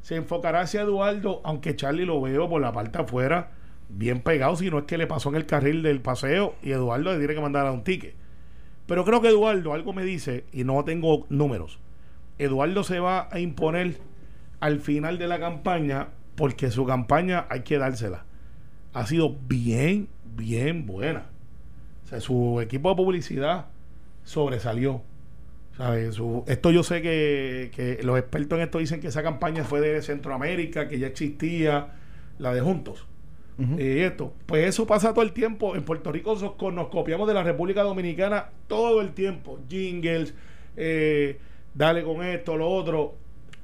se 0.02 0.16
enfocará 0.16 0.60
hacia 0.60 0.82
Eduardo, 0.82 1.40
aunque 1.44 1.74
Charlie 1.74 2.04
lo 2.04 2.20
veo 2.20 2.48
por 2.48 2.60
la 2.60 2.72
parte 2.72 2.98
afuera, 2.98 3.50
bien 3.88 4.20
pegado, 4.20 4.56
si 4.56 4.70
no 4.70 4.78
es 4.78 4.84
que 4.84 4.98
le 4.98 5.06
pasó 5.06 5.30
en 5.30 5.36
el 5.36 5.46
carril 5.46 5.82
del 5.82 6.00
paseo 6.00 6.54
y 6.62 6.72
Eduardo 6.72 7.12
le 7.12 7.18
tiene 7.18 7.34
que 7.34 7.40
mandar 7.40 7.66
a 7.66 7.72
un 7.72 7.84
ticket. 7.84 8.14
Pero 8.86 9.04
creo 9.04 9.20
que 9.20 9.28
Eduardo, 9.28 9.72
algo 9.72 9.92
me 9.92 10.04
dice, 10.04 10.44
y 10.52 10.64
no 10.64 10.84
tengo 10.84 11.26
números, 11.28 11.78
Eduardo 12.38 12.84
se 12.84 13.00
va 13.00 13.28
a 13.30 13.40
imponer 13.40 13.98
al 14.60 14.80
final 14.80 15.18
de 15.18 15.28
la 15.28 15.40
campaña 15.40 16.08
porque 16.36 16.70
su 16.70 16.86
campaña 16.86 17.46
hay 17.50 17.62
que 17.62 17.78
dársela. 17.78 18.24
Ha 18.92 19.06
sido 19.06 19.36
bien, 19.46 20.08
bien 20.36 20.86
buena. 20.86 21.26
O 22.04 22.06
sea, 22.08 22.20
su 22.20 22.60
equipo 22.60 22.90
de 22.90 22.96
publicidad 22.96 23.66
sobresalió. 24.24 25.02
Esto 26.46 26.70
yo 26.70 26.82
sé 26.82 27.00
que, 27.02 27.70
que 27.74 28.00
los 28.02 28.18
expertos 28.18 28.58
en 28.58 28.64
esto 28.64 28.78
dicen 28.78 29.00
que 29.00 29.08
esa 29.08 29.22
campaña 29.22 29.64
fue 29.64 29.80
de 29.80 30.02
Centroamérica, 30.02 30.88
que 30.88 30.98
ya 30.98 31.06
existía, 31.06 31.94
la 32.38 32.52
de 32.54 32.60
Juntos. 32.60 33.06
Y 33.76 33.98
esto, 34.00 34.32
pues 34.46 34.68
eso 34.68 34.86
pasa 34.86 35.12
todo 35.12 35.24
el 35.24 35.32
tiempo. 35.32 35.74
En 35.74 35.82
Puerto 35.84 36.12
Rico 36.12 36.36
nos, 36.40 36.52
co- 36.52 36.70
nos 36.70 36.88
copiamos 36.88 37.26
de 37.26 37.34
la 37.34 37.42
República 37.42 37.82
Dominicana 37.82 38.50
todo 38.68 39.00
el 39.00 39.10
tiempo. 39.14 39.58
Jingles, 39.68 40.32
eh, 40.76 41.38
dale 41.74 42.04
con 42.04 42.22
esto, 42.22 42.56
lo 42.56 42.68
otro. 42.68 43.14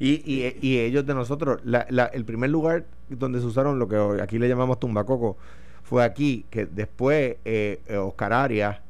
Y, 0.00 0.14
y, 0.24 0.56
y 0.60 0.80
ellos 0.80 1.06
de 1.06 1.14
nosotros, 1.14 1.60
la- 1.64 1.86
la- 1.90 2.06
el 2.06 2.24
primer 2.24 2.50
lugar 2.50 2.86
donde 3.08 3.38
se 3.38 3.46
usaron 3.46 3.78
lo 3.78 3.86
que 3.88 4.20
aquí 4.20 4.40
le 4.40 4.48
llamamos 4.48 4.80
tumbacoco 4.80 5.36
fue 5.84 6.02
aquí, 6.02 6.44
que 6.50 6.66
después 6.66 7.36
eh, 7.44 7.78
eh, 7.86 7.96
Oscar 7.96 8.32
Arias, 8.32 8.80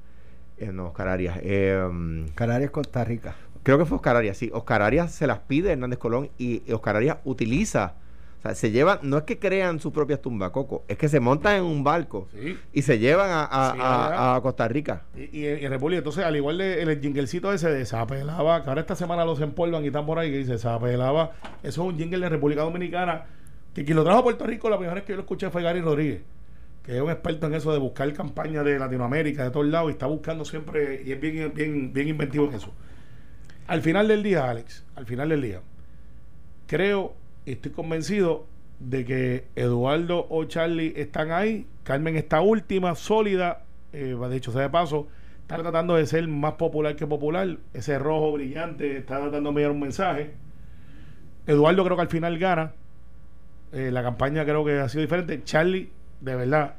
eh, 0.59 0.71
no 0.73 0.87
Oscar 0.89 1.09
Arias, 1.09 1.39
eh, 1.43 1.83
mm, 1.91 2.29
Canarias, 2.35 2.71
Costa 2.71 3.05
Rica. 3.05 3.35
creo 3.63 3.79
que 3.79 3.85
fue 3.87 3.97
Oscar 3.97 4.17
Arias, 4.17 4.37
sí, 4.37 4.51
Oscar 4.53 4.83
Arias 4.83 5.13
se 5.13 5.27
las 5.27 5.39
pide 5.41 5.73
Hernández 5.73 5.99
Colón 5.99 6.31
y, 6.39 6.63
y 6.67 6.73
Oscar 6.73 6.97
Arias 6.97 7.17
utiliza, 7.25 7.95
o 8.39 8.43
sea, 8.43 8.55
se 8.55 8.71
llevan, 8.71 8.99
no 9.03 9.17
es 9.17 9.23
que 9.25 9.39
crean 9.39 9.81
sus 9.81 9.91
propias 9.93 10.21
tumbacocos, 10.21 10.83
es 10.87 10.99
que 10.99 11.09
se 11.09 11.19
montan 11.19 11.57
en 11.57 11.63
un 11.65 11.83
barco 11.83 12.29
Sí. 12.35 12.59
y 12.75 12.83
se 12.83 12.99
llevan 12.99 13.31
a, 13.31 13.45
a- 13.51 13.73
Sí, 13.73 13.79
a- 13.83 14.41
Costa 14.43 14.69
Rica. 14.69 15.03
Y, 15.17 15.39
y 15.47 15.67
República, 15.67 15.99
entonces, 15.99 16.25
al 16.25 16.37
igual 16.37 16.59
de 16.59 16.83
el 16.83 17.01
jinglecito 17.01 17.53
ese 17.55 17.71
de 17.71 17.87
Zapelaba, 17.87 18.63
que 18.63 18.69
ahora 18.69 18.83
esta 18.83 18.95
semana 18.97 19.25
los 19.25 19.41
empolvan 19.41 19.83
y 19.83 19.87
están 19.87 20.05
por 20.05 20.19
ahí, 20.19 20.31
que 20.31 20.39
dice 20.39 20.59
Zapelaba, 20.59 21.33
eso 21.63 21.83
es 21.87 21.93
un 21.93 21.97
jingle 21.99 22.19
de 22.21 22.29
República 22.29 22.61
Dominicana, 22.63 23.25
que 23.75 23.85
quien 23.85 23.97
lo 23.97 24.05
trajo 24.05 24.19
a 24.19 24.23
Puerto 24.23 24.45
Rico, 24.47 24.69
la 24.69 24.77
primera 24.77 24.95
vez 24.95 25.05
que 25.05 25.13
yo 25.13 25.17
lo 25.17 25.23
escuché 25.23 25.49
fue 25.51 25.63
Gary 25.63 25.81
Rodríguez, 25.81 26.21
que 26.85 26.97
es 26.97 27.03
un 27.03 27.11
experto 27.11 27.47
en 27.47 27.55
eso 27.55 27.73
de 27.73 27.79
buscar 27.79 28.13
campañas 28.13 28.65
de 28.65 28.79
Latinoamérica, 28.79 29.45
de 29.45 29.51
todos 29.51 29.67
lados, 29.67 29.91
y 29.91 29.93
está 29.93 30.07
buscando 30.07 30.45
siempre, 30.45 31.03
y 31.05 31.13
es 31.13 31.21
bien, 31.21 31.53
bien, 31.55 31.93
bien 31.93 32.09
inventivo 32.09 32.47
en 32.47 32.55
eso. 32.55 32.73
Al 33.67 33.81
final 33.81 34.07
del 34.07 34.23
día, 34.23 34.51
Alex, 34.51 34.85
al 34.95 35.07
final 35.07 35.31
del 35.31 35.41
día, 35.41 35.61
creo 36.67 37.15
y 37.47 37.53
estoy 37.53 37.73
convencido 37.73 38.47
de 38.81 39.05
que 39.05 39.45
Eduardo 39.55 40.27
o 40.29 40.45
Charlie 40.45 40.93
están 40.97 41.31
ahí, 41.31 41.67
Carmen 41.85 42.17
está 42.17 42.41
última, 42.41 42.95
sólida, 42.95 43.65
eh, 43.93 44.17
de 44.29 44.37
hecho, 44.37 44.53
sea 44.53 44.63
de 44.63 44.71
paso, 44.71 45.09
está 45.43 45.57
tratando 45.59 45.95
de 45.95 46.07
ser 46.07 46.27
más 46.29 46.55
popular 46.55 46.97
que 46.97 47.07
popular, 47.07 47.59
ese 47.73 47.99
rojo 47.99 48.33
brillante 48.33 48.99
está 48.99 49.21
tratando 49.21 49.41
de 49.41 49.49
enviar 49.49 49.71
un 49.71 49.81
mensaje. 49.81 50.33
Eduardo 51.47 51.85
creo 51.85 51.97
que 51.97 52.03
al 52.03 52.09
final 52.09 52.39
gana, 52.39 52.73
eh, 53.73 53.91
la 53.91 54.03
campaña 54.03 54.45
creo 54.45 54.65
que 54.65 54.79
ha 54.79 54.89
sido 54.89 55.03
diferente, 55.03 55.43
Charlie, 55.45 55.91
de 56.25 56.35
verdad, 56.37 56.75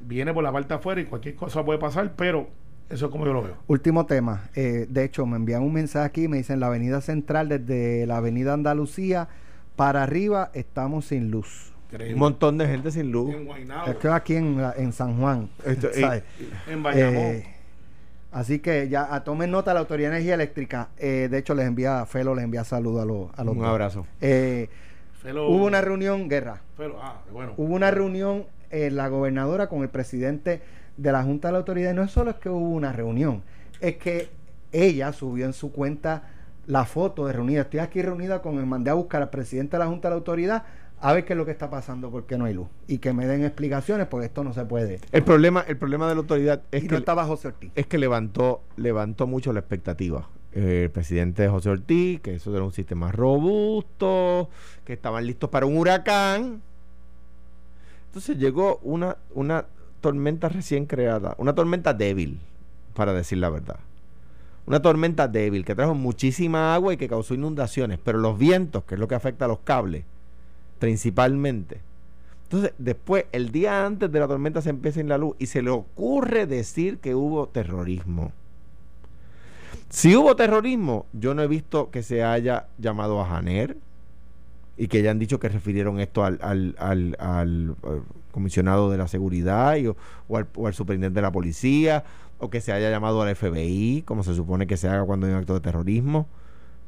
viene 0.00 0.32
por 0.34 0.42
la 0.44 0.52
parte 0.52 0.74
afuera 0.74 1.00
y 1.00 1.04
cualquier 1.04 1.34
cosa 1.34 1.64
puede 1.64 1.78
pasar, 1.78 2.12
pero 2.16 2.48
eso 2.90 3.06
es 3.06 3.12
como 3.12 3.24
yo 3.26 3.32
lo 3.32 3.42
veo. 3.42 3.54
Último 3.66 4.04
tema. 4.06 4.48
eh, 4.54 4.86
de 4.88 5.04
hecho, 5.04 5.24
me 5.26 5.36
envían 5.36 5.62
un 5.62 5.72
mensaje 5.72 6.04
aquí. 6.06 6.28
Me 6.28 6.36
dicen 6.36 6.60
la 6.60 6.66
avenida 6.66 7.00
central, 7.00 7.48
desde 7.48 8.06
la 8.06 8.18
avenida 8.18 8.52
Andalucía 8.52 9.28
para 9.76 10.02
arriba, 10.02 10.50
estamos 10.54 11.06
sin 11.06 11.30
luz. 11.30 11.72
Increíble. 11.90 12.14
Un 12.14 12.20
montón 12.20 12.58
de 12.58 12.66
gente 12.68 12.90
sin 12.90 13.10
luz. 13.12 13.34
En 13.34 13.44
Guaynabo, 13.46 13.90
Es 13.90 13.96
que 13.96 14.08
aquí 14.08 14.34
en, 14.36 14.60
la- 14.60 14.74
en 14.76 14.92
San 14.92 15.18
Juan. 15.18 15.48
Esto- 15.64 15.88
y- 15.96 16.00
¿sabes? 16.00 16.22
en 16.68 16.82
Bayamón. 16.82 17.14
Eh, 17.16 17.46
así 18.32 18.58
que 18.58 18.88
ya 18.88 19.14
a- 19.14 19.24
tomen 19.24 19.50
nota 19.50 19.72
la 19.74 19.80
Autoridad 19.80 20.10
de 20.10 20.16
Energía 20.16 20.34
Eléctrica. 20.34 20.88
Eh, 20.98 21.28
de 21.30 21.38
hecho, 21.38 21.54
les 21.54 21.66
envía, 21.66 22.04
Felo 22.06 22.34
les 22.34 22.44
envía 22.44 22.64
saludos 22.64 23.02
a 23.02 23.04
los, 23.06 23.30
a 23.38 23.44
los 23.44 23.56
Un 23.56 23.64
abrazo. 23.64 24.06
Eh, 24.20 24.68
Felo- 25.22 25.48
hubo 25.48 25.64
una 25.66 25.80
reunión, 25.80 26.28
guerra. 26.28 26.60
Felo- 26.78 26.96
ah, 27.00 27.20
bueno. 27.32 27.52
Hubo 27.56 27.74
una 27.74 27.90
reunión 27.90 28.44
eh, 28.72 28.90
la 28.90 29.08
gobernadora 29.08 29.68
con 29.68 29.82
el 29.82 29.88
presidente 29.88 30.60
de 30.96 31.12
la 31.12 31.22
Junta 31.22 31.48
de 31.48 31.52
la 31.52 31.58
Autoridad. 31.58 31.92
Y 31.92 31.94
no 31.94 32.02
es 32.02 32.10
solo 32.10 32.30
es 32.30 32.36
que 32.36 32.48
hubo 32.48 32.70
una 32.70 32.92
reunión, 32.92 33.42
es 33.80 33.96
que 33.96 34.30
ella 34.72 35.12
subió 35.12 35.46
en 35.46 35.52
su 35.52 35.70
cuenta 35.70 36.24
la 36.66 36.84
foto 36.84 37.26
de 37.26 37.34
reunida. 37.34 37.62
Estoy 37.62 37.80
aquí 37.80 38.02
reunida 38.02 38.42
con 38.42 38.58
el 38.58 38.66
mandé 38.66 38.90
a 38.90 38.94
buscar 38.94 39.22
al 39.22 39.30
presidente 39.30 39.76
de 39.76 39.84
la 39.84 39.86
Junta 39.86 40.08
de 40.08 40.12
la 40.12 40.16
Autoridad 40.16 40.64
a 41.02 41.12
ver 41.12 41.24
qué 41.24 41.32
es 41.32 41.36
lo 41.36 41.44
que 41.44 41.50
está 41.50 41.68
pasando, 41.68 42.10
porque 42.10 42.38
no 42.38 42.44
hay 42.44 42.54
luz. 42.54 42.68
Y 42.86 42.98
que 42.98 43.12
me 43.12 43.26
den 43.26 43.44
explicaciones, 43.44 44.06
porque 44.06 44.26
esto 44.26 44.44
no 44.44 44.54
se 44.54 44.64
puede. 44.64 45.00
El 45.10 45.24
problema, 45.24 45.64
el 45.66 45.76
problema 45.76 46.08
de 46.08 46.14
la 46.14 46.20
autoridad 46.20 46.62
es 46.70 46.84
y 46.84 46.86
que 46.86 46.92
no 46.92 46.98
estaba 46.98 47.24
José 47.24 47.48
Ortiz. 47.48 47.72
es 47.74 47.86
que 47.86 47.98
levantó, 47.98 48.62
levantó 48.76 49.26
mucho 49.26 49.52
la 49.52 49.58
expectativa. 49.58 50.28
Eh, 50.52 50.84
el 50.84 50.90
presidente 50.90 51.48
José 51.48 51.70
Ortiz, 51.70 52.20
que 52.20 52.34
eso 52.34 52.54
era 52.54 52.64
un 52.64 52.72
sistema 52.72 53.10
robusto, 53.10 54.48
que 54.84 54.92
estaban 54.92 55.26
listos 55.26 55.50
para 55.50 55.66
un 55.66 55.76
huracán. 55.76 56.62
Entonces 58.12 58.36
llegó 58.36 58.78
una, 58.82 59.16
una 59.32 59.64
tormenta 60.02 60.50
recién 60.50 60.84
creada, 60.84 61.34
una 61.38 61.54
tormenta 61.54 61.94
débil, 61.94 62.40
para 62.92 63.14
decir 63.14 63.38
la 63.38 63.48
verdad. 63.48 63.78
Una 64.66 64.82
tormenta 64.82 65.28
débil 65.28 65.64
que 65.64 65.74
trajo 65.74 65.94
muchísima 65.94 66.74
agua 66.74 66.92
y 66.92 66.98
que 66.98 67.08
causó 67.08 67.32
inundaciones, 67.32 67.98
pero 68.04 68.18
los 68.18 68.36
vientos, 68.36 68.84
que 68.84 68.96
es 68.96 69.00
lo 69.00 69.08
que 69.08 69.14
afecta 69.14 69.46
a 69.46 69.48
los 69.48 69.60
cables, 69.60 70.04
principalmente. 70.78 71.80
Entonces, 72.42 72.74
después, 72.76 73.24
el 73.32 73.50
día 73.50 73.86
antes 73.86 74.12
de 74.12 74.20
la 74.20 74.28
tormenta 74.28 74.60
se 74.60 74.68
empieza 74.68 75.00
en 75.00 75.08
la 75.08 75.16
luz 75.16 75.34
y 75.38 75.46
se 75.46 75.62
le 75.62 75.70
ocurre 75.70 76.46
decir 76.46 76.98
que 76.98 77.14
hubo 77.14 77.48
terrorismo. 77.48 78.30
Si 79.88 80.14
hubo 80.14 80.36
terrorismo, 80.36 81.06
yo 81.14 81.32
no 81.32 81.40
he 81.40 81.48
visto 81.48 81.90
que 81.90 82.02
se 82.02 82.22
haya 82.22 82.66
llamado 82.76 83.22
a 83.22 83.26
Janer 83.26 83.78
y 84.82 84.88
que 84.88 84.98
hayan 84.98 85.20
dicho 85.20 85.38
que 85.38 85.48
refirieron 85.48 86.00
esto 86.00 86.24
al, 86.24 86.40
al, 86.42 86.74
al, 87.20 87.76
comisionado 88.32 88.90
de 88.90 88.98
la 88.98 89.06
seguridad 89.06 89.76
y- 89.76 89.86
o, 89.86 89.96
al, 90.36 90.48
o 90.56 90.66
al 90.66 90.74
superintendente 90.74 91.18
de 91.18 91.22
la 91.22 91.30
policía 91.30 92.02
o 92.40 92.50
que 92.50 92.60
se 92.60 92.72
haya 92.72 92.90
llamado 92.90 93.22
al 93.22 93.28
FBI, 93.36 94.02
como 94.04 94.24
se 94.24 94.34
supone 94.34 94.66
que 94.66 94.76
se 94.76 94.88
haga 94.88 95.04
cuando 95.04 95.26
hay 95.28 95.34
un 95.34 95.38
acto 95.38 95.54
de 95.54 95.60
terrorismo, 95.60 96.26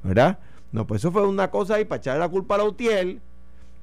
¿verdad? 0.02 0.40
No, 0.72 0.88
pues 0.88 1.02
eso 1.02 1.12
fue 1.12 1.24
una 1.24 1.52
cosa 1.52 1.76
ahí 1.76 1.84
para 1.84 2.00
echarle 2.00 2.18
la 2.18 2.28
culpa 2.28 2.56
a 2.56 2.58
la 2.58 2.64
UTIEL 2.64 3.20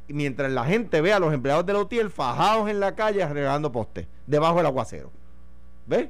mientras 0.10 0.52
la 0.52 0.66
gente 0.66 1.00
ve 1.00 1.14
a 1.14 1.20
los 1.20 1.34
empleados 1.34 1.66
de 1.66 1.72
la 1.72 1.80
UTIEL 1.80 2.10
fajados 2.10 2.70
en 2.70 2.82
la 2.82 2.96
calle 2.96 3.26
regando 3.26 3.72
postes 3.72 4.08
debajo 4.28 4.58
del 4.58 4.66
aguacero. 4.66 5.10
¿Ves? 5.88 6.10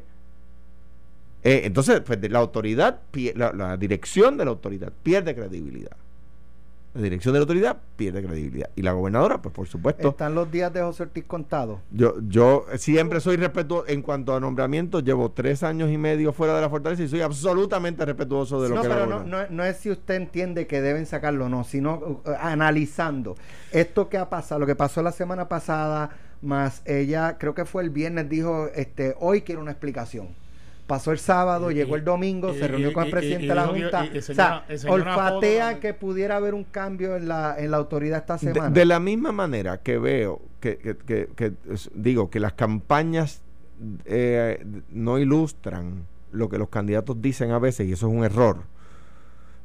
Eh, 1.43 1.61
entonces, 1.65 2.01
pues, 2.01 2.19
la 2.31 2.39
autoridad, 2.39 3.01
la 3.13 3.77
dirección 3.77 4.37
de 4.37 4.45
la 4.45 4.49
autoridad 4.51 4.91
pierde 5.03 5.35
credibilidad. 5.35 5.95
La 6.93 7.01
dirección 7.01 7.31
de 7.33 7.39
la 7.39 7.43
autoridad 7.43 7.77
pierde 7.95 8.21
credibilidad. 8.21 8.69
Y 8.75 8.81
la 8.81 8.91
gobernadora, 8.91 9.41
pues 9.41 9.55
por 9.55 9.65
supuesto, 9.67 10.09
Están 10.09 10.35
los 10.35 10.51
días 10.51 10.73
de 10.73 10.81
José 10.81 11.03
Ortiz 11.03 11.23
contados. 11.25 11.79
yo, 11.89 12.15
yo 12.27 12.65
siempre 12.75 13.21
soy 13.21 13.37
respetuoso 13.37 13.87
en 13.87 14.01
cuanto 14.01 14.35
a 14.35 14.39
nombramientos. 14.41 15.01
Llevo 15.03 15.31
tres 15.31 15.63
años 15.63 15.89
y 15.89 15.97
medio 15.97 16.33
fuera 16.33 16.53
de 16.53 16.59
la 16.61 16.69
fortaleza 16.69 17.03
y 17.03 17.07
soy 17.07 17.21
absolutamente 17.21 18.05
respetuoso 18.05 18.61
de 18.61 18.67
lo 18.69 18.75
no, 18.75 18.81
que 18.81 18.87
la 18.89 18.93
pero 18.95 19.05
no, 19.07 19.15
gobernadora- 19.19 19.49
no, 19.49 19.55
no 19.55 19.63
es 19.63 19.77
si 19.77 19.89
usted 19.89 20.15
entiende 20.15 20.67
que 20.67 20.81
deben 20.81 21.05
sacarlo 21.05 21.45
o 21.45 21.49
no, 21.49 21.63
sino 21.63 21.93
uh, 21.95 22.21
analizando 22.39 23.35
esto 23.71 24.09
que 24.09 24.17
ha 24.17 24.29
pasado, 24.29 24.59
lo 24.59 24.65
que 24.65 24.75
pasó 24.75 25.01
la 25.01 25.13
semana 25.13 25.47
pasada, 25.47 26.09
más 26.41 26.81
ella, 26.85 27.37
creo 27.37 27.53
que 27.55 27.63
fue 27.65 27.83
el 27.83 27.89
viernes, 27.89 28.27
dijo, 28.27 28.67
este, 28.75 29.15
hoy 29.19 29.41
quiero 29.43 29.61
una 29.61 29.71
explicación. 29.71 30.29
Pasó 30.87 31.11
el 31.11 31.19
sábado, 31.19 31.71
Y- 31.71 31.75
llegó 31.75 31.95
el 31.95 32.03
domingo, 32.03 32.53
y- 32.53 32.59
se 32.59 32.67
reunió 32.67 32.89
y- 32.89 32.93
con 32.93 33.03
el 33.03 33.09
y- 33.09 33.11
presidente 33.11 33.45
y 33.45 33.47
de 33.47 33.55
la 33.55 33.63
que- 33.71 33.81
Junta. 33.81 34.05
o 34.17 34.21
sea, 34.21 34.65
foto 34.81 34.93
olfatea 34.93 35.79
que 35.79 35.93
pudiera 35.93 36.35
haber 36.37 36.53
un 36.53 36.63
cambio 36.65 37.15
en 37.15 37.27
la, 37.27 37.55
en 37.57 37.71
la 37.71 37.77
autoridad 37.77 38.19
esta 38.19 38.33
De, 38.33 38.39
semana. 38.53 38.69
de 38.69 38.85
la 38.85 38.99
misma 38.99 39.31
manera 39.31 39.77
que 39.81 39.97
veo 39.97 40.41
que, 40.59 40.77
que- 40.77 40.97
que- 40.97 41.29
que, 41.35 41.53
digo 41.95 42.29
que 42.29 42.39
las 42.39 42.53
campañas 42.53 43.41
eh, 44.05 44.63
no 44.91 45.17
ilustran 45.17 46.05
lo 46.31 46.49
que 46.49 46.57
los 46.59 46.69
candidatos 46.69 47.19
dicen 47.21 47.51
a 47.51 47.57
veces 47.59 47.87
y 47.87 47.93
eso 47.93 48.07
es 48.09 48.13
un 48.13 48.23
error. 48.23 48.57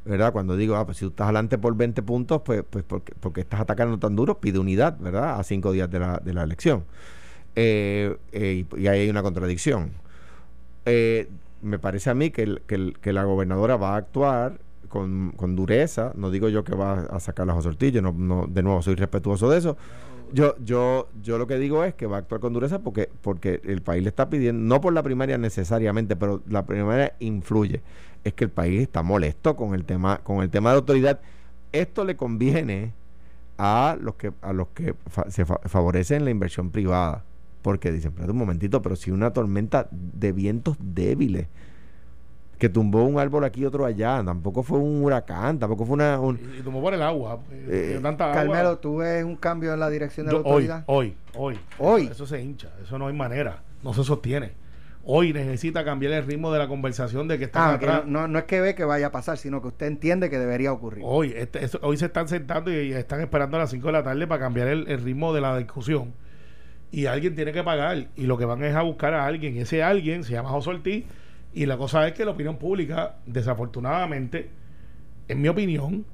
¿Verdad? 0.04 0.32
Cuando 0.32 0.56
digo, 0.56 0.76
ah, 0.76 0.86
pues 0.86 0.98
si 0.98 1.04
tú 1.04 1.08
estás 1.10 1.24
adelante 1.24 1.58
por 1.58 1.76
20 1.76 2.00
puntos, 2.00 2.40
pues, 2.44 2.62
pues 2.70 2.84
porque, 2.86 3.12
porque 3.18 3.40
estás 3.40 3.60
atacando 3.60 3.98
tan 3.98 4.14
duro, 4.14 4.38
pide 4.38 4.58
unidad, 4.60 4.96
¿verdad? 5.00 5.40
A 5.40 5.42
cinco 5.42 5.72
días 5.72 5.90
de 5.90 5.98
la, 5.98 6.18
de 6.24 6.32
la 6.32 6.44
elección. 6.44 6.84
Eh, 7.56 8.16
eh, 8.32 8.64
y, 8.76 8.80
y 8.80 8.86
ahí 8.86 9.00
hay 9.00 9.10
una 9.10 9.22
contradicción. 9.22 9.90
Eh, 10.86 11.28
me 11.62 11.78
parece 11.78 12.10
a 12.10 12.14
mí 12.14 12.30
que, 12.30 12.42
el- 12.42 12.96
que, 13.00 13.12
la 13.12 13.24
gobernadora 13.24 13.76
va 13.76 13.94
a 13.94 13.96
actuar 13.96 14.58
con, 14.88 15.32
con 15.36 15.56
dureza. 15.56 16.12
No 16.16 16.30
digo 16.30 16.48
yo 16.48 16.64
que 16.64 16.74
va 16.74 17.00
a 17.10 17.20
sacar 17.20 17.48
a 17.50 17.52
José 17.54 17.68
Ortiz, 17.68 18.00
no, 18.00 18.12
no- 18.12 18.46
de 18.48 18.62
nuevo 18.62 18.82
soy 18.82 18.94
respetuoso 18.94 19.50
de 19.50 19.58
eso. 19.58 19.76
Yo, 20.32 20.56
yo, 20.58 21.08
yo 21.22 21.38
lo 21.38 21.46
que 21.46 21.56
digo 21.56 21.84
es 21.84 21.94
que 21.94 22.06
va 22.06 22.16
a 22.16 22.20
actuar 22.20 22.40
con 22.40 22.52
dureza 22.52 22.80
porque, 22.80 23.08
porque 23.22 23.60
el 23.64 23.80
país 23.82 24.02
le 24.02 24.08
está 24.08 24.28
pidiendo, 24.28 24.60
no 24.74 24.80
por 24.80 24.92
la 24.92 25.02
primaria 25.04 25.38
necesariamente, 25.38 26.16
pero 26.16 26.42
la 26.48 26.66
primaria 26.66 27.14
influye. 27.20 27.80
Es 28.24 28.32
que 28.34 28.44
el 28.44 28.50
país 28.50 28.82
está 28.82 29.02
molesto 29.04 29.54
con 29.54 29.72
el 29.74 29.84
tema, 29.84 30.18
con 30.18 30.42
el 30.42 30.50
tema 30.50 30.70
de 30.70 30.76
autoridad. 30.76 31.20
Esto 31.72 32.04
le 32.04 32.16
conviene 32.16 32.92
a 33.58 33.96
los 34.00 34.16
que, 34.16 34.32
a 34.42 34.52
los 34.52 34.68
que 34.68 34.94
fa- 35.08 35.30
se 35.30 35.44
fa- 35.44 35.60
favorecen 35.64 36.24
la 36.24 36.30
inversión 36.30 36.70
privada. 36.70 37.24
Porque 37.66 37.90
dicen, 37.90 38.10
espérate 38.10 38.30
un 38.30 38.38
momentito, 38.38 38.80
pero 38.80 38.94
si 38.94 39.10
una 39.10 39.32
tormenta 39.32 39.88
de 39.90 40.30
vientos 40.30 40.76
débiles 40.78 41.48
que 42.60 42.68
tumbó 42.68 43.02
un 43.02 43.18
árbol 43.18 43.42
aquí 43.42 43.62
y 43.62 43.64
otro 43.64 43.84
allá, 43.84 44.22
tampoco 44.24 44.62
fue 44.62 44.78
un 44.78 45.02
huracán, 45.02 45.58
tampoco 45.58 45.84
fue 45.84 45.94
una... 45.94 46.20
un- 46.20 46.36
Y, 46.38 46.60
y 46.60 46.62
tomó 46.62 46.80
por 46.80 46.94
el 46.94 47.02
agua. 47.02 47.40
Eh, 47.50 47.98
agua. 48.00 48.16
Carmelo, 48.16 48.78
¿tú 48.78 48.98
ves 48.98 49.24
un 49.24 49.34
cambio 49.34 49.74
en 49.74 49.80
la 49.80 49.90
dirección 49.90 50.26
de 50.26 50.32
Yo- 50.32 50.42
la 50.44 50.48
autoridad? 50.48 50.84
hoy, 50.86 51.16
hoy. 51.34 51.58
Hoy. 51.80 52.02
Eso, 52.04 52.12
eso 52.12 52.26
se 52.28 52.40
hincha. 52.40 52.70
Eso 52.80 53.00
no 53.00 53.08
hay 53.08 53.14
manera. 53.14 53.64
No 53.82 53.92
se 53.92 54.04
sostiene. 54.04 54.52
Hoy 55.02 55.32
necesita 55.32 55.84
cambiar 55.84 56.12
el 56.12 56.24
ritmo 56.24 56.52
de 56.52 56.60
la 56.60 56.68
conversación 56.68 57.26
de 57.26 57.36
que 57.36 57.46
están 57.46 57.74
Ah, 57.74 57.78
que 57.80 57.86
no, 57.86 58.04
no, 58.04 58.28
no 58.28 58.38
es 58.38 58.44
que 58.44 58.60
ve 58.60 58.76
que 58.76 58.84
vaya 58.84 59.08
a 59.08 59.10
pasar, 59.10 59.38
sino 59.38 59.60
que 59.60 59.66
usted 59.66 59.86
entiende 59.88 60.30
que 60.30 60.38
debería 60.38 60.72
ocurrir. 60.72 61.02
Hoy, 61.04 61.32
este- 61.34 61.64
eso- 61.64 61.80
hoy 61.82 61.96
se 61.96 62.06
están 62.06 62.28
sentando 62.28 62.70
y, 62.72 62.76
y 62.76 62.92
están 62.92 63.20
esperando 63.22 63.56
a 63.56 63.60
las 63.60 63.70
5 63.70 63.88
de 63.88 63.92
la 63.92 64.04
tarde 64.04 64.24
para 64.28 64.38
cambiar 64.40 64.68
el, 64.68 64.86
el 64.86 65.02
ritmo 65.02 65.34
de 65.34 65.40
la 65.40 65.58
discusión. 65.58 66.14
Y 66.90 67.06
alguien 67.06 67.34
tiene 67.34 67.52
que 67.52 67.62
pagar. 67.64 68.08
Y 68.16 68.26
lo 68.26 68.38
que 68.38 68.44
van 68.44 68.62
es 68.64 68.74
a 68.74 68.82
buscar 68.82 69.14
a 69.14 69.26
alguien. 69.26 69.56
Y 69.56 69.60
ese 69.60 69.82
alguien 69.82 70.24
se 70.24 70.32
llama 70.32 70.50
José 70.50 70.70
Ortiz. 70.70 71.04
Y 71.52 71.66
la 71.66 71.76
cosa 71.76 72.06
es 72.06 72.14
que 72.14 72.24
la 72.24 72.32
opinión 72.32 72.56
pública, 72.58 73.16
desafortunadamente, 73.26 74.50
en 75.28 75.40
mi 75.40 75.48
opinión, 75.48 76.04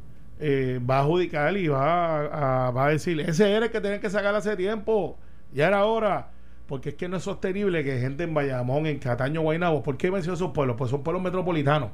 eh, 0.41 0.81
va 0.89 0.99
a 0.99 1.01
adjudicar 1.01 1.57
y 1.57 1.69
va 1.69 2.21
a, 2.27 2.69
a- 2.69 2.71
va 2.71 2.87
a 2.87 2.89
decir, 2.91 3.21
ese 3.21 3.53
era 3.53 3.67
el 3.67 3.73
que 3.73 3.81
tenía 3.81 4.01
que 4.01 4.11
sacar 4.11 4.35
hace 4.35 4.57
tiempo. 4.57 5.19
Ya 5.53 5.69
era 5.69 5.85
hora. 5.85 6.31
Porque 6.67 6.91
es 6.91 6.95
que 6.95 7.09
no 7.09 7.19
es 7.19 7.25
sostenible 7.25 7.85
que 7.85 7.99
gente 8.01 8.25
en 8.25 8.33
Bayamón, 8.35 8.87
en 8.87 8.99
Cataño, 8.99 9.43
Guaynabo, 9.43 9.83
¿por 9.83 9.97
qué 9.99 10.11
menciono 10.11 10.35
esos 10.37 10.53
pueblos? 10.53 10.77
Pues 10.79 10.91
son 10.91 11.03
pueblos 11.03 11.23
metropolitanos. 11.23 11.91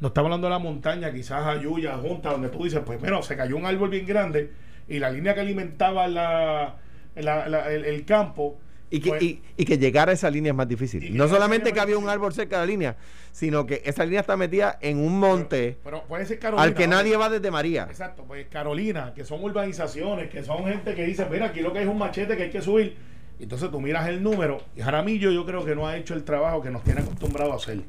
No 0.00 0.08
estamos 0.08 0.28
hablando 0.28 0.46
de 0.46 0.52
la 0.52 0.58
montaña, 0.58 1.12
quizás 1.12 1.46
Ayuya, 1.46 1.96
Junta, 1.98 2.30
donde 2.30 2.48
tú 2.48 2.64
dices, 2.64 2.80
pues 2.84 3.00
bueno, 3.00 3.22
se 3.22 3.36
cayó 3.36 3.56
un 3.56 3.66
árbol 3.66 3.90
bien 3.90 4.06
grande 4.06 4.50
y 4.88 4.98
la 4.98 5.10
línea 5.10 5.34
que 5.34 5.40
alimentaba 5.40 6.06
la, 6.08 6.76
la- 7.16 7.48
la- 7.48 7.72
el, 7.72 7.84
el 7.84 8.04
campo. 8.04 8.58
Y 8.90 9.00
que, 9.00 9.08
pues, 9.08 9.22
y, 9.22 9.42
y 9.56 9.64
que 9.64 9.76
llegar 9.78 10.08
a 10.08 10.12
esa 10.12 10.30
línea 10.30 10.50
es 10.52 10.56
más 10.56 10.68
difícil. 10.68 11.16
No 11.16 11.26
solamente 11.26 11.72
que 11.72 11.80
había 11.80 11.98
un 11.98 12.08
árbol 12.08 12.32
cerca 12.32 12.60
de 12.60 12.62
la 12.62 12.66
línea, 12.70 12.96
sino 13.32 13.66
que 13.66 13.82
esa 13.84 14.04
línea 14.04 14.20
está 14.20 14.36
metida 14.36 14.78
en 14.80 14.98
un 14.98 15.18
monte 15.18 15.78
pero 15.82 16.04
puede 16.04 16.24
ser 16.26 16.38
Carolina. 16.38 16.62
al 16.62 16.74
que 16.74 16.86
nadie 16.86 17.16
va 17.16 17.28
desde 17.28 17.50
María. 17.50 17.84
Exacto, 17.90 18.24
pues 18.24 18.46
Carolina, 18.48 19.12
que 19.14 19.24
son 19.24 19.42
urbanizaciones, 19.42 20.30
que 20.30 20.44
son 20.44 20.64
gente 20.66 20.94
que 20.94 21.04
dice, 21.06 21.26
mira, 21.28 21.46
aquí 21.46 21.60
lo 21.60 21.72
que 21.72 21.82
es 21.82 21.88
un 21.88 21.98
machete 21.98 22.36
que 22.36 22.44
hay 22.44 22.50
que 22.50 22.62
subir. 22.62 22.96
Entonces 23.40 23.68
tú 23.68 23.80
miras 23.80 24.06
el 24.08 24.22
número 24.22 24.62
y 24.76 24.82
Jaramillo 24.82 25.32
yo 25.32 25.44
creo 25.44 25.64
que 25.64 25.74
no 25.74 25.88
ha 25.88 25.96
hecho 25.96 26.14
el 26.14 26.22
trabajo 26.22 26.62
que 26.62 26.70
nos 26.70 26.84
tiene 26.84 27.00
acostumbrado 27.00 27.52
a 27.52 27.56
hacer. 27.56 27.80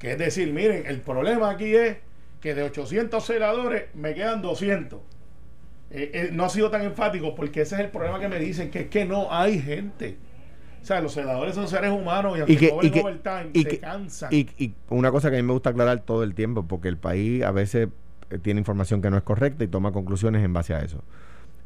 Que 0.00 0.12
es 0.12 0.18
decir, 0.18 0.52
miren, 0.52 0.84
el 0.86 1.00
problema 1.00 1.50
aquí 1.50 1.76
es 1.76 1.98
que 2.40 2.54
de 2.56 2.64
800 2.64 3.24
celadores 3.24 3.84
me 3.94 4.14
quedan 4.14 4.42
200. 4.42 4.98
Eh, 5.90 6.10
eh, 6.12 6.28
no 6.32 6.44
ha 6.44 6.48
sido 6.50 6.70
tan 6.70 6.82
enfático 6.82 7.34
porque 7.34 7.62
ese 7.62 7.76
es 7.76 7.80
el 7.80 7.88
problema 7.90 8.20
que 8.20 8.28
me 8.28 8.38
dicen, 8.38 8.70
que 8.70 8.80
es 8.80 8.86
que 8.88 9.04
no 9.04 9.32
hay 9.32 9.58
gente. 9.60 10.16
O 10.82 10.84
sea, 10.84 11.00
los 11.00 11.12
celadores 11.14 11.54
son 11.54 11.66
seres 11.68 11.90
humanos 11.90 12.36
y 12.36 12.40
aunque 12.40 12.52
Y 12.52 12.56
que, 12.56 12.72
y 12.82 12.90
que- 12.90 13.00
overtime, 13.00 13.50
y 13.52 13.62
se 13.62 13.68
que- 13.68 13.78
cansan. 13.78 14.32
y- 14.32 14.48
y 14.58 14.74
una 14.90 15.10
cosa 15.10 15.30
que 15.30 15.36
a 15.36 15.42
mí 15.42 15.46
me 15.46 15.52
gusta 15.52 15.70
aclarar 15.70 16.00
todo 16.00 16.22
el 16.22 16.34
tiempo, 16.34 16.64
porque 16.66 16.88
el 16.88 16.96
país 16.98 17.42
a 17.42 17.50
veces 17.50 17.88
eh, 18.30 18.38
tiene 18.38 18.60
información 18.60 19.00
que 19.00 19.10
no 19.10 19.16
es 19.16 19.22
correcta 19.22 19.64
y 19.64 19.68
toma 19.68 19.90
conclusiones 19.92 20.44
en 20.44 20.52
base 20.52 20.74
a 20.74 20.80
eso. 20.80 21.02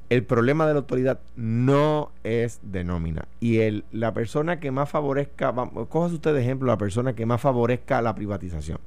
El 0.08 0.24
problema 0.24 0.66
de 0.66 0.74
la 0.74 0.80
autoridad 0.80 1.20
no 1.36 2.12
es 2.22 2.60
de 2.62 2.84
nómina. 2.84 3.26
Y 3.40 3.58
el, 3.58 3.84
la 3.92 4.12
persona 4.14 4.60
que 4.60 4.70
más 4.70 4.88
favorezca, 4.90 5.50
vamos, 5.52 5.88
coja 5.88 6.06
usted 6.14 6.34
de 6.34 6.40
ejemplo, 6.42 6.68
la 6.68 6.78
persona 6.78 7.14
que 7.14 7.26
más 7.26 7.40
favorezca 7.40 8.00
la 8.02 8.14
privatización, 8.14 8.78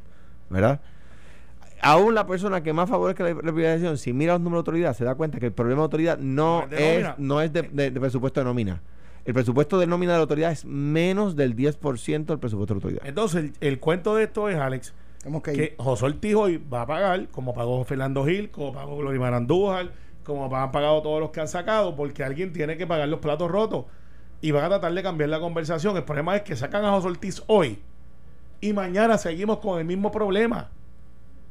¿verdad? 0.50 0.82
Aún 1.86 2.16
la 2.16 2.26
persona 2.26 2.62
que 2.64 2.74
más 2.74 2.90
favorezca 2.90 3.24
la, 3.24 3.30
la 3.34 3.54
privatización, 3.54 3.98
si 3.98 4.12
mira 4.14 4.34
los 4.34 4.42
números 4.42 4.58
de 4.64 4.70
autoridad, 4.72 4.94
se 4.96 5.06
da 5.06 5.16
cuenta 5.16 5.40
que 5.40 5.46
el 5.48 5.54
problema 5.54 5.82
de 5.82 5.84
autoridad 5.84 6.18
no, 6.18 6.60
No 6.60 6.64
es 6.64 6.70
de 6.72 6.78
es, 6.98 7.04
nómina. 7.04 7.16
no 7.20 7.42
es 7.42 7.54
de, 7.54 7.62
de- 7.64 7.92
de 7.92 8.00
presupuesto 8.00 8.40
de 8.40 8.46
nómina. 8.46 8.82
El 9.24 9.34
presupuesto 9.34 9.80
de 9.80 9.88
nómina 9.88 10.12
de 10.14 10.18
la 10.18 10.22
autoridad 10.24 10.52
es 10.52 10.66
menos 10.66 11.36
del 11.36 11.56
10% 11.56 12.26
del 12.26 12.40
presupuesto 12.40 12.74
de 12.74 12.80
la 12.80 12.84
autoridad. 12.86 13.02
Entonces, 13.08 13.52
el, 13.60 13.68
el 13.68 13.80
cuento 13.80 14.16
de 14.16 14.24
esto 14.26 14.50
es, 14.50 14.58
Alex, 14.58 14.94
que 15.44 15.52
que 15.54 15.76
José 15.80 16.06
Ortiz 16.06 16.36
hoy 16.36 16.58
va 16.72 16.82
a 16.84 16.86
pagar, 16.88 17.28
como 17.30 17.54
pagó 17.54 17.84
Fernando 17.86 18.24
Gil, 18.26 18.52
como 18.52 18.72
pagó 18.74 18.98
Glorimar 18.98 19.34
Andújar, 19.34 19.92
como 20.24 20.56
han 20.56 20.72
pagado 20.72 21.02
todos 21.02 21.20
los 21.20 21.32
que 21.32 21.42
han 21.42 21.48
sacado, 21.48 21.96
porque 21.96 22.24
alguien 22.24 22.54
tiene 22.54 22.78
que 22.78 22.86
pagar 22.86 23.08
los 23.10 23.20
platos 23.20 23.50
rotos. 23.50 23.86
Y 24.42 24.52
van 24.52 24.66
a 24.66 24.70
tratar 24.70 24.94
de 24.94 25.02
cambiar 25.02 25.30
la 25.30 25.40
conversación. 25.40 25.98
El 25.98 26.04
problema 26.04 26.36
es 26.36 26.44
que 26.44 26.56
sacan 26.56 26.86
a 26.86 26.92
José 26.92 27.08
Ortiz 27.08 27.42
hoy 27.48 27.80
y 28.62 28.74
mañana 28.74 29.18
seguimos 29.18 29.58
con 29.60 29.80
el 29.80 29.86
mismo 29.86 30.12
problema. 30.12 30.70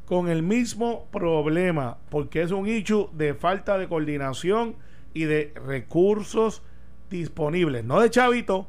Con 0.07 0.28
el 0.28 0.42
mismo 0.42 1.07
problema, 1.11 1.98
porque 2.11 2.42
es 2.42 2.50
un 2.50 2.68
issue 2.68 3.09
de 3.12 3.34
falta 3.34 3.78
de 3.78 3.88
coordinación 3.88 4.76
y 5.14 5.24
de 5.24 5.55
recursos 5.66 6.62
disponibles, 7.09 7.84
no 7.84 8.00
de 8.00 8.11
chavito, 8.11 8.68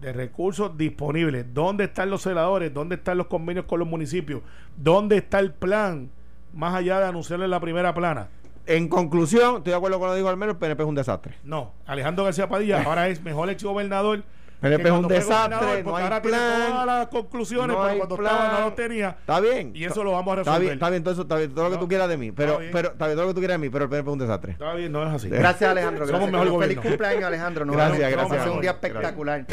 de 0.00 0.12
recursos 0.12 0.76
disponibles. 0.78 1.52
¿Dónde 1.52 1.84
están 1.84 2.10
los 2.10 2.22
celadores? 2.22 2.72
¿Dónde 2.72 2.94
están 2.94 3.18
los 3.18 3.26
convenios 3.26 3.66
con 3.66 3.78
los 3.78 3.88
municipios? 3.88 4.42
¿Dónde 4.76 5.18
está 5.18 5.38
el 5.40 5.52
plan? 5.52 6.10
Más 6.54 6.74
allá 6.74 6.98
de 7.00 7.06
anunciarlo 7.06 7.44
en 7.44 7.50
la 7.50 7.60
primera 7.60 7.92
plana. 7.94 8.28
En 8.66 8.88
conclusión, 8.88 9.56
estoy 9.56 9.72
de 9.72 9.76
acuerdo 9.76 9.98
con 9.98 10.08
lo 10.08 10.14
que 10.14 10.18
dijo 10.18 10.28
Almero, 10.28 10.52
el 10.52 10.58
PNP 10.58 10.82
es 10.82 10.88
un 10.88 10.94
desastre. 10.94 11.34
No, 11.44 11.72
Alejandro 11.86 12.24
García 12.24 12.48
Padilla 12.48 12.82
ahora 12.82 13.08
es 13.08 13.22
mejor 13.22 13.50
ex 13.50 13.62
gobernador 13.62 14.22
PNP 14.60 14.84
es 14.88 14.92
un 14.92 15.08
desastre, 15.08 15.78
no 15.78 15.84
porque 15.84 15.98
hay 15.98 16.04
ahora 16.04 16.22
plan, 16.22 16.70
todas 16.70 16.86
las 16.86 17.06
conclusiones, 17.08 17.68
no 17.76 17.82
pero 17.82 17.92
hay 17.92 17.98
cuando 17.98 18.16
plan. 18.16 18.32
estaba 18.34 18.58
no 18.58 18.64
los 18.66 18.74
tenía. 18.74 19.08
Está 19.20 19.40
bien. 19.40 19.72
Y 19.74 19.84
eso 19.84 20.04
lo 20.04 20.12
vamos 20.12 20.36
a 20.36 20.40
Está 20.40 20.50
resolver. 20.52 20.60
bien, 20.60 20.72
está 20.74 20.90
bien, 20.90 21.02
todo, 21.02 21.12
eso, 21.14 21.22
está 21.22 21.36
bien, 21.36 21.54
todo 21.54 21.64
lo 21.64 21.70
que 21.70 21.76
No, 21.76 21.80
tú 21.82 21.88
quieras 21.88 22.08
de 22.08 22.16
mí. 22.16 22.32
Pero, 22.32 22.52
está 22.52 22.58
bien. 22.60 22.72
pero, 22.72 22.88
está 22.90 23.06
bien, 23.06 23.16
todo 23.16 23.24
lo 23.26 23.30
que 23.30 23.34
tú 23.34 23.40
quieras 23.40 23.54
de 23.54 23.58
mí, 23.58 23.70
pero 23.70 23.84
el 23.84 23.90
PNP 23.90 24.08
es 24.08 24.12
un 24.12 24.18
desastre. 24.18 24.52
Está 24.52 24.74
bien, 24.74 24.92
no 24.92 25.02
es 25.06 25.14
así. 25.14 25.28
Gracias, 25.28 25.70
Alejandro. 25.70 26.06
Somos 26.06 26.20
Gracias. 26.30 26.44
mejor 26.44 26.62
Feliz 26.62 26.78
cumpleaños, 26.80 27.24
Alejandro. 27.24 27.64
Nos 27.64 27.76
Gracias, 27.76 27.98
vemos. 27.98 28.28
gracias. 28.30 28.54
Un 28.54 28.60
día 28.60 28.72
Gracias. 28.72 28.92
espectacular. 28.92 29.46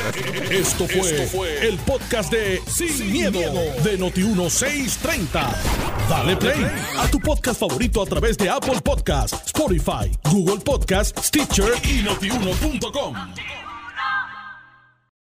Esto 0.51 0.87
fue, 0.87 1.67
el 1.67 1.77
podcast 1.79 2.31
de 2.31 2.61
Sin, 2.67 3.11
miedo, 3.11 3.39
de 3.83 3.97
Noti1630. 3.99 5.41
Dale 6.09 6.35
play 6.37 6.65
a 6.97 7.07
tu 7.09 7.19
podcast 7.19 7.59
favorito 7.59 8.01
a 8.01 8.05
través 8.05 8.37
de 8.37 8.49
Apple 8.49 8.79
Podcasts, 8.83 9.41
Spotify, 9.47 10.11
Google 10.31 10.59
Podcasts, 10.63 11.27
Stitcher 11.27 11.71
y 11.83 12.03
notiuno.com. 12.03 13.66